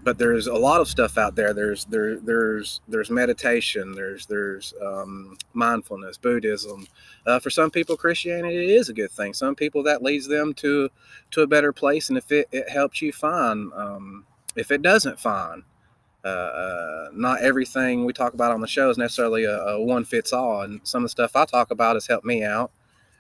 but 0.03 0.19
there's 0.19 0.49
a 0.49 0.55
lot 0.55 0.83
of 0.83 0.89
stuff 0.89 1.17
out 1.17 1.35
there. 1.35 1.55
There's 1.55 1.87
there 1.87 2.19
there's 2.19 2.83
there's 2.89 3.09
meditation. 3.09 3.95
There's 3.95 4.27
there's 4.27 4.75
um, 4.83 5.39
mindfulness, 5.55 6.19
Buddhism. 6.19 6.87
Uh, 7.27 7.39
for 7.39 7.49
some 7.49 7.71
people, 7.71 7.97
Christianity 7.97 8.75
is 8.75 8.91
a 8.91 8.93
good 8.93 9.13
thing. 9.13 9.33
Some 9.33 9.55
people 9.55 9.83
that 9.85 10.03
leads 10.03 10.29
them 10.29 10.53
to 10.55 10.91
to 11.31 11.41
a 11.41 11.47
better 11.47 11.73
place. 11.73 12.11
And 12.11 12.19
if 12.19 12.31
it, 12.31 12.49
it 12.53 12.69
helps 12.69 13.01
you, 13.01 13.13
fine. 13.13 13.71
Um, 13.75 14.27
if 14.57 14.71
it 14.71 14.83
doesn't, 14.83 15.19
fine 15.19 15.65
uh, 16.25 16.29
uh, 16.29 17.09
not 17.13 17.43
everything 17.43 18.05
we 18.05 18.13
talk 18.13 18.33
about 18.35 18.53
on 18.53 18.61
the 18.61 18.67
show 18.67 18.89
is 18.91 18.97
necessarily 18.99 19.45
a, 19.45 19.59
a 19.61 19.83
one 19.83 20.05
fits 20.05 20.33
all. 20.33 20.63
And 20.63 20.81
some 20.85 21.03
of 21.03 21.07
the 21.07 21.11
stuff 21.11 21.37
I 21.37 21.45
talk 21.45 21.71
about 21.71 21.97
has 21.97 22.07
helped 22.07 22.25
me 22.25 22.43
out. 22.45 22.71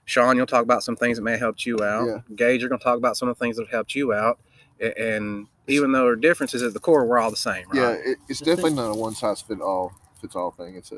Sean, 0.06 0.36
you'll 0.36 0.46
talk 0.46 0.62
about 0.62 0.82
some 0.82 0.96
things 0.96 1.16
that 1.18 1.22
may 1.22 1.32
have 1.32 1.40
helped 1.40 1.66
you 1.66 1.82
out. 1.82 2.06
Yeah. 2.06 2.18
Gage, 2.36 2.60
you're 2.60 2.68
going 2.68 2.78
to 2.78 2.84
talk 2.84 2.98
about 2.98 3.16
some 3.16 3.28
of 3.28 3.38
the 3.38 3.44
things 3.44 3.56
that 3.56 3.64
have 3.64 3.70
helped 3.72 3.94
you 3.94 4.12
out. 4.12 4.38
And 4.80 5.46
even 5.66 5.92
though 5.92 6.02
there 6.04 6.12
are 6.12 6.16
differences 6.16 6.62
at 6.62 6.74
the 6.74 6.80
core, 6.80 7.06
we're 7.06 7.18
all 7.18 7.30
the 7.30 7.36
same, 7.36 7.66
Yeah, 7.72 7.92
it, 7.92 8.18
it's 8.28 8.40
The 8.40 8.44
thing- 8.46 8.56
definitely 8.56 8.76
not 8.82 8.90
a 8.90 8.94
one 8.98 9.14
size 9.14 9.40
fit 9.40 9.60
all 9.60 9.92
fits 10.20 10.36
all 10.36 10.50
thing. 10.50 10.74
It's 10.76 10.92
a 10.92 10.96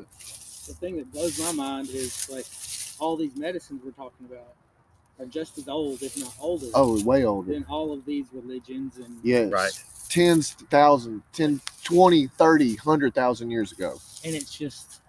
the 0.67 0.73
thing 0.73 0.97
that 0.97 1.11
blows 1.13 1.39
my 1.39 1.51
mind 1.53 1.89
is 1.89 2.29
like 2.29 2.45
all 2.99 3.15
these 3.15 3.35
medicines 3.37 3.81
we're 3.85 3.91
talking 3.91 4.25
about 4.25 4.53
are 5.19 5.25
just 5.25 5.57
as 5.57 5.67
old, 5.67 6.01
if 6.03 6.17
not 6.17 6.33
older, 6.39 6.67
oh 6.73 7.03
way 7.03 7.25
older. 7.25 7.53
than 7.53 7.65
all 7.69 7.91
of 7.93 8.05
these 8.05 8.25
religions 8.33 8.97
and 8.97 9.17
Yes. 9.23 9.51
Right. 9.51 9.83
Tens, 10.09 10.51
thousand, 10.69 11.21
10, 11.33 11.59
20, 11.83 12.27
30, 12.27 12.75
100,000 12.75 13.51
years 13.51 13.71
ago. 13.71 13.99
and 14.23 14.35
it's 14.35 14.53
just 14.55 15.01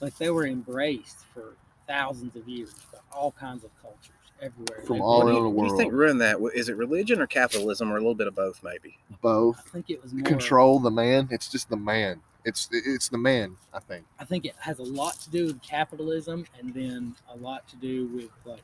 like 0.00 0.16
they 0.18 0.30
were 0.30 0.46
embraced 0.46 1.18
for 1.32 1.54
thousands 1.86 2.36
of 2.36 2.46
years 2.48 2.74
by 2.92 2.98
all 3.12 3.32
kinds 3.32 3.64
of 3.64 3.70
cultures 3.80 4.10
everywhere. 4.42 4.82
From 4.84 4.96
They- 4.98 5.02
all 5.02 5.18
What 5.18 5.24
do 5.24 5.28
around 5.28 5.36
you, 5.36 5.42
the 5.44 5.48
what 5.50 5.62
do 5.62 5.66
you 5.68 5.72
world. 5.72 5.80
think 5.80 5.92
ruined 5.92 6.20
that? 6.20 6.38
Is 6.54 6.68
it 6.68 6.76
religion 6.76 7.20
or 7.20 7.26
capitalism 7.26 7.90
or 7.90 7.96
a 7.96 8.00
little 8.00 8.14
bit 8.14 8.26
of 8.26 8.34
both, 8.34 8.62
maybe? 8.62 8.98
Both. 9.22 9.58
I 9.66 9.70
think 9.70 9.88
it 9.90 10.02
was 10.02 10.12
more 10.12 10.24
Control 10.24 10.78
the 10.80 10.90
man. 10.90 11.28
It's 11.30 11.48
just 11.48 11.68
the 11.70 11.76
man. 11.76 12.20
It's 12.44 12.68
it's 12.72 13.08
the 13.08 13.18
man, 13.18 13.56
I 13.72 13.80
think. 13.80 14.04
I 14.18 14.24
think 14.24 14.44
it 14.44 14.54
has 14.60 14.78
a 14.78 14.82
lot 14.82 15.14
to 15.20 15.30
do 15.30 15.46
with 15.46 15.62
capitalism, 15.62 16.46
and 16.58 16.74
then 16.74 17.14
a 17.32 17.36
lot 17.36 17.66
to 17.68 17.76
do 17.76 18.06
with 18.08 18.30
like, 18.44 18.62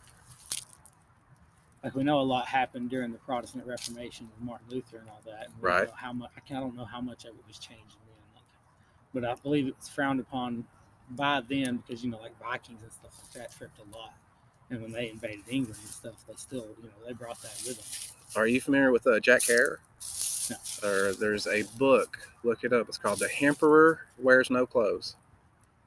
like 1.82 1.94
we 1.94 2.04
know 2.04 2.20
a 2.20 2.22
lot 2.22 2.46
happened 2.46 2.90
during 2.90 3.10
the 3.10 3.18
Protestant 3.18 3.66
Reformation 3.66 4.28
with 4.28 4.44
Martin 4.46 4.66
Luther 4.68 4.98
and 4.98 5.08
all 5.08 5.22
that. 5.24 5.46
And 5.46 5.54
we 5.62 5.68
Right. 5.68 5.86
know 5.88 5.94
how 5.94 6.12
much 6.12 6.30
I 6.50 6.54
don't 6.60 6.76
know 6.76 6.84
how 6.84 7.00
much 7.00 7.24
of 7.24 7.30
it 7.34 7.44
was 7.48 7.58
changed 7.58 7.96
then, 8.06 8.16
like, 8.34 8.44
but 9.14 9.24
I 9.24 9.34
believe 9.40 9.66
it 9.66 9.76
was 9.78 9.88
frowned 9.88 10.20
upon 10.20 10.66
by 11.10 11.40
then 11.40 11.78
because 11.78 12.04
you 12.04 12.10
know 12.10 12.18
like 12.18 12.38
Vikings 12.38 12.82
and 12.82 12.92
stuff 12.92 13.18
like 13.22 13.32
that 13.32 13.56
tripped 13.56 13.78
a 13.78 13.96
lot, 13.96 14.12
and 14.68 14.82
when 14.82 14.92
they 14.92 15.08
invaded 15.08 15.44
England 15.48 15.80
and 15.80 15.90
stuff, 15.90 16.24
they 16.28 16.34
still 16.36 16.68
you 16.82 16.84
know 16.88 17.06
they 17.06 17.14
brought 17.14 17.40
that 17.40 17.62
with 17.66 17.78
them. 17.78 18.16
Are 18.36 18.46
you 18.46 18.60
familiar 18.60 18.92
with 18.92 19.06
uh, 19.06 19.18
Jack 19.20 19.42
Herer? 19.44 19.80
No. 20.50 20.56
Or 20.88 21.12
there's 21.14 21.46
a 21.46 21.62
book. 21.78 22.18
Look 22.42 22.64
it 22.64 22.72
up. 22.72 22.88
It's 22.88 22.98
called 22.98 23.20
"The 23.20 23.30
Emperor 23.40 24.00
Wears 24.18 24.50
No 24.50 24.66
Clothes." 24.66 25.16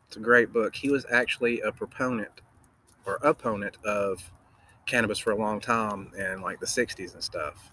It's 0.07 0.17
a 0.17 0.21
great 0.21 0.53
book. 0.53 0.75
He 0.75 0.89
was 0.89 1.05
actually 1.11 1.61
a 1.61 1.71
proponent 1.71 2.41
or 3.05 3.19
opponent 3.23 3.77
of 3.83 4.31
cannabis 4.85 5.19
for 5.19 5.31
a 5.31 5.35
long 5.35 5.59
time 5.59 6.11
in 6.17 6.41
like 6.41 6.59
the 6.59 6.65
'60s 6.65 7.13
and 7.13 7.23
stuff, 7.23 7.71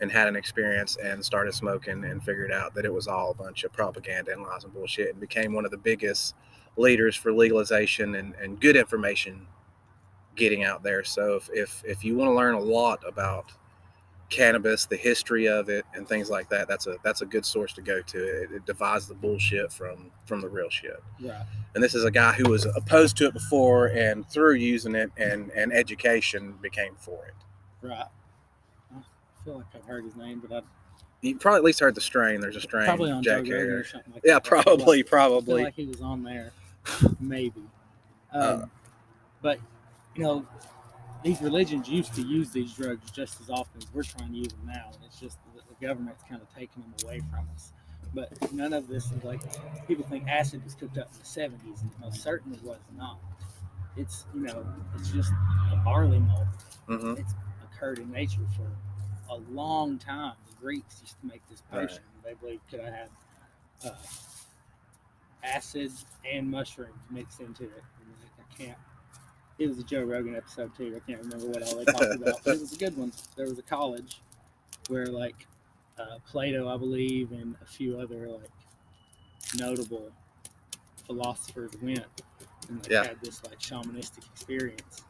and 0.00 0.10
had 0.10 0.28
an 0.28 0.36
experience 0.36 0.96
and 1.02 1.24
started 1.24 1.54
smoking 1.54 2.04
and 2.04 2.22
figured 2.22 2.52
out 2.52 2.74
that 2.74 2.84
it 2.84 2.92
was 2.92 3.08
all 3.08 3.32
a 3.32 3.34
bunch 3.34 3.64
of 3.64 3.72
propaganda 3.72 4.32
and 4.32 4.42
lies 4.42 4.64
and 4.64 4.72
bullshit, 4.72 5.10
and 5.10 5.20
became 5.20 5.52
one 5.52 5.64
of 5.64 5.70
the 5.70 5.78
biggest 5.78 6.34
leaders 6.76 7.16
for 7.16 7.32
legalization 7.32 8.14
and, 8.14 8.34
and 8.36 8.60
good 8.60 8.76
information 8.76 9.46
getting 10.36 10.64
out 10.64 10.82
there. 10.82 11.02
So 11.02 11.36
if 11.36 11.50
if, 11.52 11.82
if 11.84 12.04
you 12.04 12.16
want 12.16 12.30
to 12.30 12.34
learn 12.34 12.54
a 12.54 12.60
lot 12.60 13.02
about 13.06 13.52
cannabis, 14.30 14.86
the 14.86 14.96
history 14.96 15.46
of 15.48 15.68
it, 15.68 15.84
and 15.94 16.08
things 16.08 16.30
like 16.30 16.48
that. 16.48 16.68
That's 16.68 16.86
a 16.86 16.96
that's 17.02 17.20
a 17.22 17.26
good 17.26 17.44
source 17.44 17.72
to 17.74 17.82
go 17.82 18.00
to. 18.00 18.18
It, 18.42 18.52
it 18.52 18.64
divides 18.66 19.06
the 19.06 19.14
bullshit 19.14 19.72
from 19.72 20.10
from 20.24 20.40
the 20.40 20.48
real 20.48 20.70
shit. 20.70 21.02
Right. 21.20 21.44
And 21.74 21.84
this 21.84 21.94
is 21.94 22.04
a 22.04 22.10
guy 22.10 22.32
who 22.32 22.48
was 22.50 22.64
opposed 22.76 23.16
to 23.18 23.26
it 23.26 23.34
before, 23.34 23.88
and 23.88 24.26
through 24.28 24.54
using 24.54 24.94
it 24.94 25.10
and 25.16 25.50
and 25.50 25.72
education 25.72 26.54
became 26.62 26.94
for 26.98 27.26
it. 27.26 27.86
Right. 27.86 28.06
I 28.94 29.44
feel 29.44 29.56
like 29.56 29.66
I've 29.74 29.84
heard 29.84 30.04
his 30.04 30.16
name, 30.16 30.42
but 30.46 30.54
I 30.56 30.62
You 31.22 31.36
probably 31.36 31.58
at 31.58 31.64
least 31.64 31.80
heard 31.80 31.94
the 31.94 32.00
strain. 32.00 32.40
There's 32.40 32.56
a 32.56 32.60
strain. 32.60 32.86
probably 32.86 33.10
on 33.10 33.22
Jack 33.22 33.44
Joe 33.44 33.54
Rogan 33.54 33.70
or 33.72 33.84
something 33.84 34.12
like 34.14 34.22
Yeah, 34.24 34.34
that. 34.34 34.46
I 34.46 34.48
feel 34.48 34.56
like- 34.58 34.64
probably, 34.64 35.02
feel 35.02 35.08
probably. 35.10 35.64
like 35.64 35.74
he 35.74 35.86
was 35.86 36.00
on 36.00 36.22
there, 36.22 36.52
maybe. 37.20 37.62
Um, 38.32 38.42
Uh, 38.62 38.66
but 39.42 39.58
you 40.14 40.22
know, 40.22 40.46
these 41.22 41.40
religions 41.42 41.88
used 41.88 42.14
to 42.14 42.22
use 42.22 42.50
these 42.50 42.72
drugs 42.72 43.10
just 43.10 43.40
as 43.40 43.50
often 43.50 43.80
as 43.82 43.86
we're 43.92 44.02
trying 44.02 44.32
to 44.32 44.38
use 44.38 44.48
them 44.48 44.66
now, 44.66 44.90
and 44.94 45.04
it's 45.04 45.18
just 45.20 45.38
that 45.54 45.62
the 45.68 45.86
government's 45.86 46.22
kind 46.28 46.40
of 46.40 46.48
taking 46.54 46.82
them 46.82 46.94
away 47.04 47.20
from 47.30 47.46
us. 47.54 47.72
But 48.14 48.52
none 48.52 48.72
of 48.72 48.88
this 48.88 49.04
is 49.12 49.22
like 49.22 49.40
people 49.86 50.04
think 50.04 50.26
acid 50.28 50.64
was 50.64 50.74
cooked 50.74 50.98
up 50.98 51.10
in 51.12 51.18
the 51.18 51.24
'70s, 51.24 51.82
and 51.82 51.90
it 51.92 52.00
most 52.00 52.22
certainly 52.22 52.58
was 52.64 52.78
not. 52.96 53.18
It's 53.96 54.24
you 54.34 54.40
know, 54.42 54.64
it's 54.96 55.10
just 55.10 55.32
a 55.72 55.76
barley 55.84 56.18
malt. 56.20 56.46
hmm 56.86 57.14
It's 57.18 57.34
occurred 57.62 57.98
in 57.98 58.10
nature 58.10 58.40
for 58.56 58.70
a 59.32 59.36
long 59.52 59.98
time. 59.98 60.34
The 60.48 60.56
Greeks 60.56 61.00
used 61.02 61.20
to 61.20 61.26
make 61.26 61.42
this 61.48 61.62
Right. 61.72 61.88
potion. 61.88 62.02
They 62.24 62.34
believed 62.34 62.62
could 62.70 62.80
have 62.80 62.94
had 62.94 63.08
uh, 63.84 63.94
acid 65.42 65.92
and 66.30 66.50
mushrooms 66.50 67.02
mixed 67.10 67.40
into 67.40 67.64
it. 67.64 67.82
And 68.00 68.14
I 68.38 68.54
can't. 68.54 68.78
It 69.60 69.68
was 69.68 69.78
a 69.78 69.82
Joe 69.84 70.02
Rogan 70.02 70.34
episode 70.34 70.74
too. 70.76 70.94
I 70.96 71.10
can't 71.10 71.22
remember 71.22 71.46
what 71.48 71.62
all 71.62 71.76
they 71.76 71.84
talked 71.84 72.14
about, 72.14 72.40
but 72.44 72.54
it 72.56 72.60
was 72.60 72.72
a 72.72 72.76
good 72.76 72.96
one. 72.96 73.12
There 73.36 73.46
was 73.46 73.58
a 73.58 73.62
college 73.62 74.20
where 74.88 75.06
like 75.06 75.46
uh, 75.98 76.16
Plato, 76.26 76.66
I 76.68 76.76
believe, 76.78 77.30
and 77.32 77.54
a 77.62 77.66
few 77.66 77.98
other 78.00 78.26
like 78.28 78.50
notable 79.56 80.10
philosophers 81.06 81.70
went 81.82 82.06
and 82.68 82.78
like 82.82 82.90
Yeah. 82.90 83.04
had 83.04 83.20
this 83.22 83.42
like 83.44 83.58
shamanistic 83.60 84.26
experience, 84.32 85.02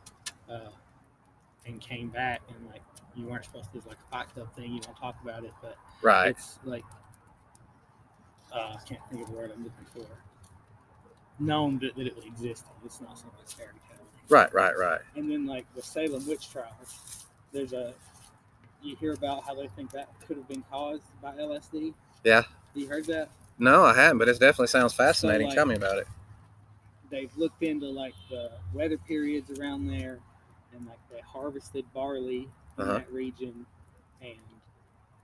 uh, 0.51 0.70
and 1.66 1.80
came 1.80 2.09
back 2.09 2.40
and 2.48 2.66
like 2.70 2.82
you 3.14 3.26
weren't 3.26 3.44
supposed 3.44 3.70
to. 3.72 3.78
It's 3.78 3.86
like 3.86 3.98
a 3.98 4.11
fight 4.11 4.28
club 4.34 4.55
thing. 4.57 4.72
You 4.72 4.80
don't 4.80 4.96
talk 4.96 5.14
about 5.22 5.44
it, 5.44 5.53
but 5.62 5.76
Right. 6.03 6.30
it's 6.30 6.59
like 6.64 6.84
uh, 8.53 8.76
I 8.76 8.80
can't 8.84 9.01
think 9.09 9.22
of 9.22 9.28
the 9.28 9.34
word 9.36 9.53
I'm 9.55 9.62
looking 9.62 9.86
for. 9.94 10.07
Known 11.38 11.78
that, 11.78 11.94
that 11.96 12.07
it 12.09 12.16
existed. 12.26 12.68
It's 12.84 13.01
not 13.01 13.16
something 13.16 13.38
that's 13.38 13.53
fairy. 13.53 13.68
Right. 14.30 14.52
Right. 14.54 14.76
Right. 14.78 15.00
And 15.16 15.30
then 15.30 15.46
like 15.46 15.66
the 15.74 15.82
Salem 15.82 16.26
witch 16.26 16.50
trials, 16.50 17.26
there's 17.52 17.72
a 17.72 17.92
you 18.82 18.96
hear 18.96 19.12
about 19.12 19.44
how 19.44 19.54
they 19.54 19.66
think 19.68 19.90
that 19.90 20.08
could 20.26 20.36
have 20.38 20.48
been 20.48 20.64
caused 20.70 21.02
by 21.20 21.32
LSD. 21.36 21.92
Yeah. 22.24 22.44
You 22.74 22.86
heard 22.86 23.04
that? 23.06 23.28
No, 23.58 23.82
I 23.84 23.94
haven't, 23.94 24.18
but 24.18 24.28
it 24.28 24.34
definitely 24.40 24.68
sounds 24.68 24.94
fascinating. 24.94 25.48
like- 25.48 25.56
Tell 25.56 25.66
me 25.66 25.74
about 25.74 25.98
it. 25.98 26.06
They've 27.10 27.36
looked 27.36 27.62
into 27.62 27.86
like 27.90 28.14
the 28.30 28.52
weather 28.72 28.96
periods 28.96 29.50
around 29.58 29.88
there, 29.88 30.18
and 30.72 30.86
like 30.86 30.98
they 31.10 31.20
harvested 31.20 31.84
barley 31.92 32.48
in 32.78 32.84
Uh-huh. 32.84 32.92
that 32.98 33.12
region, 33.12 33.66
and 34.22 34.38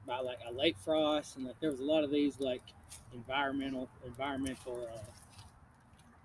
by 0.05 0.19
like 0.19 0.39
a 0.49 0.53
late 0.53 0.77
frost, 0.85 1.37
and 1.37 1.47
like 1.47 1.59
there 1.61 1.71
was 1.71 1.79
a 1.81 1.85
lot 1.85 2.03
of 2.05 2.11
these 2.11 2.41
like 2.41 2.63
environmental 3.15 3.89
environmental 4.05 4.87
uh, 4.93 4.99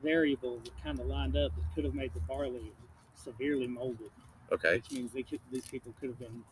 variables 0.03 0.63
that 0.63 0.83
kind 0.83 0.99
of 0.99 1.05
lined 1.07 1.35
up 1.37 1.51
that 1.55 1.63
could 1.75 1.83
have 1.85 1.93
made 1.93 2.13
the 2.13 2.19
barley 2.21 2.71
severely 3.15 3.67
molded. 3.67 4.09
Okay. 4.51 4.75
which 4.75 4.91
means 4.91 5.13
they 5.13 5.23
could, 5.23 5.39
these 5.51 5.65
people 5.67 5.93
could 5.99 6.09
have 6.09 6.19
been 6.19 6.43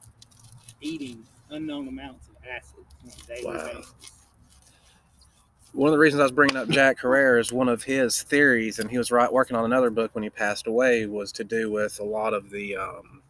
eating 0.80 1.22
unknown 1.50 1.88
amounts 1.90 2.30
of 2.30 2.36
acid 2.50 2.86
on 3.04 3.10
a 3.12 3.28
daily 3.28 3.46
Wow. 3.58 3.74
basis. 3.74 3.94
One 5.74 5.90
of 5.90 5.92
the 5.92 6.00
reasons 6.00 6.22
I 6.22 6.24
was 6.24 6.32
bringing 6.32 6.58
up 6.58 6.68
Jack 6.70 7.00
Herer 7.02 7.38
is 7.40 7.52
one 7.52 7.70
of 7.70 7.84
his 7.84 8.24
theories, 8.24 8.80
and 8.80 8.90
he 8.90 8.98
was 8.98 9.12
right 9.12 9.32
working 9.32 9.56
on 9.56 9.66
another 9.66 9.90
book 9.92 10.12
when 10.16 10.24
he 10.24 10.30
passed 10.30 10.66
away, 10.66 11.06
was 11.06 11.32
to 11.34 11.44
do 11.44 11.70
with 11.70 12.00
a 12.00 12.04
lot 12.04 12.34
of 12.34 12.50
the 12.50 12.76
um, 12.76 13.22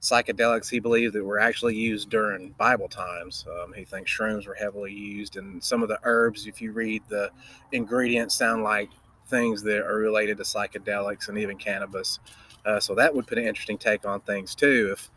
psychedelics 0.00 0.70
he 0.70 0.78
believed 0.78 1.14
that 1.14 1.24
were 1.24 1.40
actually 1.40 1.74
used 1.74 2.08
during 2.08 2.50
Bible 2.50 2.88
times. 2.88 3.44
Um, 3.50 3.72
he 3.72 3.84
thinks 3.84 4.16
shrooms 4.16 4.46
were 4.46 4.54
heavily 4.54 4.92
used, 4.92 5.36
and 5.36 5.62
some 5.62 5.82
of 5.82 5.88
the 5.88 5.98
herbs, 6.04 6.46
if 6.46 6.62
you 6.62 6.70
read 6.70 7.02
the 7.08 7.30
ingredients, 7.72 8.36
sound 8.36 8.62
like 8.62 8.90
things 9.26 9.62
that 9.62 9.84
are 9.86 9.96
related 9.96 10.36
to 10.38 10.42
psychedelics 10.44 11.28
and 11.28 11.38
even 11.38 11.56
cannabis. 11.56 12.18
Uh, 12.64 12.80
so 12.80 12.94
that 12.94 13.14
would 13.14 13.26
put 13.26 13.38
an 13.38 13.44
interesting 13.44 13.78
take 13.78 14.06
on 14.06 14.20
things 14.20 14.54
too. 14.54 14.90
If 14.92 15.10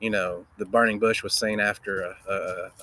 you 0.00 0.10
know 0.10 0.44
the 0.58 0.64
burning 0.64 0.98
bush 0.98 1.22
was 1.22 1.32
seen 1.34 1.60
after 1.60 2.02
a, 2.02 2.16
a, 2.28 2.34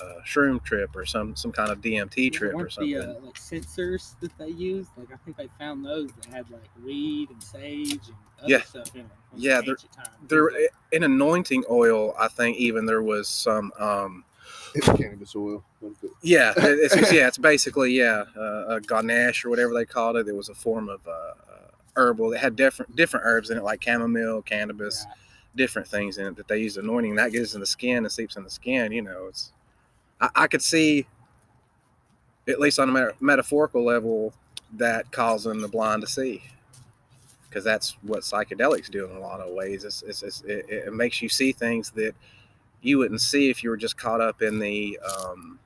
a 0.04 0.22
shroom 0.26 0.62
trip 0.62 0.94
or 0.96 1.04
some 1.04 1.36
some 1.36 1.52
kind 1.52 1.70
of 1.70 1.80
DMT 1.80 2.32
trip 2.32 2.54
or 2.54 2.68
something. 2.70 2.92
the 2.98 3.16
uh, 3.16 3.20
like 3.20 3.36
censers 3.36 4.16
that 4.20 4.36
they 4.38 4.48
used? 4.48 4.90
Like 4.96 5.08
I 5.12 5.16
think 5.24 5.36
they 5.36 5.48
found 5.58 5.84
those 5.84 6.10
that 6.12 6.26
had 6.34 6.50
like 6.50 6.70
weed 6.84 7.30
and 7.30 7.42
sage 7.42 7.92
and 8.08 8.16
other 8.40 8.48
Yeah. 8.48 8.62
stuff 8.62 8.94
in 8.94 9.02
them. 9.02 9.10
Yeah, 9.36 9.58
ancient 9.58 9.90
there 10.28 10.50
in 10.92 11.02
anointing 11.04 11.64
oil 11.70 12.14
i 12.18 12.28
think 12.28 12.56
even 12.56 12.84
there 12.86 13.02
was 13.02 13.28
some 13.28 13.72
um 13.78 14.24
It's 14.74 14.86
cannabis 14.88 15.34
oil. 15.36 15.64
yeah 16.22 16.52
it- 16.56 16.92
it's 16.92 17.12
yeah 17.12 17.26
it's 17.28 17.38
basically 17.38 17.92
yeah 17.92 18.24
uh, 18.36 18.66
a 18.76 18.80
ganesh 18.80 19.44
or 19.44 19.50
whatever 19.50 19.74
they 19.74 19.84
called 19.84 20.16
it. 20.16 20.28
It 20.28 20.34
was 20.36 20.48
a 20.48 20.54
form 20.54 20.88
of 20.88 21.06
uh, 21.06 21.10
uh 21.10 21.34
herbal 21.96 22.30
that 22.30 22.38
had 22.38 22.56
different 22.56 22.94
different 22.96 23.26
herbs 23.26 23.50
in 23.50 23.58
it 23.58 23.64
like 23.64 23.82
chamomile 23.82 24.42
cannabis 24.42 25.04
Right. 25.06 25.16
different 25.56 25.88
things 25.88 26.18
in 26.18 26.26
it 26.26 26.36
that 26.36 26.46
they 26.48 26.58
used 26.58 26.78
anointing 26.78 27.16
that 27.16 27.32
gets 27.32 27.54
in 27.54 27.60
the 27.60 27.66
skin 27.66 27.98
and 28.04 28.12
seeps 28.12 28.36
in 28.36 28.44
the 28.44 28.50
skin 28.50 28.92
you 28.92 29.02
know 29.02 29.26
it's 29.28 29.52
i, 30.20 30.28
I 30.36 30.46
could 30.46 30.62
see 30.62 31.06
at 32.48 32.60
least 32.60 32.78
on 32.78 32.88
a 32.88 32.92
meta- 32.92 33.14
metaphorical 33.20 33.84
level 33.84 34.32
that 34.74 35.10
causing 35.12 35.60
the 35.60 35.68
blind 35.68 36.02
to 36.02 36.08
see. 36.08 36.42
Because 37.48 37.64
that's 37.64 37.96
what 38.02 38.20
psychedelics 38.20 38.90
do 38.90 39.06
in 39.08 39.16
a 39.16 39.20
lot 39.20 39.40
of 39.40 39.52
ways. 39.52 39.84
It's, 39.84 40.02
it's, 40.02 40.22
it's, 40.22 40.42
it, 40.42 40.66
it 40.68 40.92
makes 40.94 41.20
you 41.20 41.28
see 41.28 41.52
things 41.52 41.90
that 41.92 42.14
you 42.82 42.98
wouldn't 42.98 43.20
see 43.20 43.50
if 43.50 43.62
you 43.62 43.70
were 43.70 43.76
just 43.76 43.96
caught 43.96 44.20
up 44.20 44.42
in 44.42 44.58
the 44.58 44.98
um, 45.00 45.58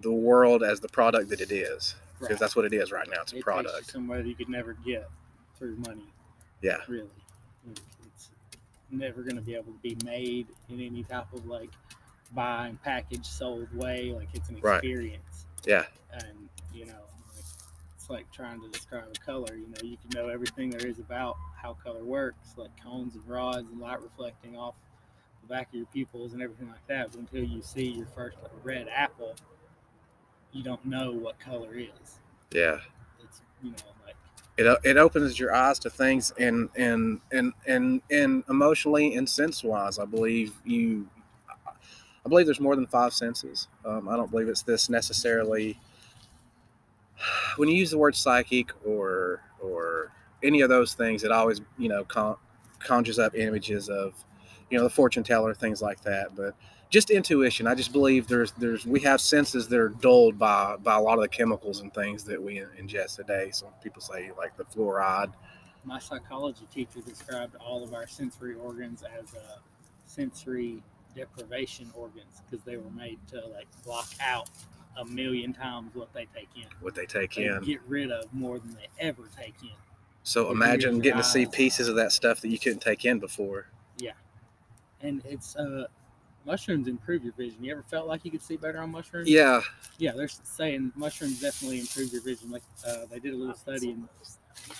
the 0.00 0.12
world 0.12 0.62
as 0.62 0.80
the 0.80 0.88
product 0.88 1.30
that 1.30 1.40
it 1.40 1.50
is 1.52 1.94
because 2.18 2.30
Right. 2.34 2.38
that's 2.40 2.56
what 2.56 2.64
it 2.64 2.72
is 2.72 2.90
right 2.92 3.08
now 3.08 3.22
it's 3.22 3.32
It 3.32 3.36
a 3.36 3.38
you 3.38 3.42
product 3.44 3.90
somewhere 3.90 4.22
that 4.22 4.28
you 4.28 4.34
could 4.34 4.48
never 4.48 4.74
get 4.74 5.08
through 5.56 5.76
money. 5.76 6.06
yeah 6.62 6.78
Really, 6.88 7.08
it's 7.70 8.30
never 8.90 9.22
going 9.22 9.36
to 9.36 9.42
be 9.42 9.54
able 9.54 9.72
to 9.72 9.78
be 9.82 9.96
made 10.04 10.48
in 10.68 10.80
any 10.80 11.04
type 11.04 11.32
of 11.32 11.46
like 11.46 11.70
buy 12.32 12.68
and 12.68 12.82
package 12.82 13.24
sold 13.26 13.72
way. 13.74 14.12
Like 14.12 14.28
it's 14.34 14.48
an 14.50 14.58
experience. 14.58 15.46
Right. 15.66 15.66
yeah 15.66 15.84
and 16.12 16.48
you 16.74 16.84
know 16.86 16.92
like, 17.34 17.44
it's 17.96 18.10
like 18.10 18.30
trying 18.32 18.60
to 18.62 18.68
describe 18.68 19.04
a 19.14 19.18
color 19.24 19.54
you 19.54 19.66
know 19.68 19.74
you 19.82 19.96
can 19.96 20.10
know 20.14 20.28
everything 20.28 20.70
there 20.70 20.86
is 20.86 20.98
about 20.98 21.36
how 21.56 21.74
color 21.74 22.02
works 22.04 22.54
like 22.56 22.70
cones 22.82 23.14
and 23.14 23.26
rods 23.28 23.68
and 23.70 23.80
light 23.80 24.00
reflecting 24.02 24.56
off 24.56 24.74
back 25.48 25.68
of 25.68 25.74
your 25.74 25.86
pupils 25.86 26.32
and 26.32 26.42
everything 26.42 26.68
like 26.68 26.86
that 26.86 27.10
but 27.10 27.20
until 27.20 27.42
you 27.42 27.62
see 27.62 27.88
your 27.88 28.06
first 28.14 28.36
red 28.62 28.86
apple 28.94 29.34
you 30.52 30.62
don't 30.62 30.84
know 30.84 31.12
what 31.12 31.38
color 31.38 31.74
is. 31.74 32.18
Yeah. 32.52 32.78
It's 33.22 33.42
you 33.62 33.70
know 33.70 33.76
like 34.06 34.16
it, 34.56 34.78
it 34.84 34.96
opens 34.96 35.38
your 35.38 35.54
eyes 35.54 35.78
to 35.80 35.90
things 35.90 36.32
and 36.38 36.68
and 36.76 37.20
and 37.32 37.52
and 37.66 38.00
and 38.10 38.44
emotionally 38.48 39.14
and 39.14 39.28
sense 39.28 39.62
wise 39.62 39.98
i 39.98 40.04
believe 40.04 40.52
you 40.64 41.06
i 41.48 42.28
believe 42.28 42.46
there's 42.46 42.60
more 42.60 42.76
than 42.76 42.86
five 42.86 43.12
senses. 43.12 43.68
Um, 43.84 44.08
i 44.08 44.16
don't 44.16 44.30
believe 44.30 44.48
it's 44.48 44.62
this 44.62 44.88
necessarily. 44.88 45.78
When 47.56 47.68
you 47.68 47.74
use 47.74 47.90
the 47.90 47.98
word 47.98 48.14
psychic 48.14 48.70
or 48.86 49.42
or 49.60 50.12
any 50.42 50.60
of 50.60 50.68
those 50.68 50.94
things 50.94 51.24
it 51.24 51.32
always 51.32 51.60
you 51.76 51.88
know 51.88 52.04
con- 52.04 52.36
conjures 52.78 53.18
up 53.18 53.34
images 53.34 53.88
of 53.88 54.14
you 54.70 54.78
know 54.78 54.84
the 54.84 54.90
fortune 54.90 55.22
teller 55.22 55.54
things 55.54 55.80
like 55.82 56.00
that 56.02 56.34
but 56.36 56.54
just 56.90 57.10
intuition. 57.10 57.66
I 57.66 57.74
just 57.74 57.92
believe 57.92 58.26
there's 58.28 58.52
there's 58.52 58.86
we 58.86 59.00
have 59.00 59.20
senses 59.20 59.68
that 59.68 59.78
are 59.78 59.90
dulled 59.90 60.38
by 60.38 60.76
by 60.82 60.96
a 60.96 61.00
lot 61.00 61.14
of 61.14 61.22
the 61.22 61.28
chemicals 61.28 61.80
and 61.80 61.92
things 61.92 62.24
that 62.24 62.42
we 62.42 62.62
ingest 62.80 63.16
today. 63.16 63.50
Some 63.52 63.68
people 63.82 64.00
say 64.00 64.30
like 64.36 64.56
the 64.56 64.64
fluoride. 64.64 65.32
My 65.84 65.98
psychology 65.98 66.66
teacher 66.72 67.00
described 67.06 67.56
all 67.56 67.84
of 67.84 67.94
our 67.94 68.06
sensory 68.06 68.54
organs 68.54 69.02
as 69.02 69.34
uh, 69.34 69.58
sensory 70.06 70.82
deprivation 71.14 71.90
organs 71.94 72.42
because 72.48 72.64
they 72.64 72.76
were 72.76 72.90
made 72.90 73.18
to 73.28 73.46
like 73.48 73.66
block 73.84 74.08
out 74.20 74.50
a 74.98 75.04
million 75.04 75.52
times 75.52 75.94
what 75.94 76.12
they 76.12 76.26
take 76.34 76.48
in. 76.56 76.68
What 76.80 76.94
they 76.94 77.06
take 77.06 77.34
they 77.34 77.44
in. 77.44 77.62
get 77.62 77.80
rid 77.86 78.10
of 78.10 78.32
more 78.32 78.58
than 78.58 78.74
they 78.74 78.88
ever 78.98 79.22
take 79.36 79.54
in. 79.62 79.70
so 80.22 80.50
imagine 80.50 81.00
getting 81.00 81.18
to 81.18 81.24
see 81.24 81.46
pieces 81.46 81.88
of 81.88 81.96
that 81.96 82.12
stuff 82.12 82.40
that 82.40 82.48
you 82.48 82.58
couldn't 82.58 82.80
take 82.80 83.04
in 83.04 83.18
before 83.18 83.66
And 85.02 85.22
it's 85.24 85.54
uh, 85.56 85.86
mushrooms 86.44 86.88
improve 86.88 87.24
your 87.24 87.32
vision. 87.34 87.62
You 87.62 87.72
ever 87.72 87.82
felt 87.82 88.06
like 88.08 88.24
you 88.24 88.30
could 88.30 88.42
see 88.42 88.56
better 88.56 88.78
on 88.78 88.90
mushrooms? 88.90 89.28
yeah 89.28 89.60
Yeah, 89.98 90.12
they're 90.12 90.28
saying 90.28 90.92
mushrooms 90.96 91.40
definitely 91.40 91.80
improve 91.80 92.12
your 92.12 92.22
vision. 92.22 92.50
Like 92.50 92.62
uh, 92.86 93.06
they 93.10 93.18
did 93.18 93.32
a 93.34 93.36
little 93.36 93.54
study 93.54 93.90
and 93.92 94.08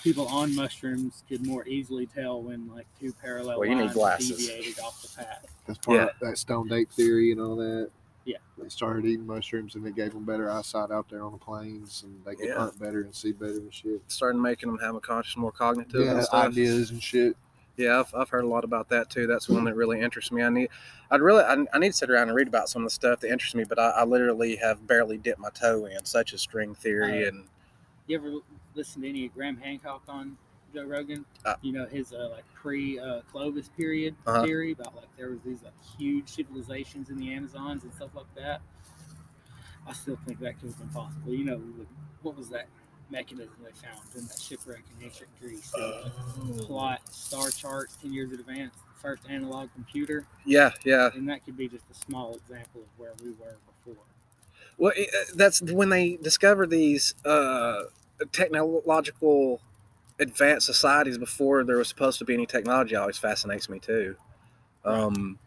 people 0.03 0.27
on 0.27 0.53
mushrooms 0.55 1.23
could 1.29 1.45
more 1.45 1.65
easily 1.67 2.05
tell 2.05 2.41
when 2.41 2.67
like 2.73 2.85
two 2.99 3.13
parallel 3.13 3.59
Well, 3.59 3.69
you 3.69 3.75
need 3.75 3.81
lines 3.83 3.93
glasses. 3.93 4.37
deviated 4.47 4.79
off 4.79 5.01
the 5.01 5.23
path. 5.23 5.45
That's 5.67 5.79
part 5.79 5.97
Yeah. 5.97 6.03
of 6.05 6.11
that 6.21 6.37
stone 6.37 6.71
ape 6.73 6.91
theory 6.91 7.31
and 7.31 7.39
all 7.39 7.55
that. 7.55 7.89
Yeah. 8.25 8.37
They 8.61 8.67
started 8.69 9.05
eating 9.05 9.25
mushrooms 9.25 9.75
and 9.75 9.87
it 9.87 9.95
gave 9.95 10.11
them 10.13 10.25
better 10.25 10.51
eyesight 10.51 10.91
out 10.91 11.07
there 11.09 11.23
on 11.23 11.31
the 11.31 11.37
plains 11.37 12.03
and 12.03 12.23
they 12.25 12.35
could 12.35 12.49
Yeah. 12.49 12.57
hunt 12.57 12.77
better 12.77 13.01
and 13.01 13.15
see 13.15 13.31
better 13.31 13.53
and 13.57 13.73
shit. 13.73 14.01
started 14.07 14.37
making 14.37 14.69
them 14.69 14.79
have 14.79 14.95
a 14.95 14.99
conscious 14.99 15.37
more 15.37 15.51
cognitive 15.53 16.01
Yeah, 16.05 16.15
and 16.15 16.23
stuff 16.23 16.47
ideas 16.47 16.91
and 16.91 17.01
shit. 17.01 17.37
Yeah, 17.79 18.01
I've, 18.01 18.13
I've 18.13 18.29
heard 18.29 18.43
a 18.43 18.47
lot 18.47 18.65
about 18.65 18.89
that 18.89 19.09
too. 19.09 19.25
That's 19.25 19.47
one 19.47 19.63
that 19.63 19.75
really 19.75 20.01
interests 20.01 20.31
me. 20.33 20.43
I 20.43 20.49
need, 20.49 20.69
I'd 21.09 21.21
really, 21.21 21.43
I, 21.43 21.65
I 21.73 21.79
need 21.79 21.91
to 21.91 21.97
sit 21.97 22.09
around 22.09 22.27
and 22.27 22.35
read 22.35 22.49
about 22.49 22.67
some 22.67 22.81
of 22.81 22.87
the 22.87 22.93
stuff 22.93 23.21
that 23.21 23.31
interests 23.31 23.55
me, 23.55 23.63
but 23.63 23.79
I, 23.79 23.89
I 23.91 24.03
literally 24.03 24.57
have 24.57 24.85
barely 24.85 25.17
dipped 25.17 25.39
my 25.39 25.49
toe 25.51 25.85
in, 25.85 26.03
such 26.03 26.33
as 26.33 26.41
string 26.41 26.75
theory 26.75 27.23
Uh, 27.23 27.29
and 27.29 27.47
You 28.07 28.17
ever 28.17 28.33
listen 28.75 29.01
to 29.03 29.09
any 29.09 29.25
of 29.27 29.33
Graham 29.33 29.55
Hancock 29.55 30.03
on 30.09 30.37
Joe 30.73 30.83
Rogan? 30.83 31.25
Uh, 31.45 31.55
you 31.61 31.71
know 31.71 31.85
his 31.85 32.11
uh, 32.11 32.29
like 32.31 32.43
pre 32.53 32.99
uh, 32.99 33.21
Clovis 33.31 33.69
period 33.69 34.13
Uh-huh. 34.27 34.43
theory 34.45 34.73
about 34.73 34.93
like 34.95 35.07
there 35.17 35.29
was 35.29 35.39
these 35.45 35.63
like 35.63 35.73
huge 35.97 36.27
civilizations 36.27 37.09
in 37.09 37.17
the 37.17 37.33
Amazons 37.33 37.83
and 37.85 37.93
stuff 37.93 38.09
like 38.13 38.35
that. 38.35 38.61
I 39.87 39.93
still 39.93 40.19
think 40.27 40.39
that 40.41 40.59
could 40.59 40.69
have 40.69 40.77
been 40.79 40.89
possible. 40.89 41.33
You 41.33 41.45
know, 41.45 41.61
what 42.21 42.35
was 42.37 42.49
that 42.49 42.67
mechanism 43.11 43.53
they 43.63 43.71
found 43.71 43.99
in 44.15 44.25
that 44.27 44.39
shipwreck 44.39 44.83
in 44.99 45.05
ancient 45.05 45.29
Greece? 45.41 45.71
Plot 46.65 47.01
star 47.09 47.49
chart 47.49 47.89
ten 48.01 48.13
years 48.13 48.31
in 48.31 48.39
advance. 48.39 48.73
First 49.01 49.23
analog 49.29 49.69
computer, 49.73 50.25
yeah, 50.45 50.71
yeah. 50.83 51.09
and 51.13 51.29
that 51.29 51.45
could 51.45 51.55
be 51.55 51.69
just 51.69 51.85
a 51.89 51.93
small 51.93 52.35
example 52.35 52.81
of 52.81 52.87
where 52.97 53.13
we 53.23 53.29
were 53.29 53.55
before. 53.85 54.03
Well, 54.77 54.91
it, 54.93 55.07
uh, 55.07 55.35
that's 55.35 55.61
when 55.61 55.87
they 55.87 56.17
discover 56.17 56.67
these 56.67 57.15
uh, 57.23 57.83
technological 58.33 59.61
advanced 60.19 60.65
societies 60.65 61.17
before 61.17 61.63
there 61.63 61.77
was 61.77 61.87
supposed 61.87 62.19
to 62.19 62.25
be 62.25 62.33
any 62.33 62.45
technology 62.45 62.93
always 62.97 63.17
fascinates 63.17 63.69
me 63.69 63.79
too. 63.79 64.17
Um, 64.83 65.39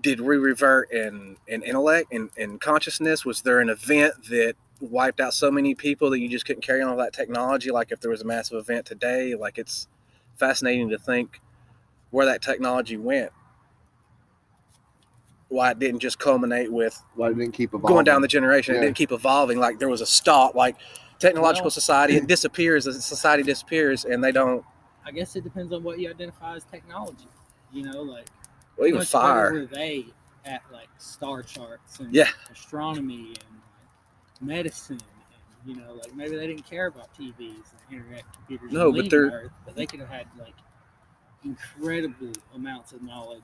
did 0.00 0.20
we 0.22 0.38
revert 0.38 0.90
in, 0.92 1.36
in 1.46 1.62
intellect 1.62 2.10
and 2.10 2.30
in, 2.36 2.52
in 2.52 2.58
consciousness? 2.58 3.26
Was 3.26 3.42
there 3.42 3.60
an 3.60 3.68
event 3.68 4.14
that 4.30 4.54
wiped 4.82 5.20
out 5.20 5.32
so 5.32 5.50
many 5.50 5.74
people 5.74 6.10
that 6.10 6.18
you 6.20 6.28
just 6.28 6.44
couldn't 6.44 6.62
carry 6.62 6.82
on 6.82 6.90
all 6.90 6.96
that 6.96 7.12
technology? 7.12 7.70
Like 7.70 7.92
if 7.92 8.00
there 8.00 8.10
was 8.10 8.20
a 8.22 8.24
massive 8.24 8.58
event 8.58 8.84
today, 8.84 9.34
like 9.34 9.58
it's 9.58 9.88
fascinating 10.36 10.88
to 10.90 10.98
think 10.98 11.40
where 12.10 12.26
that 12.26 12.42
technology 12.42 12.96
went. 12.96 13.30
Why 15.48 15.70
it 15.70 15.78
didn't 15.78 16.00
just 16.00 16.18
culminate 16.18 16.72
with 16.72 17.02
Why 17.14 17.28
it 17.28 17.36
didn't 17.38 17.52
keep 17.52 17.70
evolving? 17.74 17.94
going 17.94 18.04
down 18.04 18.22
the 18.22 18.28
generation. 18.28 18.74
It 18.74 18.80
didn't 18.80 18.96
keep 18.96 19.12
evolving. 19.12 19.58
Like 19.58 19.78
there 19.78 19.88
was 19.88 20.00
a 20.00 20.06
stop. 20.06 20.54
Like 20.54 20.76
technological 21.18 21.64
Well- 21.66 21.70
society, 21.70 22.16
it 22.16 22.26
disappears. 22.26 22.84
The 22.86 22.94
society 22.94 23.42
disappears, 23.42 24.04
and 24.04 24.22
they 24.24 24.32
don't. 24.32 24.64
I 25.04 25.10
guess 25.10 25.36
it 25.36 25.44
depends 25.44 25.72
on 25.72 25.82
what 25.82 25.98
you 25.98 26.08
identify 26.08 26.56
as 26.56 26.64
technology. 26.64 27.28
You 27.70 27.82
know, 27.84 28.02
like 28.02 28.26
Well, 28.76 28.86
how 28.88 28.94
even 28.94 29.02
fire. 29.04 29.52
Were 29.52 29.66
they 29.66 30.06
at 30.44 30.62
like 30.72 30.88
star 30.98 31.42
charts 31.42 32.00
and 32.00 32.14
Yeah. 32.14 32.28
astronomy 32.50 33.28
and 33.28 33.28
like, 33.28 33.61
medicine? 34.42 34.98
And, 35.64 35.76
you 35.76 35.80
know, 35.80 35.94
like 35.94 36.14
maybe 36.14 36.36
they 36.36 36.46
didn't 36.46 36.68
care 36.68 36.86
about 36.86 37.08
TVs 37.18 37.38
and 37.38 37.92
internet 37.98 38.22
computers. 38.34 38.72
No, 38.72 38.92
but 38.92 39.08
they're- 39.10 39.30
Earth, 39.30 39.52
but 39.64 39.74
they 39.76 39.86
could 39.86 40.00
have 40.00 40.08
had 40.08 40.26
like 40.38 40.54
incredible 41.44 42.32
amounts 42.54 42.92
of 42.92 43.02
knowledge 43.02 43.42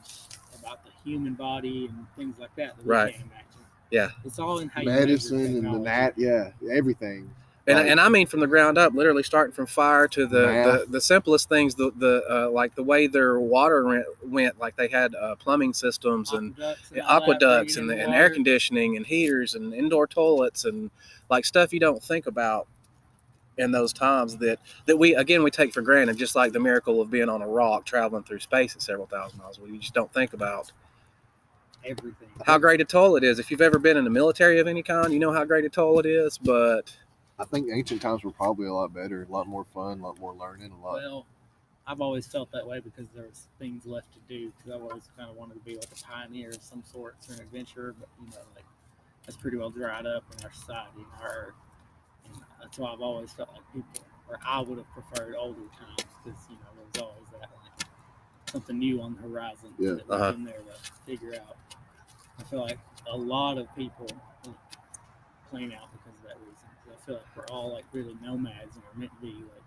about 0.58 0.84
the 0.84 0.90
human 1.04 1.34
body 1.34 1.86
and 1.86 2.06
things 2.16 2.38
like 2.38 2.54
that 2.56 2.76
that 2.76 2.84
we 2.84 2.90
Right. 2.90 3.12
can't 3.14 3.24
imagine. 3.26 3.44
Yeah. 3.90 4.10
It's 4.24 4.38
all 4.38 4.58
in 4.58 4.68
how 4.68 4.82
you 4.82 4.88
medicine 4.88 5.38
and 5.40 5.46
the 5.56 5.60
technology. 5.60 5.84
nat, 5.84 6.12
yeah, 6.16 6.50
everything. 6.70 7.30
And, 7.68 7.78
Right. 7.78 7.88
and 7.90 8.00
I 8.00 8.08
mean 8.08 8.26
from 8.26 8.40
the 8.40 8.46
ground 8.46 8.78
up, 8.78 8.94
literally 8.94 9.22
starting 9.22 9.52
from 9.52 9.66
fire 9.66 10.08
to 10.08 10.26
the 10.26 10.38
the, 10.86 10.86
the 10.88 11.00
simplest 11.02 11.50
things, 11.50 11.74
the 11.74 11.92
the 11.94 12.24
uh, 12.28 12.50
like 12.50 12.74
the 12.74 12.82
way 12.82 13.06
their 13.06 13.38
water 13.38 13.84
went, 13.84 14.06
went 14.24 14.58
like 14.58 14.74
they 14.76 14.88
had 14.88 15.14
uh, 15.14 15.36
plumbing 15.36 15.74
systems 15.74 16.32
and 16.32 16.52
aqueducts 16.52 16.90
and, 16.90 16.98
and 16.98 17.06
aqueducts 17.10 17.76
and, 17.76 17.90
in 17.90 18.00
and 18.00 18.14
air 18.14 18.30
conditioning 18.30 18.96
and 18.96 19.06
heaters 19.06 19.54
and 19.54 19.74
indoor 19.74 20.06
toilets 20.06 20.64
and 20.64 20.90
like 21.28 21.44
stuff 21.44 21.70
you 21.74 21.78
don't 21.78 22.02
think 22.02 22.26
about 22.26 22.66
in 23.58 23.70
those 23.70 23.92
times 23.92 24.38
that 24.38 24.58
that 24.86 24.96
we 24.96 25.14
again 25.14 25.42
we 25.42 25.50
take 25.50 25.74
for 25.74 25.82
granted 25.82 26.16
just 26.16 26.34
like 26.34 26.52
the 26.52 26.60
miracle 26.60 27.02
of 27.02 27.10
being 27.10 27.28
on 27.28 27.42
a 27.42 27.46
rock 27.46 27.84
traveling 27.84 28.22
through 28.22 28.40
space 28.40 28.74
at 28.74 28.80
several 28.80 29.06
thousand 29.06 29.38
miles 29.38 29.58
we 29.60 29.76
just 29.76 29.92
don't 29.92 30.12
think 30.14 30.32
about 30.32 30.72
everything. 31.84 32.28
how 32.46 32.56
great 32.56 32.80
a 32.80 32.84
toll 32.84 33.16
it 33.16 33.24
is. 33.24 33.38
if 33.38 33.50
you've 33.50 33.60
ever 33.60 33.78
been 33.78 33.98
in 33.98 34.04
the 34.04 34.10
military 34.10 34.58
of 34.58 34.66
any 34.66 34.82
kind 34.82 35.12
you 35.12 35.18
know 35.18 35.32
how 35.32 35.44
great 35.44 35.66
a 35.66 35.68
toll 35.68 35.98
it 35.98 36.06
is, 36.06 36.38
but 36.38 36.96
I 37.38 37.44
think 37.44 37.68
ancient 37.72 38.02
times 38.02 38.24
were 38.24 38.32
probably 38.32 38.66
a 38.66 38.72
lot 38.72 38.92
better, 38.92 39.22
a 39.28 39.32
lot 39.32 39.46
more 39.46 39.64
fun, 39.64 40.00
a 40.00 40.02
lot 40.02 40.18
more 40.18 40.34
learning, 40.34 40.72
a 40.72 40.76
lot. 40.84 40.94
Well, 40.94 41.26
I've 41.86 42.00
always 42.00 42.26
felt 42.26 42.50
that 42.52 42.66
way 42.66 42.80
because 42.80 43.06
there 43.14 43.24
was 43.26 43.46
things 43.58 43.86
left 43.86 44.12
to 44.14 44.18
do. 44.28 44.52
Because 44.56 44.72
I've 44.72 44.82
always 44.82 45.08
kind 45.16 45.30
of 45.30 45.36
wanted 45.36 45.54
to 45.54 45.60
be 45.60 45.76
like 45.76 45.88
a 45.92 46.04
pioneer 46.04 46.50
of 46.50 46.62
some 46.62 46.82
sort 46.84 47.16
or 47.28 47.34
an 47.34 47.40
adventurer. 47.40 47.94
But 47.98 48.08
you 48.20 48.26
know, 48.30 48.42
like 48.56 48.64
that's 49.24 49.36
pretty 49.36 49.56
well 49.56 49.70
dried 49.70 50.06
up 50.06 50.24
in 50.36 50.44
our 50.44 50.52
society 50.52 50.98
and 50.98 51.22
our. 51.22 51.54
And 52.24 52.34
that's 52.60 52.78
why 52.78 52.92
I've 52.92 53.00
always 53.00 53.32
felt 53.32 53.50
like 53.52 53.62
people, 53.72 54.04
or 54.28 54.38
I 54.44 54.60
would 54.60 54.78
have 54.78 54.90
preferred 54.92 55.34
older 55.36 55.60
times 55.78 56.10
because 56.24 56.40
you 56.50 56.56
know 56.56 56.66
there 56.76 56.84
was 56.92 57.00
always 57.02 57.28
that 57.32 57.48
like 57.62 57.88
something 58.50 58.78
new 58.78 59.00
on 59.00 59.14
the 59.14 59.22
horizon 59.22 59.72
Yeah. 59.78 59.92
that 59.92 60.10
Uh-huh. 60.10 60.34
there 60.44 60.58
to 60.58 60.92
figure 61.06 61.34
out. 61.36 61.56
I 62.38 62.42
feel 62.44 62.60
like 62.60 62.78
a 63.08 63.16
lot 63.16 63.58
of 63.58 63.74
people 63.76 64.06
plan 65.50 65.72
out 65.72 65.88
because 65.92 66.18
of 66.18 66.24
that 66.28 66.36
reason. 66.40 66.68
'Cause 66.84 66.96
I 66.96 66.97
feel 67.08 67.16
like 67.16 67.36
we're 67.36 67.56
all 67.56 67.72
like 67.72 67.84
really 67.92 68.16
nomads 68.22 68.74
and 68.74 68.82
we're 68.84 69.00
meant 69.00 69.12
to 69.16 69.26
be 69.26 69.32
like 69.32 69.62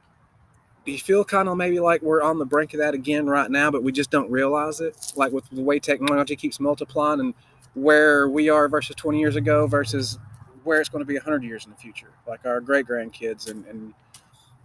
do 0.85 0.91
you 0.91 0.97
feel 0.97 1.23
kind 1.23 1.47
of 1.47 1.57
maybe 1.57 1.79
like 1.79 2.01
we're 2.01 2.23
on 2.23 2.39
the 2.39 2.45
brink 2.45 2.73
of 2.73 2.79
that 2.79 2.93
again 2.93 3.27
right 3.27 3.51
now 3.51 3.69
but 3.69 3.83
we 3.83 3.91
just 3.91 4.09
don't 4.09 4.29
realize 4.31 4.79
it. 4.79 5.13
Like 5.15 5.31
with 5.31 5.47
the 5.51 5.61
way 5.61 5.79
technology 5.79 6.35
keeps 6.35 6.59
multiplying 6.59 7.19
and 7.19 7.33
where 7.75 8.27
we 8.29 8.49
are 8.49 8.67
versus 8.67 8.95
20 8.95 9.19
years 9.19 9.35
ago 9.35 9.67
versus 9.67 10.17
where 10.63 10.79
it's 10.79 10.89
going 10.89 11.03
to 11.03 11.07
be 11.07 11.15
100 11.15 11.43
years 11.43 11.65
in 11.65 11.71
the 11.71 11.77
future. 11.77 12.09
Like 12.27 12.45
our 12.45 12.59
great 12.61 12.87
grandkids 12.87 13.49
and, 13.49 13.65
and 13.67 13.93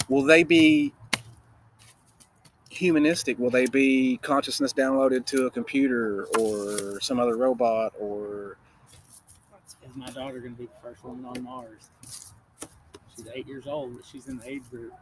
will 0.08 0.22
they 0.22 0.42
be 0.42 0.94
humanistic? 2.70 3.38
Will 3.38 3.50
they 3.50 3.66
be 3.66 4.18
consciousness 4.22 4.72
downloaded 4.72 5.26
to 5.26 5.46
a 5.46 5.50
computer 5.50 6.28
or 6.38 6.98
some 7.00 7.20
other 7.20 7.36
robot 7.36 7.92
or 8.00 8.56
Is 9.86 9.94
my 9.94 10.06
daughter 10.06 10.40
going 10.40 10.54
to 10.54 10.62
be 10.62 10.64
the 10.64 10.80
first 10.82 11.04
woman 11.04 11.26
on 11.26 11.42
Mars? 11.42 11.90
She's 13.16 13.26
eight 13.34 13.46
years 13.46 13.66
old, 13.66 13.96
but 13.96 14.04
she's 14.04 14.28
in 14.28 14.38
the 14.38 14.48
age 14.48 14.68
group. 14.70 14.92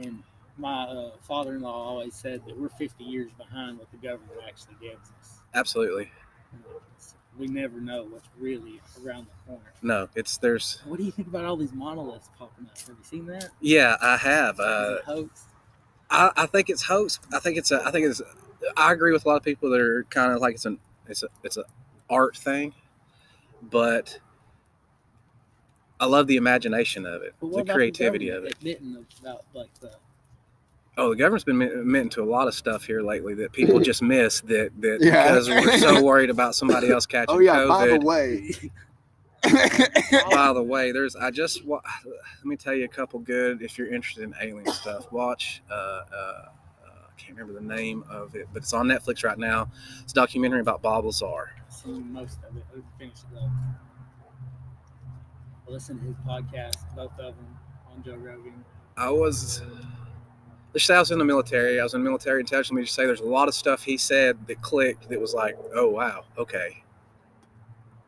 And 0.00 0.22
my 0.56 0.84
uh, 0.84 1.10
father 1.22 1.54
in 1.56 1.62
law 1.62 1.88
always 1.88 2.14
said 2.14 2.42
that 2.46 2.58
we're 2.58 2.68
50 2.68 3.02
years 3.04 3.30
behind 3.36 3.78
what 3.78 3.90
the 3.90 3.96
government 3.96 4.40
actually 4.46 4.76
gives 4.80 5.10
us. 5.20 5.40
absolutely 5.54 6.10
You 6.52 6.58
know, 6.60 6.76
it's- 6.76 7.14
We 7.38 7.46
never 7.46 7.80
know 7.80 8.04
what's 8.04 8.28
really 8.38 8.80
around 9.04 9.26
the 9.26 9.50
corner. 9.52 9.72
no 9.82 10.08
it's 10.14 10.38
there's 10.38 10.80
What 10.84 10.98
do 10.98 11.04
you 11.04 11.10
think 11.12 11.28
about 11.28 11.44
all 11.44 11.56
these 11.56 11.72
monoliths 11.72 12.28
popping 12.38 12.66
up? 12.66 12.78
Have 12.78 12.88
you 12.98 13.04
seen 13.04 13.26
that? 13.26 13.50
yeah 13.60 13.96
i 14.00 14.16
have 14.16 14.58
uh, 14.60 14.98
hoax? 15.04 15.44
I, 16.10 16.30
I 16.36 16.46
think 16.46 16.70
it's 16.70 16.82
hoax. 16.82 17.20
I 17.32 17.38
think 17.38 17.58
it's 17.58 17.70
a. 17.70 17.82
I 17.86 17.90
think 17.90 18.06
it's. 18.06 18.22
I 18.78 18.92
agree 18.94 19.12
with 19.12 19.26
a 19.26 19.28
lot 19.28 19.36
of 19.36 19.42
people 19.42 19.68
that 19.70 19.78
are 19.80 20.04
kind 20.04 20.32
of 20.32 20.40
like 20.40 20.54
it's 20.54 20.64
an. 20.64 20.78
It's 21.06 21.22
a. 21.22 21.28
It's 21.44 21.58
a 21.58 21.64
art 22.08 22.34
thing, 22.34 22.72
but 23.60 24.18
I 26.00 26.06
love 26.06 26.26
the 26.26 26.36
imagination 26.36 27.06
of 27.06 27.22
it, 27.22 27.34
the 27.40 27.46
what 27.46 27.60
about 27.62 27.74
creativity 27.74 28.28
of 28.30 28.44
it. 28.44 28.54
Admitting 28.58 29.04
about 29.20 29.44
like 29.54 29.72
the 29.80 29.90
Oh, 30.96 31.10
the 31.10 31.16
government's 31.16 31.44
been 31.44 31.62
admitting 31.62 32.08
to 32.10 32.22
a 32.22 32.24
lot 32.24 32.48
of 32.48 32.54
stuff 32.54 32.84
here 32.84 33.02
lately 33.02 33.32
that 33.34 33.52
people 33.52 33.78
just 33.78 34.02
miss. 34.02 34.40
That 34.42 34.70
that 34.80 34.98
Yeah. 35.00 35.28
because 35.28 35.48
we're 35.48 35.78
so 35.78 36.02
worried 36.02 36.28
about 36.30 36.54
somebody 36.56 36.90
else 36.90 37.06
catching 37.06 37.36
oh 37.36 37.38
yeah, 37.38 37.66
by 37.66 37.86
the 37.86 38.00
way, 38.00 38.50
By 40.34 40.52
the 40.52 40.62
way, 40.62 40.90
there's 40.92 41.14
I 41.14 41.30
just 41.30 41.64
wa- 41.64 41.80
let 42.04 42.44
me 42.44 42.56
tell 42.56 42.74
you 42.74 42.84
a 42.84 42.88
couple 42.88 43.20
good 43.20 43.62
if 43.62 43.78
you're 43.78 43.92
interested 43.92 44.24
in 44.24 44.34
alien 44.40 44.66
stuff. 44.72 45.10
Watch 45.12 45.62
uh, 45.70 45.74
uh, 45.74 46.04
uh, 46.12 46.48
I 46.84 47.20
can't 47.20 47.38
remember 47.38 47.58
the 47.60 47.66
name 47.66 48.04
of 48.10 48.34
it, 48.34 48.48
but 48.52 48.62
it's 48.62 48.72
on 48.72 48.86
Netflix 48.88 49.24
right 49.24 49.38
now. 49.38 49.70
It's 50.02 50.12
a 50.12 50.14
documentary 50.16 50.60
about 50.60 50.82
Bob 50.82 51.04
Lazar. 51.04 51.52
I've 51.66 51.72
seen 51.72 52.12
most 52.12 52.38
of 52.48 52.56
it. 52.56 52.64
I 52.72 52.74
didn't 52.98 53.12
it 53.12 53.24
though. 53.32 53.50
I 55.68 55.72
listened 55.72 56.00
to 56.00 56.06
his 56.06 56.16
podcast, 56.26 56.76
both 56.96 57.12
of 57.18 57.36
them, 57.36 57.58
on 57.92 58.02
Joe 58.02 58.16
Rogan. 58.16 58.64
I 58.96 59.10
was 59.10 59.62
say 60.76 60.94
I 60.94 61.00
was 61.00 61.10
in 61.10 61.18
the 61.18 61.24
military. 61.24 61.80
I 61.80 61.82
was 61.82 61.94
in 61.94 62.02
the 62.02 62.08
military 62.08 62.40
intelligence. 62.40 62.70
Let 62.70 62.76
me 62.76 62.82
just 62.84 62.94
say 62.94 63.04
there's 63.04 63.20
a 63.20 63.24
lot 63.24 63.48
of 63.48 63.54
stuff 63.54 63.82
he 63.82 63.96
said 63.96 64.46
that 64.46 64.62
clicked 64.62 65.08
that 65.08 65.20
was 65.20 65.34
like, 65.34 65.58
oh 65.74 65.88
wow, 65.88 66.24
okay. 66.38 66.82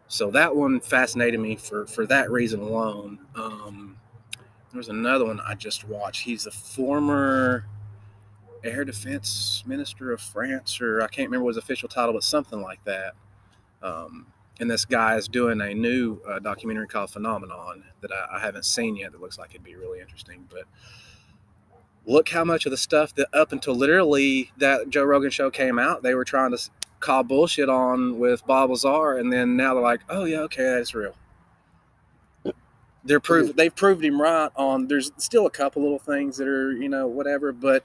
So 0.09 0.31
that 0.31 0.55
one 0.55 0.81
fascinated 0.81 1.41
me 1.41 1.57
for 1.57 1.87
for 1.87 2.07
that 2.07 2.31
reason 2.31 2.61
alone. 2.61 3.19
Um, 3.35 3.97
there 4.71 4.79
was 4.79 4.89
another 4.89 5.27
one 5.27 5.41
I 5.41 5.55
just 5.55 5.87
watched. 5.87 6.23
He's 6.23 6.45
the 6.45 6.51
former 6.51 7.67
air 8.63 8.85
defense 8.85 9.65
minister 9.67 10.13
of 10.13 10.21
France, 10.21 10.81
or 10.81 11.03
I 11.03 11.09
can't 11.09 11.29
remember 11.29 11.49
his 11.49 11.57
official 11.57 11.89
title, 11.89 12.13
but 12.13 12.23
something 12.23 12.61
like 12.63 12.83
that. 12.85 13.15
Um, 13.83 14.27
and 14.61 14.71
this 14.71 14.85
guy 14.85 15.17
is 15.17 15.27
doing 15.27 15.61
a 15.61 15.75
new 15.75 16.21
uh, 16.29 16.39
documentary 16.39 16.87
called 16.87 17.11
Phenomenon 17.11 17.83
that 18.03 18.13
I, 18.13 18.37
I 18.37 18.41
haven't 18.41 18.67
seen 18.67 18.95
yet. 18.95 19.13
That 19.13 19.21
looks 19.21 19.39
like 19.39 19.51
it'd 19.51 19.65
be 19.65 19.75
really 19.75 20.01
interesting. 20.01 20.47
But 20.51 20.65
look 22.07 22.29
how 22.29 22.45
much 22.45 22.67
of 22.67 22.71
the 22.71 22.77
stuff 22.77 23.15
that 23.15 23.29
up 23.33 23.53
until 23.53 23.75
literally 23.75 24.53
that 24.59 24.91
Joe 24.91 25.05
Rogan 25.05 25.31
show 25.31 25.51
came 25.51 25.79
out, 25.79 26.03
they 26.03 26.15
were 26.15 26.25
trying 26.25 26.51
to 26.51 26.71
call 27.01 27.23
bullshit 27.23 27.71
on 27.71 28.19
with 28.19 28.47
Bob 28.47 28.71
Lazar, 28.71 29.17
and 29.17 29.33
then 29.33 29.57
now 29.57 29.73
they're 29.73 29.83
like, 29.83 30.03
oh 30.11 30.25
yeah, 30.25 30.41
okay, 30.41 30.63
that's 30.65 30.95
real. 30.95 31.15
They're 33.03 33.19
proof. 33.19 33.57
They've 33.57 33.75
proved 33.75 34.05
him 34.05 34.21
right 34.21 34.51
on. 34.57 34.87
There's 34.87 35.11
still 35.17 35.47
a 35.47 35.51
couple 35.51 35.81
little 35.81 35.99
things 35.99 36.37
that 36.37 36.47
are 36.47 36.73
you 36.73 36.91
know 36.91 37.07
whatever, 37.07 37.51
but 37.51 37.83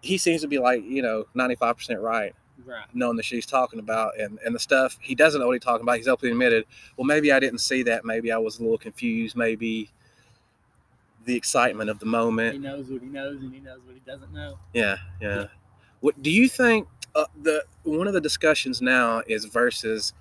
he 0.00 0.18
seems 0.18 0.40
to 0.40 0.48
be 0.48 0.58
like 0.58 0.82
you 0.84 1.02
know 1.02 1.26
95 1.34 1.76
percent 1.76 2.00
right 2.00 2.34
Right. 2.64 2.86
knowing 2.94 3.16
the 3.16 3.22
she's 3.22 3.46
talking 3.46 3.78
about 3.78 4.18
and, 4.18 4.38
and 4.44 4.54
the 4.54 4.58
stuff 4.58 4.96
he 5.00 5.14
doesn't 5.14 5.40
know 5.40 5.46
what 5.46 5.52
he's 5.54 5.62
talking 5.62 5.82
about. 5.82 5.96
He's 5.96 6.08
openly 6.08 6.32
admitted, 6.32 6.64
well, 6.96 7.04
maybe 7.04 7.32
I 7.32 7.40
didn't 7.40 7.58
see 7.58 7.82
that. 7.82 8.04
Maybe 8.04 8.32
I 8.32 8.38
was 8.38 8.58
a 8.58 8.62
little 8.62 8.78
confused. 8.78 9.36
Maybe 9.36 9.90
the 11.24 11.36
excitement 11.36 11.90
of 11.90 11.98
the 11.98 12.06
moment. 12.06 12.54
He 12.54 12.58
knows 12.58 12.88
what 12.88 13.02
he 13.02 13.08
knows 13.08 13.40
and 13.40 13.52
he 13.52 13.60
knows 13.60 13.80
what 13.84 13.94
he 13.94 14.00
doesn't 14.06 14.32
know. 14.32 14.58
Yeah, 14.72 14.96
yeah. 15.20 15.46
What 16.00 16.22
do 16.22 16.30
you 16.30 16.48
think? 16.48 16.88
Uh, 17.14 17.26
the 17.42 17.64
one 17.84 18.06
of 18.06 18.12
the 18.12 18.20
discussions 18.20 18.82
now 18.82 19.22
is 19.26 19.44
versus 19.44 20.12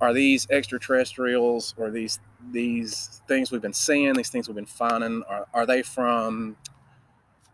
are 0.00 0.14
these 0.14 0.46
extraterrestrials 0.50 1.74
or 1.76 1.90
these 1.90 2.18
these 2.52 3.22
things 3.28 3.50
we've 3.50 3.60
been 3.60 3.72
seeing, 3.72 4.14
these 4.14 4.30
things 4.30 4.48
we've 4.48 4.56
been 4.56 4.64
finding, 4.66 5.22
are, 5.28 5.46
are 5.52 5.66
they 5.66 5.82
from 5.82 6.56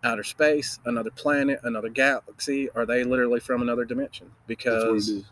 outer 0.07 0.25
space, 0.25 0.79
another 0.87 1.11
planet, 1.11 1.61
another 1.65 1.89
galaxy? 1.89 2.71
Are 2.71 2.87
they 2.87 3.05
literally 3.05 3.41
from 3.41 3.63
another 3.63 3.85
dimension? 3.85 4.31
that's 4.49 4.65
what 4.65 4.69
it 4.69 4.95
Because 4.95 5.25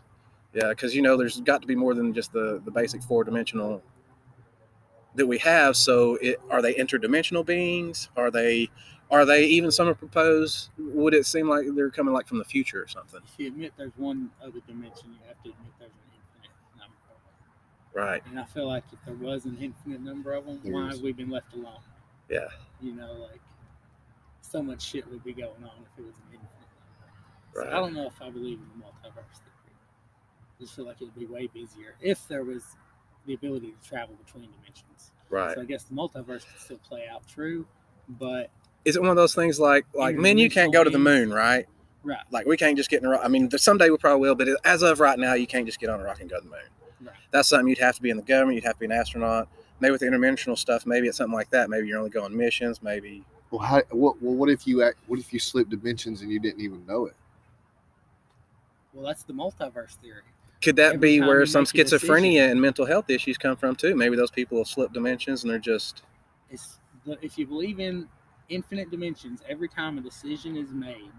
yeah, 0.53 0.69
because 0.69 0.95
you 0.95 1.01
know, 1.01 1.17
there's 1.17 1.41
got 1.41 1.61
to 1.61 1.67
be 1.67 1.75
more 1.75 1.93
than 1.93 2.13
just 2.13 2.31
the 2.31 2.61
the 2.65 2.71
basic 2.71 3.01
four 3.03 3.23
dimensional 3.23 3.81
that 5.15 5.27
we 5.27 5.37
have. 5.39 5.75
So, 5.75 6.15
it, 6.21 6.39
are 6.49 6.61
they 6.61 6.73
interdimensional 6.73 7.45
beings? 7.45 8.09
Are 8.15 8.31
they 8.31 8.69
Are 9.11 9.25
they 9.25 9.45
even 9.45 9.71
some 9.71 9.87
are 9.87 9.93
proposed? 9.93 10.69
Would 10.77 11.13
it 11.13 11.25
seem 11.25 11.47
like 11.49 11.65
they're 11.75 11.91
coming 11.91 12.13
like 12.13 12.27
from 12.27 12.37
the 12.37 12.45
future 12.45 12.81
or 12.81 12.87
something? 12.87 13.21
If 13.25 13.39
you 13.39 13.47
admit 13.47 13.73
there's 13.77 13.91
one 13.97 14.31
other 14.41 14.59
dimension, 14.67 15.11
you 15.13 15.27
have 15.27 15.41
to 15.43 15.49
admit 15.49 15.71
there's 15.79 15.91
an 15.91 16.11
infinite 16.15 16.79
number 16.79 16.97
of 17.09 17.19
them. 17.93 18.03
Right. 18.03 18.23
And 18.29 18.39
I 18.39 18.45
feel 18.45 18.67
like 18.67 18.83
if 18.91 18.99
there 19.05 19.15
was 19.15 19.45
an 19.45 19.57
infinite 19.61 20.01
number 20.01 20.33
of 20.33 20.45
them, 20.45 20.59
There 20.63 20.73
why 20.73 20.87
have 20.87 21.01
we 21.01 21.11
been 21.11 21.29
left 21.29 21.53
alone? 21.53 21.79
Yeah. 22.29 22.47
You 22.81 22.93
know, 22.93 23.13
like 23.13 23.41
so 24.55 24.63
much 24.63 24.81
shit 24.81 25.09
would 25.11 25.23
be 25.23 25.33
going 25.33 25.63
on 25.63 25.71
if 25.83 25.99
it 25.99 26.05
was 26.05 26.15
an 26.15 26.23
infinite 26.31 26.49
number. 27.53 27.69
So 27.71 27.77
I 27.77 27.79
don't 27.81 27.93
know 27.93 28.07
if 28.07 28.21
I 28.21 28.29
believe 28.29 28.59
in 28.59 28.79
the 28.79 28.85
multiverse 28.85 29.39
theory. 29.39 29.75
I 30.57 30.61
just 30.63 30.75
feel 30.75 30.85
like 30.85 31.01
it'd 31.01 31.13
be 31.15 31.25
way 31.25 31.47
busier 31.53 31.95
if 31.99 32.25
there 32.29 32.43
was 32.45 32.63
the 33.25 33.33
ability 33.33 33.73
to 33.81 33.87
travel 33.89 34.15
between 34.25 34.49
dimensions. 34.51 35.11
Right. 35.29 35.55
So 35.55 35.61
I 35.61 35.65
guess 35.65 35.83
the 35.83 35.93
multiverse 35.93 36.45
could 36.49 36.59
still 36.59 36.77
play 36.87 37.05
out 37.11 37.27
true, 37.27 37.65
but 38.07 38.49
Is 38.85 38.95
it 38.95 39.01
one 39.01 39.09
of 39.11 39.17
those 39.17 39.35
things 39.35 39.59
like 39.59 39.85
like 39.93 40.15
men, 40.15 40.37
you 40.37 40.49
can't 40.49 40.71
go 40.71 40.83
to 40.83 40.89
the 40.89 40.99
moon, 40.99 41.33
right? 41.33 41.65
right, 42.03 42.19
Like 42.31 42.45
we 42.45 42.55
can't 42.55 42.77
just 42.77 42.89
get 42.89 43.01
in 43.01 43.07
a 43.07 43.09
rock. 43.09 43.21
I 43.23 43.27
mean, 43.27 43.49
someday 43.57 43.89
we 43.89 43.97
probably 43.97 44.21
will, 44.21 44.35
but 44.35 44.47
as 44.63 44.83
of 44.83 44.99
right 45.01 45.19
now, 45.19 45.33
you 45.33 45.47
can't 45.47 45.65
just 45.65 45.79
get 45.79 45.89
on 45.89 45.99
a 45.99 46.03
rock 46.03 46.21
and 46.21 46.29
go 46.29 46.37
to 46.37 46.43
the 46.43 46.49
moon. 46.51 46.59
right. 47.01 47.15
That's 47.31 47.49
something 47.49 47.67
you'd 47.67 47.79
have 47.79 47.95
to 47.95 48.01
be 48.01 48.09
in 48.11 48.17
the 48.17 48.23
government. 48.23 48.55
You'd 48.55 48.63
have 48.65 48.75
to 48.75 48.79
be 48.79 48.85
an 48.85 48.91
astronaut. 48.93 49.49
Maybe 49.81 49.91
with 49.91 49.99
the 50.01 50.07
interdimensional 50.07 50.57
stuff, 50.57 50.85
maybe 50.85 51.07
it's 51.07 51.17
something 51.17 51.33
like 51.33 51.49
that. 51.49 51.69
Maybe 51.69 51.87
you're 51.89 51.97
only 51.97 52.09
going 52.09 52.37
missions. 52.37 52.81
Maybe 52.81 53.25
Well, 53.55 53.63
how, 53.65 53.81
what, 53.91 54.21
well, 54.21 54.35
what 54.35 54.49
if 54.49 54.67
you 54.67 54.83
act, 54.83 54.97
what 55.07 55.17
if 55.17 55.31
you 55.31 55.39
slip 55.39 55.69
dimensions 55.69 56.21
and 56.21 56.29
you 56.29 56.39
didn't 56.39 56.59
even 56.59 56.85
know 56.85 57.05
it? 57.05 57.15
Well, 58.93 59.05
that's 59.05 59.23
the 59.23 59.31
multiverse 59.33 59.95
theory. 60.01 60.23
could 60.61 60.75
that 60.75 60.95
Every 60.95 61.19
be 61.19 61.21
where 61.21 61.45
some 61.45 61.61
make 61.61 61.71
decision- 61.71 61.99
schizophrenia 61.99 62.51
and 62.51 62.61
mental 62.61 62.85
health 62.85 63.09
issues 63.09 63.37
come 63.37 63.55
from 63.55 63.75
too? 63.77 63.95
Maybe 63.95 64.17
those 64.17 64.31
people 64.31 64.57
have 64.57 64.67
slipped 64.67 64.93
dimensions 64.93 65.43
and 65.43 65.51
they're 65.51 65.57
just 65.59 66.03
It's 66.49 66.79
the, 67.05 67.17
if 67.21 67.37
you 67.37 67.47
believe 67.47 67.79
in 67.79 68.09
infinite 68.49 68.91
dimensions, 68.91 69.41
every 69.47 69.69
time 69.69 69.97
a 69.97 70.01
decision 70.01 70.57
is 70.57 70.71
made, 70.71 71.11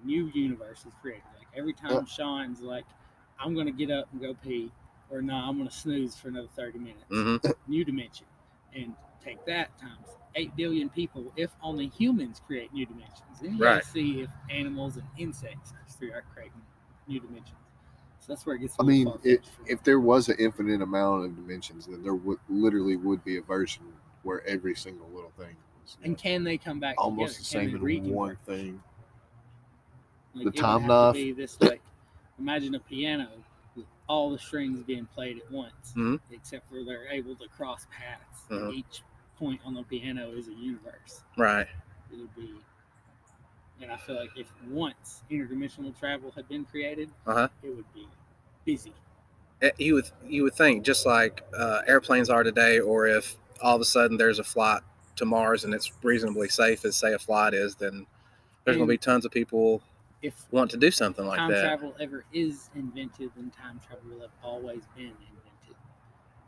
a 0.00 0.06
new 0.06 0.30
universe 0.34 0.84
is 0.86 0.94
created. 1.02 1.24
Like 1.36 1.48
every 1.56 1.72
time 1.72 1.90
Yeah. 1.92 2.04
Sean's 2.04 2.60
like, 2.60 2.84
"I'm 3.40 3.54
going 3.54 3.66
to 3.66 3.72
get 3.72 3.90
up 3.90 4.06
and 4.12 4.20
go 4.20 4.34
pee," 4.34 4.70
or 5.10 5.20
"No, 5.20 5.34
I'm 5.34 5.56
going 5.56 5.68
to 5.68 5.74
snooze 5.74 6.16
for 6.16 6.28
another 6.28 6.48
30 6.54 6.78
minutes." 6.78 7.04
mhm, 7.10 7.54
New 7.66 7.84
dimension, 7.84 8.26
and 8.74 8.94
take 9.22 9.44
that 9.46 9.76
times 9.78 10.08
eight 10.34 10.54
billion 10.56 10.88
people. 10.88 11.32
If 11.36 11.50
only 11.62 11.88
humans 11.88 12.40
create 12.46 12.72
new 12.72 12.86
dimensions, 12.86 13.40
then 13.40 13.56
you 13.56 13.64
Right. 13.64 13.84
see 13.84 14.20
if 14.22 14.30
animals 14.50 14.96
and 14.96 15.06
insects 15.18 15.72
through 15.98 16.12
are 16.12 16.22
creating 16.34 16.60
new 17.06 17.20
dimensions. 17.20 17.56
So 18.20 18.32
that's 18.32 18.46
where 18.46 18.56
it 18.56 18.60
gets. 18.60 18.76
I 18.78 18.84
mean, 18.84 19.08
if, 19.08 19.12
far-fetched 19.12 19.48
for 19.56 19.62
me. 19.62 19.70
if 19.70 19.82
there 19.82 20.00
was 20.00 20.28
an 20.28 20.36
infinite 20.38 20.80
amount 20.80 21.24
of 21.26 21.36
dimensions, 21.36 21.86
then 21.86 22.02
there 22.02 22.14
would 22.14 22.38
literally 22.48 22.96
would 22.96 23.24
be 23.24 23.36
a 23.38 23.42
version 23.42 23.82
where 24.22 24.46
every 24.46 24.74
single 24.76 25.08
little 25.08 25.32
thing 25.36 25.56
was 25.82 25.96
and 26.04 26.16
can 26.16 26.44
they 26.44 26.56
come 26.56 26.78
back 26.78 26.94
almost 26.98 27.38
the 27.38 27.44
together? 27.44 27.64
same 27.70 27.78
Can 27.80 27.86
they 27.86 27.96
in 27.96 28.14
one 28.14 28.36
thing. 28.46 28.82
Like, 30.34 30.44
The 30.44 30.50
it 30.50 30.54
would 30.54 30.56
time 30.56 30.80
have 30.82 30.88
knife. 30.88 31.14
To 31.16 31.20
be 31.20 31.32
this 31.32 31.60
like, 31.60 31.82
imagine 32.38 32.74
a 32.74 32.80
piano 32.80 33.28
with 33.76 33.84
all 34.08 34.30
the 34.30 34.38
strings 34.38 34.82
being 34.84 35.06
played 35.06 35.38
at 35.38 35.50
once, 35.50 35.92
Mhm. 35.96 36.20
except 36.30 36.68
for 36.68 36.84
they're 36.84 37.08
able 37.08 37.34
to 37.36 37.48
cross 37.48 37.86
paths. 37.90 38.44
Mhm. 38.48 38.72
Each 38.74 39.02
point 39.38 39.60
on 39.64 39.74
the 39.74 39.82
piano 39.84 40.30
is 40.32 40.48
a 40.48 40.52
universe. 40.54 41.22
right. 41.36 41.66
It 42.12 42.18
would 42.18 42.34
be, 42.36 42.52
and 43.80 43.90
I 43.90 43.96
feel 43.96 44.16
like 44.16 44.30
if 44.36 44.46
once 44.68 45.22
interdimensional 45.30 45.98
travel 45.98 46.30
had 46.36 46.46
been 46.48 46.64
created, 46.66 47.10
Uh-huh. 47.26 47.48
it 47.62 47.74
would 47.74 47.90
be 47.94 48.06
busy. 48.64 48.92
Eh, 49.62 49.70
You 49.78 49.94
would 49.94 50.10
you 50.26 50.42
would 50.42 50.54
think 50.54 50.84
just 50.84 51.06
like 51.06 51.42
uh, 51.56 51.80
airplanes 51.86 52.28
are 52.28 52.42
today, 52.42 52.80
or 52.80 53.06
if 53.06 53.36
all 53.62 53.74
of 53.76 53.80
a 53.80 53.84
sudden 53.86 54.16
there's 54.18 54.38
a 54.38 54.44
flight 54.44 54.82
to 55.16 55.24
Mars 55.24 55.64
and 55.64 55.72
it's 55.72 55.90
reasonably 56.02 56.48
safe 56.48 56.84
as 56.84 56.96
say 56.96 57.12
a 57.14 57.18
flight 57.18 57.54
is, 57.54 57.74
then 57.76 58.06
there's 58.64 58.76
going 58.76 58.86
to 58.88 58.92
be 58.92 58.98
tons 58.98 59.24
of 59.24 59.32
people 59.32 59.80
If 60.20 60.34
want 60.50 60.70
to 60.72 60.76
do 60.76 60.90
something 60.90 61.24
like 61.26 61.38
time 61.38 61.50
that. 61.50 61.62
travel 61.62 61.94
ever 62.00 62.24
is 62.32 62.68
invented, 62.74 63.30
then 63.36 63.50
time 63.50 63.80
travel 63.86 64.04
will 64.10 64.20
have 64.20 64.30
always 64.42 64.82
been 64.96 65.06
invented. 65.06 65.28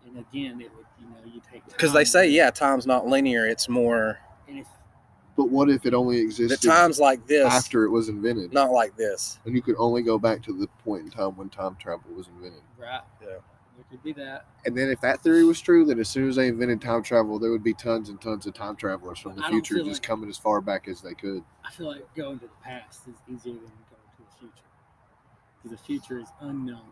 And 0.07 0.19
again, 0.19 0.61
it 0.61 0.71
would, 0.77 0.87
you 1.01 1.07
know, 1.07 1.17
you 1.35 1.41
take 1.51 1.65
Because 1.67 1.93
they 1.93 2.05
say, 2.05 2.29
yeah, 2.29 2.51
time's 2.51 2.87
not 2.87 3.07
linear; 3.07 3.47
it's 3.47 3.69
more 3.69 4.19
and 4.49 4.59
if 4.59 4.67
But 5.37 5.49
what 5.51 5.71
if 5.71 5.87
it 5.87 5.95
only 5.95 6.17
the 6.17 6.23
existed 6.25 6.69
times 6.69 6.99
like 6.99 7.27
this, 7.27 7.47
after 7.47 7.85
it 7.85 7.91
was 7.91 8.09
invented, 8.09 8.53
not 8.53 8.71
like 8.71 8.97
this. 8.97 9.39
and 9.45 9.55
you 9.55 9.63
could 9.63 9.77
only 9.79 10.03
go 10.03 10.19
back 10.19 10.43
to 10.43 10.53
the 10.53 10.67
point 10.85 11.05
in 11.05 11.11
time 11.11 11.37
when 11.37 11.49
time 11.49 11.77
travel 11.77 12.11
was 12.15 12.29
invented? 12.29 12.61
right, 12.79 13.01
Yeah. 13.23 13.29
there 13.77 13.85
could 13.91 14.03
be 14.05 14.13
that. 14.13 14.45
And 14.67 14.77
then 14.77 14.91
if 14.91 15.01
that 15.01 15.21
theory 15.23 15.45
was 15.45 15.61
true, 15.61 15.85
then 15.87 15.99
as 15.99 16.09
soon 16.09 16.29
as 16.29 16.37
they 16.37 16.49
invented 16.49 16.81
time 16.83 17.03
travel, 17.03 17.39
there 17.39 17.51
would 17.51 17.65
be 17.65 17.75
tons 17.75 18.09
and 18.11 18.21
tons 18.21 18.47
of 18.47 18.55
time 18.55 18.77
travelers 18.77 19.19
from 19.19 19.37
the 19.37 19.45
I 19.45 19.49
future 19.51 19.77
just 19.79 19.89
like- 19.89 20.03
coming 20.03 20.29
as 20.29 20.37
far 20.39 20.61
back 20.61 20.87
as 20.87 21.01
they 21.01 21.15
could. 21.15 21.43
I 21.65 21.71
feel 21.73 21.89
like 21.89 22.15
going 22.15 22.39
to 22.41 22.47
the 22.47 22.53
past 22.63 23.09
is 23.09 23.15
easier 23.27 23.55
than 23.55 23.63
going 23.63 24.11
to 24.17 24.23
the 24.23 24.39
future 24.39 24.53
because 25.63 25.77
the 25.79 25.83
future 25.85 26.19
is 26.21 26.29
unknown, 26.41 26.83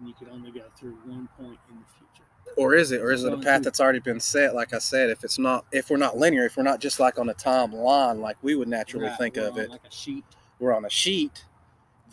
and 0.00 0.08
you 0.08 0.14
could 0.14 0.28
only 0.28 0.50
go 0.50 0.62
through 0.76 0.96
one 1.04 1.28
point 1.38 1.58
in 1.70 1.76
the 1.76 1.84
future. 1.96 2.28
Or 2.56 2.74
is 2.74 2.90
it? 2.90 3.00
Or 3.00 3.12
is 3.12 3.24
it 3.24 3.32
a 3.32 3.36
path 3.38 3.62
that's 3.62 3.80
already 3.80 4.00
been 4.00 4.18
set? 4.18 4.54
Like 4.54 4.74
I 4.74 4.78
said, 4.78 5.10
if 5.10 5.22
it's 5.22 5.38
not, 5.38 5.64
if 5.72 5.88
we're 5.90 5.98
not 5.98 6.16
linear, 6.18 6.46
if 6.46 6.56
we're 6.56 6.64
not 6.64 6.80
just 6.80 6.98
like 6.98 7.18
on 7.18 7.28
a 7.28 7.34
timeline, 7.34 8.18
like 8.20 8.36
we 8.42 8.56
would 8.56 8.66
naturally 8.68 9.06
Right, 9.06 9.18
think 9.18 9.36
of 9.36 9.56
it, 9.56 9.70
like 9.70 9.84
a 9.86 9.90
sheet. 9.92 10.24
we're 10.58 10.74
on 10.74 10.84
a 10.84 10.90
sheet, 10.90 11.44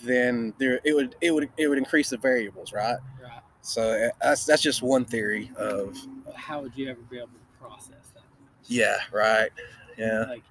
then 0.03 0.53
there 0.59 0.79
it 0.83 0.93
would 0.93 1.15
it 1.21 1.31
would 1.31 1.49
it 1.57 1.67
would 1.67 1.77
increase 1.79 2.09
the 2.11 2.17
variables, 2.17 2.71
right? 2.71 2.97
Right. 3.21 3.41
So 3.61 3.81
uh, 3.91 4.09
that's 4.21 4.45
that's 4.45 4.61
just 4.61 4.83
one 4.83 5.05
theory 5.05 5.51
of 5.57 5.97
how 6.35 6.61
would 6.61 6.77
you 6.77 6.89
ever 6.89 7.01
be 7.09 7.17
able 7.17 7.27
to 7.29 7.59
process 7.59 8.11
that? 8.13 8.23
yeah, 8.67 8.97
right, 9.11 9.49
yeah, 9.97 10.25
Like, 10.27 10.43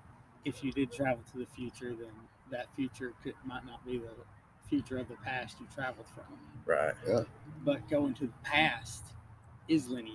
if 0.45 0.65
you 0.65 0.73
did 0.73 0.91
travel 0.91 1.23
to 1.33 1.39
the 1.39 1.47
future, 1.47 1.95
then 1.95 2.11
that 2.51 2.67
future 2.75 3.13
could 3.23 3.35
might 3.45 3.65
not 3.67 3.85
be 3.87 3.99
the 3.99 4.11
future 4.69 4.99
of 4.99 5.09
the 5.09 5.17
past 5.17 5.57
you 5.61 5.67
traveled 5.75 6.07
from. 6.15 6.25
right, 6.65 6.95
But 7.65 7.89
going 7.89 8.15
to 8.15 8.27
the 8.27 8.33
past 8.43 9.05
is 9.69 9.89
linear. 9.89 10.15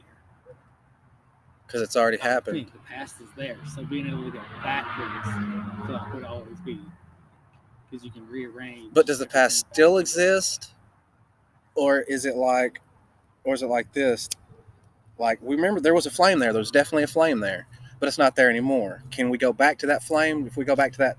because 1.67 1.81
it's 1.81 1.95
already 1.95 2.19
I 2.21 2.27
happened. 2.27 2.55
think 2.57 2.73
the 2.73 2.79
past 2.79 3.15
is 3.21 3.29
there, 3.37 3.57
so 3.75 3.83
being 3.85 4.07
able 4.07 4.23
to 4.25 4.31
go 4.31 4.41
backwards, 4.63 5.11
I 5.25 5.83
feel 5.87 5.95
like 5.95 6.13
would 6.13 6.23
always 6.25 6.59
be 6.65 6.79
because 7.89 8.03
you 8.05 8.11
can 8.11 8.27
rearrange. 8.27 8.93
But 8.93 9.05
does 9.07 9.19
the 9.19 9.25
past 9.27 9.59
still 9.71 9.91
backwards. 9.91 10.11
exist, 10.11 10.73
or 11.75 11.99
is 12.01 12.25
it 12.25 12.35
like, 12.35 12.81
or 13.43 13.53
is 13.53 13.61
it 13.63 13.67
like 13.67 13.91
this? 13.93 14.29
Like 15.17 15.39
we 15.41 15.55
remember 15.55 15.79
there 15.79 15.93
was 15.93 16.05
a 16.05 16.11
flame 16.11 16.39
there. 16.39 16.51
There 16.53 16.59
was 16.59 16.71
definitely 16.71 17.03
a 17.03 17.07
flame 17.07 17.39
there, 17.39 17.67
but 17.99 18.07
it's 18.07 18.17
not 18.17 18.35
there 18.35 18.49
anymore. 18.49 19.03
Can 19.11 19.29
we 19.29 19.37
go 19.37 19.53
back 19.53 19.77
to 19.79 19.87
that 19.87 20.03
flame? 20.03 20.47
If 20.47 20.57
we 20.57 20.65
go 20.65 20.75
back 20.75 20.91
to 20.93 20.97
that, 20.99 21.17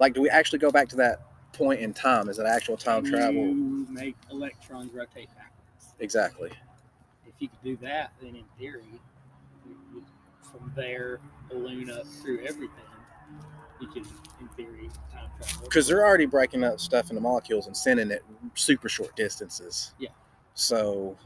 like, 0.00 0.14
do 0.14 0.22
we 0.22 0.30
actually 0.30 0.58
go 0.60 0.70
back 0.70 0.88
to 0.90 0.96
that 0.96 1.20
point 1.54 1.80
in 1.80 1.94
time? 1.94 2.28
Is 2.28 2.38
it 2.38 2.46
actual 2.46 2.76
time 2.76 3.02
Can 3.02 3.12
travel? 3.12 3.42
You 3.42 3.86
make 3.88 4.16
electrons 4.30 4.92
rotate 4.92 5.28
backwards. 5.28 5.94
Exactly. 6.00 6.50
If 7.26 7.34
you 7.38 7.48
could 7.48 7.62
do 7.62 7.76
that, 7.82 8.12
then 8.20 8.36
in 8.36 8.44
theory, 8.58 8.84
you, 9.66 9.76
you, 9.94 10.04
from 10.42 10.72
there 10.76 11.20
balloon 11.50 11.90
up 11.90 12.06
through 12.22 12.40
everything, 12.40 12.70
you 13.80 13.88
can, 13.88 14.04
in 14.40 14.48
theory, 14.56 14.90
time 15.12 15.28
travel. 15.38 15.64
Because 15.64 15.86
they're 15.86 16.04
already 16.04 16.26
breaking 16.26 16.64
up 16.64 16.80
stuff 16.80 17.10
into 17.10 17.20
molecules 17.20 17.66
and 17.66 17.76
sending 17.76 18.10
it 18.10 18.22
super 18.54 18.88
short 18.88 19.14
distances. 19.16 19.94
Yeah. 19.98 20.10
So 20.54 21.16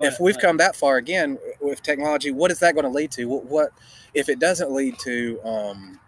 if 0.00 0.18
we've 0.18 0.38
come 0.38 0.56
that 0.58 0.74
far 0.74 0.96
again 0.96 1.38
with 1.60 1.82
technology, 1.82 2.30
what 2.30 2.50
is 2.50 2.58
that 2.60 2.74
going 2.74 2.84
to 2.84 2.90
lead 2.90 3.10
to? 3.12 3.26
What, 3.26 3.44
what 3.44 3.70
if 4.14 4.28
it 4.28 4.38
doesn't 4.38 4.70
lead 4.72 4.98
to 5.00 5.40
um, 5.44 6.00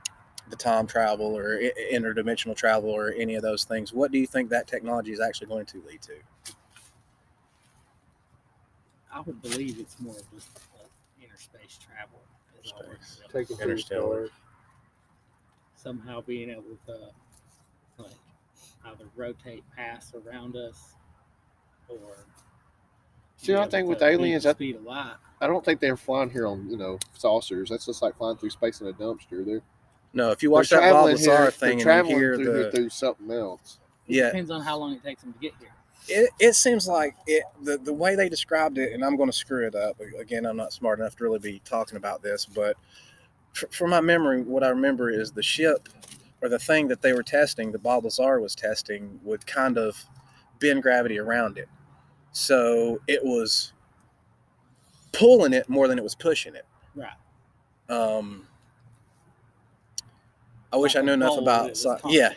the 0.53 0.57
time 0.57 0.87
travel 0.87 1.35
or 1.37 1.59
interdimensional 1.93 2.55
travel 2.55 2.91
or 2.91 3.13
any 3.17 3.35
of 3.35 3.43
those 3.43 3.65
things? 3.65 3.93
What 3.93 4.13
do 4.13 4.19
you 4.19 4.27
think 4.27 4.51
that 4.51 4.69
technology 4.69 5.11
is 5.13 5.19
actually 5.21 5.47
going 5.49 5.65
to 5.67 5.83
lead 5.89 6.03
to? 6.03 6.13
I 9.13 9.21
would 9.23 9.41
believe 9.43 9.81
it's 9.81 9.99
more 9.99 10.15
of 10.15 10.31
just 10.33 10.49
like 10.79 10.91
interspace 11.23 11.79
travel. 11.85 12.21
is 12.63 12.73
all 12.77 12.83
Space. 12.85 13.21
Taking 13.33 13.59
Interstellar. 13.61 14.29
somehow 15.75 16.21
being 16.21 16.51
able 16.51 16.77
to 16.87 17.11
like 18.03 18.13
either 18.85 19.05
rotate 19.17 19.65
past 19.75 20.15
around 20.15 20.55
us 20.57 20.95
or 21.89 21.99
See, 23.39 23.53
be 23.55 23.59
I 23.59 23.67
think 23.69 23.89
with 23.89 24.03
aliens, 24.03 24.45
the 24.45 24.51
I- 24.51 24.53
speed 24.53 24.77
of 24.77 24.83
light. 24.85 25.15
I 25.41 25.49
don't 25.49 25.65
think 25.65 25.81
they're 25.81 25.97
flying 25.97 26.31
here 26.31 26.47
on 26.47 26.71
you 26.71 26.77
know 26.77 26.99
saucers. 27.15 27.71
That's 27.71 27.87
just 27.87 28.03
like 28.03 28.17
flying 28.19 28.37
through 28.37 28.51
space 28.51 28.81
in 28.83 28.87
a 28.87 28.93
dumpster. 28.93 29.45
They're, 29.45 29.63
No, 30.15 30.31
if 30.31 30.43
you 30.43 30.49
they're 30.51 30.55
watch 30.55 30.69
that 30.71 30.93
Bob 30.93 31.07
Lazar 31.07 31.37
here- 31.37 31.51
thing 31.51 31.61
they're 31.61 31.71
and 31.71 31.79
you 31.81 31.85
traveling 31.85 32.17
hear 32.19 32.37
through, 32.37 32.65
the 32.65 32.71
through 32.73 32.89
something 32.91 33.31
else. 33.31 33.79
It 34.07 34.17
Yeah. 34.17 34.27
depends 34.27 34.51
on 34.51 34.61
how 34.61 34.77
long 34.77 34.93
it 34.95 35.03
takes 35.03 35.23
them 35.23 35.33
to 35.33 35.39
get 35.39 35.53
here. 35.59 35.69
it, 36.09 36.31
it 36.41 36.55
seems 36.55 36.87
like 36.89 37.15
it 37.27 37.45
the, 37.63 37.79
the 37.79 37.93
way 37.93 38.17
they 38.17 38.29
described 38.29 38.77
it 38.77 38.93
and 38.93 39.05
i'm 39.05 39.15
going 39.17 39.29
to 39.31 39.37
screw 39.37 39.65
it 39.65 39.77
up 39.77 39.97
again 40.19 40.45
i'm 40.45 40.57
not 40.57 40.73
smart 40.73 40.99
enough 40.99 41.15
to 41.15 41.23
really 41.23 41.39
be 41.39 41.63
talking 41.65 41.97
about 41.97 42.21
this 42.25 42.45
but 42.45 42.77
from 43.71 43.91
my 43.91 44.01
memory 44.01 44.43
what 44.43 44.65
i 44.65 44.69
remember 44.69 45.11
is 45.11 45.31
the 45.31 45.43
ship 45.45 45.89
or 46.41 46.49
the 46.49 46.59
thing 46.59 46.89
that 46.89 47.01
they 47.03 47.13
were 47.13 47.23
testing 47.23 47.71
the 47.71 47.79
bob 47.79 48.03
lazar 48.03 48.41
was 48.41 48.57
testing 48.57 49.21
would 49.23 49.47
kind 49.47 49.79
of 49.79 50.05
bend 50.59 50.83
gravity 50.83 51.21
around 51.21 51.57
it 51.57 51.69
so 52.33 53.01
it 53.07 53.25
was 53.25 53.73
pulling 55.13 55.53
it 55.53 55.69
more 55.69 55.87
than 55.87 55.99
it 55.99 56.03
was 56.03 56.17
pushing 56.17 56.57
it 56.57 56.67
Right. 56.97 57.13
um 57.89 58.49
I 60.73 60.77
wish 60.77 60.97
I 60.97 61.03
knew 61.03 61.13
enough 61.13 61.39
about. 61.39 61.77
sci- 61.77 62.01
yeah, 62.07 62.33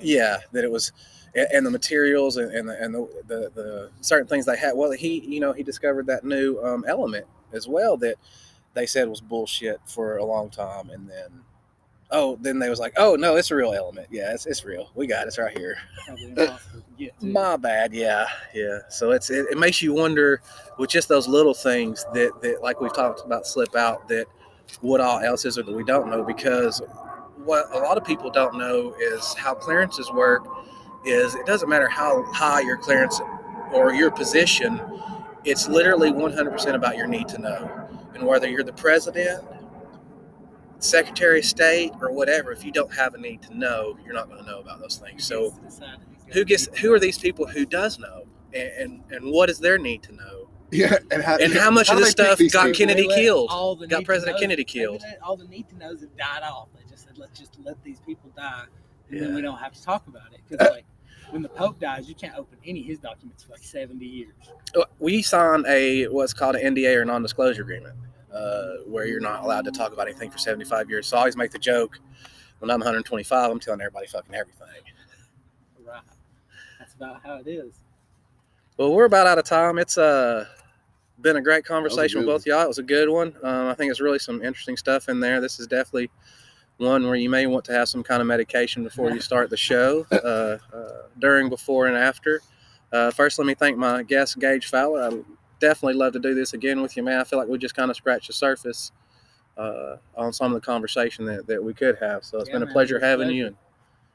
yeah, 0.00 0.38
that 0.52 0.64
it 0.64 0.70
was, 0.70 0.92
and, 1.34 1.66
the 1.66 1.70
materials 1.70 2.36
and, 2.36 2.52
and 2.52 2.68
the 2.68 2.82
and 2.82 2.94
the, 2.94 3.08
the 3.26 3.50
the 3.54 3.90
certain 4.00 4.28
things 4.28 4.46
they 4.46 4.56
had. 4.56 4.74
Well, 4.74 4.92
he 4.92 5.20
you 5.20 5.40
know 5.40 5.52
he 5.52 5.62
discovered 5.62 6.06
that 6.06 6.24
new 6.24 6.60
um, 6.62 6.84
element 6.86 7.26
as 7.52 7.66
well 7.66 7.96
that 7.98 8.16
they 8.74 8.86
said 8.86 9.08
was 9.08 9.20
bullshit 9.20 9.80
for 9.86 10.18
a 10.18 10.24
long 10.24 10.50
time, 10.50 10.90
and 10.90 11.08
then 11.08 11.44
oh, 12.10 12.38
then 12.40 12.58
they 12.58 12.70
was 12.70 12.78
like, 12.78 12.94
oh 12.96 13.16
no, 13.16 13.36
it's 13.36 13.50
a 13.50 13.56
real 13.56 13.72
element. 13.72 14.08
Yeah, 14.10 14.32
it's 14.32 14.46
it's 14.46 14.64
real. 14.64 14.90
We 14.94 15.06
got 15.06 15.24
it. 15.24 15.28
It's 15.28 15.38
right 15.38 15.56
here. 15.56 15.76
Probably 16.06 16.24
impossible 16.26 16.80
to 16.80 17.04
get 17.04 17.20
to. 17.20 17.26
My 17.32 17.56
bad. 17.56 17.92
Yeah, 17.92 18.26
yeah. 18.54 18.78
So 18.88 19.10
it's 19.10 19.30
it, 19.30 19.46
it 19.50 19.58
makes 19.58 19.82
you 19.82 19.92
wonder 19.92 20.40
with 20.78 20.90
just 20.90 21.08
those 21.08 21.28
little 21.28 21.54
things 21.54 22.06
that 22.14 22.40
that 22.42 22.62
like 22.62 22.80
we've 22.80 22.94
talked 22.94 23.24
about 23.24 23.46
slip 23.46 23.74
out 23.74 24.08
that 24.08 24.26
what 24.80 25.00
all 25.00 25.18
else 25.18 25.44
is 25.44 25.58
it 25.58 25.66
that 25.66 25.74
we 25.74 25.84
don't 25.84 26.10
know 26.10 26.22
because 26.24 26.80
what 27.44 27.66
a 27.74 27.78
lot 27.78 27.96
of 27.98 28.04
people 28.04 28.30
don't 28.30 28.56
know 28.56 28.94
is 29.00 29.34
how 29.34 29.54
clearances 29.54 30.10
work 30.12 30.46
is 31.04 31.34
it 31.34 31.46
doesn't 31.46 31.68
matter 31.68 31.88
how 31.88 32.22
high 32.32 32.60
your 32.60 32.76
clearance 32.76 33.20
or 33.72 33.92
your 33.94 34.10
position 34.10 34.80
it's 35.44 35.68
literally 35.68 36.10
100% 36.10 36.74
about 36.74 36.96
your 36.96 37.06
need 37.06 37.28
to 37.28 37.38
know 37.38 37.88
and 38.14 38.26
whether 38.26 38.48
you're 38.48 38.62
the 38.62 38.72
president 38.72 39.44
secretary 40.78 41.38
of 41.40 41.44
state 41.44 41.92
or 42.00 42.12
whatever 42.12 42.52
if 42.52 42.64
you 42.64 42.70
don't 42.72 42.92
have 42.94 43.14
a 43.14 43.18
need 43.18 43.40
to 43.42 43.56
know 43.56 43.96
you're 44.04 44.14
not 44.14 44.28
going 44.28 44.42
to 44.42 44.50
know 44.50 44.60
about 44.60 44.80
those 44.80 44.96
things 44.96 45.24
so 45.26 45.50
Who 45.50 45.60
gets 45.60 45.74
to 45.76 45.80
decide 45.80 45.98
who's 46.08 46.18
gonna 46.22 46.34
who 46.34 46.44
gets 46.44 46.68
be- 46.68 46.78
who 46.80 46.92
are 46.92 46.98
these 47.00 47.18
people 47.18 47.46
who 47.46 47.64
does 47.66 47.98
know 47.98 48.24
and 48.52 48.70
and, 48.78 49.02
and 49.10 49.32
what 49.32 49.48
is 49.50 49.58
their 49.58 49.78
need 49.78 50.02
to 50.04 50.12
know 50.12 50.48
Yeah, 50.70 50.96
and 51.10 51.22
how, 51.22 51.36
and 51.36 51.52
how 51.54 51.70
much 51.70 51.88
of 51.90 51.98
this 51.98 52.10
stuff 52.10 52.38
got 52.52 52.66
people? 52.66 52.72
Kennedy 52.78 53.08
killed? 53.08 53.48
all 53.50 53.76
the 53.76 53.86
Got 53.86 54.04
President 54.04 54.38
Kennedy 54.38 54.64
killed. 54.64 55.02
all 55.22 55.36
the 55.36 55.46
need 55.46 55.68
to 55.70 55.76
knows 55.76 56.00
have 56.00 56.16
died 56.16 56.42
off. 56.42 56.68
They 56.74 56.80
just 56.82 56.90
said, 56.92 56.93
let's 57.16 57.38
just 57.38 57.58
let 57.64 57.82
these 57.82 58.00
people 58.00 58.30
die, 58.36 58.64
and 59.10 59.20
then 59.20 59.34
we 59.34 59.40
don't 59.40 59.58
have 59.58 59.72
to 59.72 59.82
talk 59.82 60.06
about 60.06 60.32
it. 60.32 60.40
Because 60.48 60.70
like 60.70 60.84
when 61.30 61.42
the 61.42 61.48
Pope 61.48 61.80
dies, 61.80 62.08
you 62.08 62.14
can't 62.14 62.36
open 62.36 62.58
any 62.66 62.80
of 62.80 62.86
his 62.86 62.98
documents 62.98 63.42
for 63.42 63.52
like 63.52 63.62
seventy 63.62 64.06
years. 64.06 64.34
Uh, 64.74 64.84
we 64.98 65.22
signed 65.22 65.66
a 65.68 66.06
what's 66.06 66.32
called 66.32 66.56
an 66.56 66.74
NDA 66.74 66.96
or 66.96 67.04
non-disclosure 67.04 67.62
agreement, 67.62 67.94
uh, 68.32 68.76
where 68.86 69.06
you're 69.06 69.20
not 69.20 69.44
allowed 69.44 69.64
to 69.64 69.70
talk 69.70 69.92
about 69.92 70.08
anything 70.08 70.30
for 70.30 70.38
75 70.38 70.90
years. 70.90 71.06
So 71.06 71.16
I 71.16 71.20
always 71.20 71.36
make 71.36 71.50
the 71.50 71.58
joke 71.58 72.00
when 72.58 72.70
I'm 72.70 72.80
125, 72.80 73.50
I'm 73.50 73.60
telling 73.60 73.80
everybody 73.80 74.06
fucking 74.06 74.34
everything. 74.34 74.66
Right. 75.86 76.00
That's 76.78 76.94
about 76.94 77.20
how 77.22 77.36
it 77.36 77.46
is. 77.46 77.74
Well, 78.76 78.92
we're 78.92 79.04
about 79.04 79.26
out 79.26 79.38
of 79.38 79.44
time. 79.44 79.78
It's 79.78 79.98
uh 79.98 80.46
been 81.20 81.36
a 81.36 81.42
great 81.42 81.64
conversation 81.64 82.18
with 82.18 82.26
good 82.26 82.32
both 82.32 82.46
y'all. 82.46 82.62
It 82.62 82.68
was 82.68 82.78
a 82.78 82.82
good 82.82 83.08
one. 83.08 83.34
Um, 83.42 83.68
I 83.68 83.74
think 83.74 83.90
it's 83.90 84.00
really 84.00 84.18
some 84.18 84.42
interesting 84.42 84.76
stuff 84.76 85.08
in 85.08 85.20
there. 85.20 85.40
This 85.40 85.60
is 85.60 85.66
definitely 85.66 86.10
one 86.78 87.04
where 87.06 87.14
you 87.14 87.30
may 87.30 87.46
want 87.46 87.64
to 87.66 87.72
have 87.72 87.88
some 87.88 88.02
kind 88.02 88.20
of 88.20 88.26
medication 88.26 88.82
before 88.82 89.10
you 89.10 89.20
start 89.20 89.50
the 89.50 89.56
show, 89.56 90.06
uh, 90.12 90.58
uh, 90.76 91.02
during, 91.18 91.48
before, 91.48 91.86
and 91.86 91.96
after. 91.96 92.40
Uh, 92.92 93.10
first, 93.10 93.38
let 93.38 93.46
me 93.46 93.54
thank 93.54 93.76
my 93.76 94.02
guest, 94.02 94.38
Gage 94.38 94.66
Fowler. 94.66 95.02
I 95.02 95.20
definitely 95.60 95.94
love 95.94 96.12
to 96.14 96.18
do 96.18 96.34
this 96.34 96.52
again 96.52 96.82
with 96.82 96.96
you, 96.96 97.02
man. 97.02 97.20
I 97.20 97.24
feel 97.24 97.38
like 97.38 97.48
we 97.48 97.58
just 97.58 97.74
kind 97.74 97.90
of 97.90 97.96
scratched 97.96 98.26
the 98.28 98.32
surface 98.32 98.92
uh, 99.56 99.96
on 100.16 100.32
some 100.32 100.52
of 100.54 100.60
the 100.60 100.64
conversation 100.66 101.24
that, 101.26 101.46
that 101.46 101.62
we 101.62 101.74
could 101.74 101.96
have. 101.98 102.24
So 102.24 102.38
it's 102.38 102.48
Yeah, 102.48 102.54
been 102.54 102.62
a 102.62 102.66
man, 102.66 102.72
pleasure 102.72 102.96
it 102.96 102.98
was 102.98 103.04
a 103.04 103.06
having 103.06 103.26
pleasure. 103.26 103.36
you. 103.36 103.46
And 103.48 103.56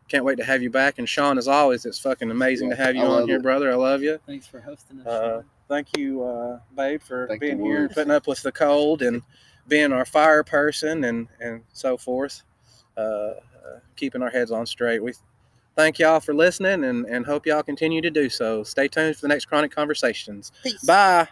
can't 0.09 0.25
wait 0.25 0.37
to 0.37 0.43
have 0.43 0.61
you 0.61 0.69
back. 0.69 0.97
And 0.97 1.07
Sean, 1.07 1.37
as 1.37 1.47
always, 1.47 1.85
it's 1.85 1.99
fucking 1.99 2.31
amazing 2.31 2.69
to 2.71 2.75
have 2.75 2.95
you 2.95 3.03
on 3.03 3.09
love 3.09 3.27
here, 3.27 3.37
it. 3.37 3.43
brother. 3.43 3.71
I 3.71 3.75
love 3.75 4.01
you. 4.01 4.19
Thanks 4.25 4.47
for 4.47 4.59
hosting 4.59 4.99
us. 5.01 5.07
Uh, 5.07 5.41
thank 5.67 5.87
you, 5.97 6.23
uh, 6.23 6.59
babe, 6.75 7.01
for 7.01 7.27
Thank 7.27 7.41
being 7.41 7.63
here 7.63 7.83
and 7.85 7.91
putting 7.91 8.11
up 8.11 8.27
with 8.27 8.41
the 8.41 8.51
cold 8.51 9.01
and 9.03 9.21
being 9.67 9.93
our 9.93 10.05
fire 10.05 10.43
person 10.43 11.03
and 11.03 11.27
and 11.39 11.61
so 11.73 11.95
forth. 11.95 12.43
Uh, 12.99 13.79
keeping 13.95 14.21
our 14.21 14.29
heads 14.29 14.51
on 14.51 14.65
straight. 14.65 15.03
We 15.03 15.13
thank 15.75 15.99
y'all 15.99 16.19
for 16.19 16.33
listening 16.33 16.83
and 16.85 17.05
and 17.05 17.25
hope 17.25 17.45
y'all 17.45 17.63
continue 17.63 18.01
to 18.01 18.09
do 18.09 18.29
so. 18.29 18.63
Stay 18.63 18.87
tuned 18.87 19.15
for 19.15 19.21
the 19.21 19.27
next 19.27 19.45
chronic 19.45 19.71
conversations. 19.71 20.51
Bye. 20.85 21.27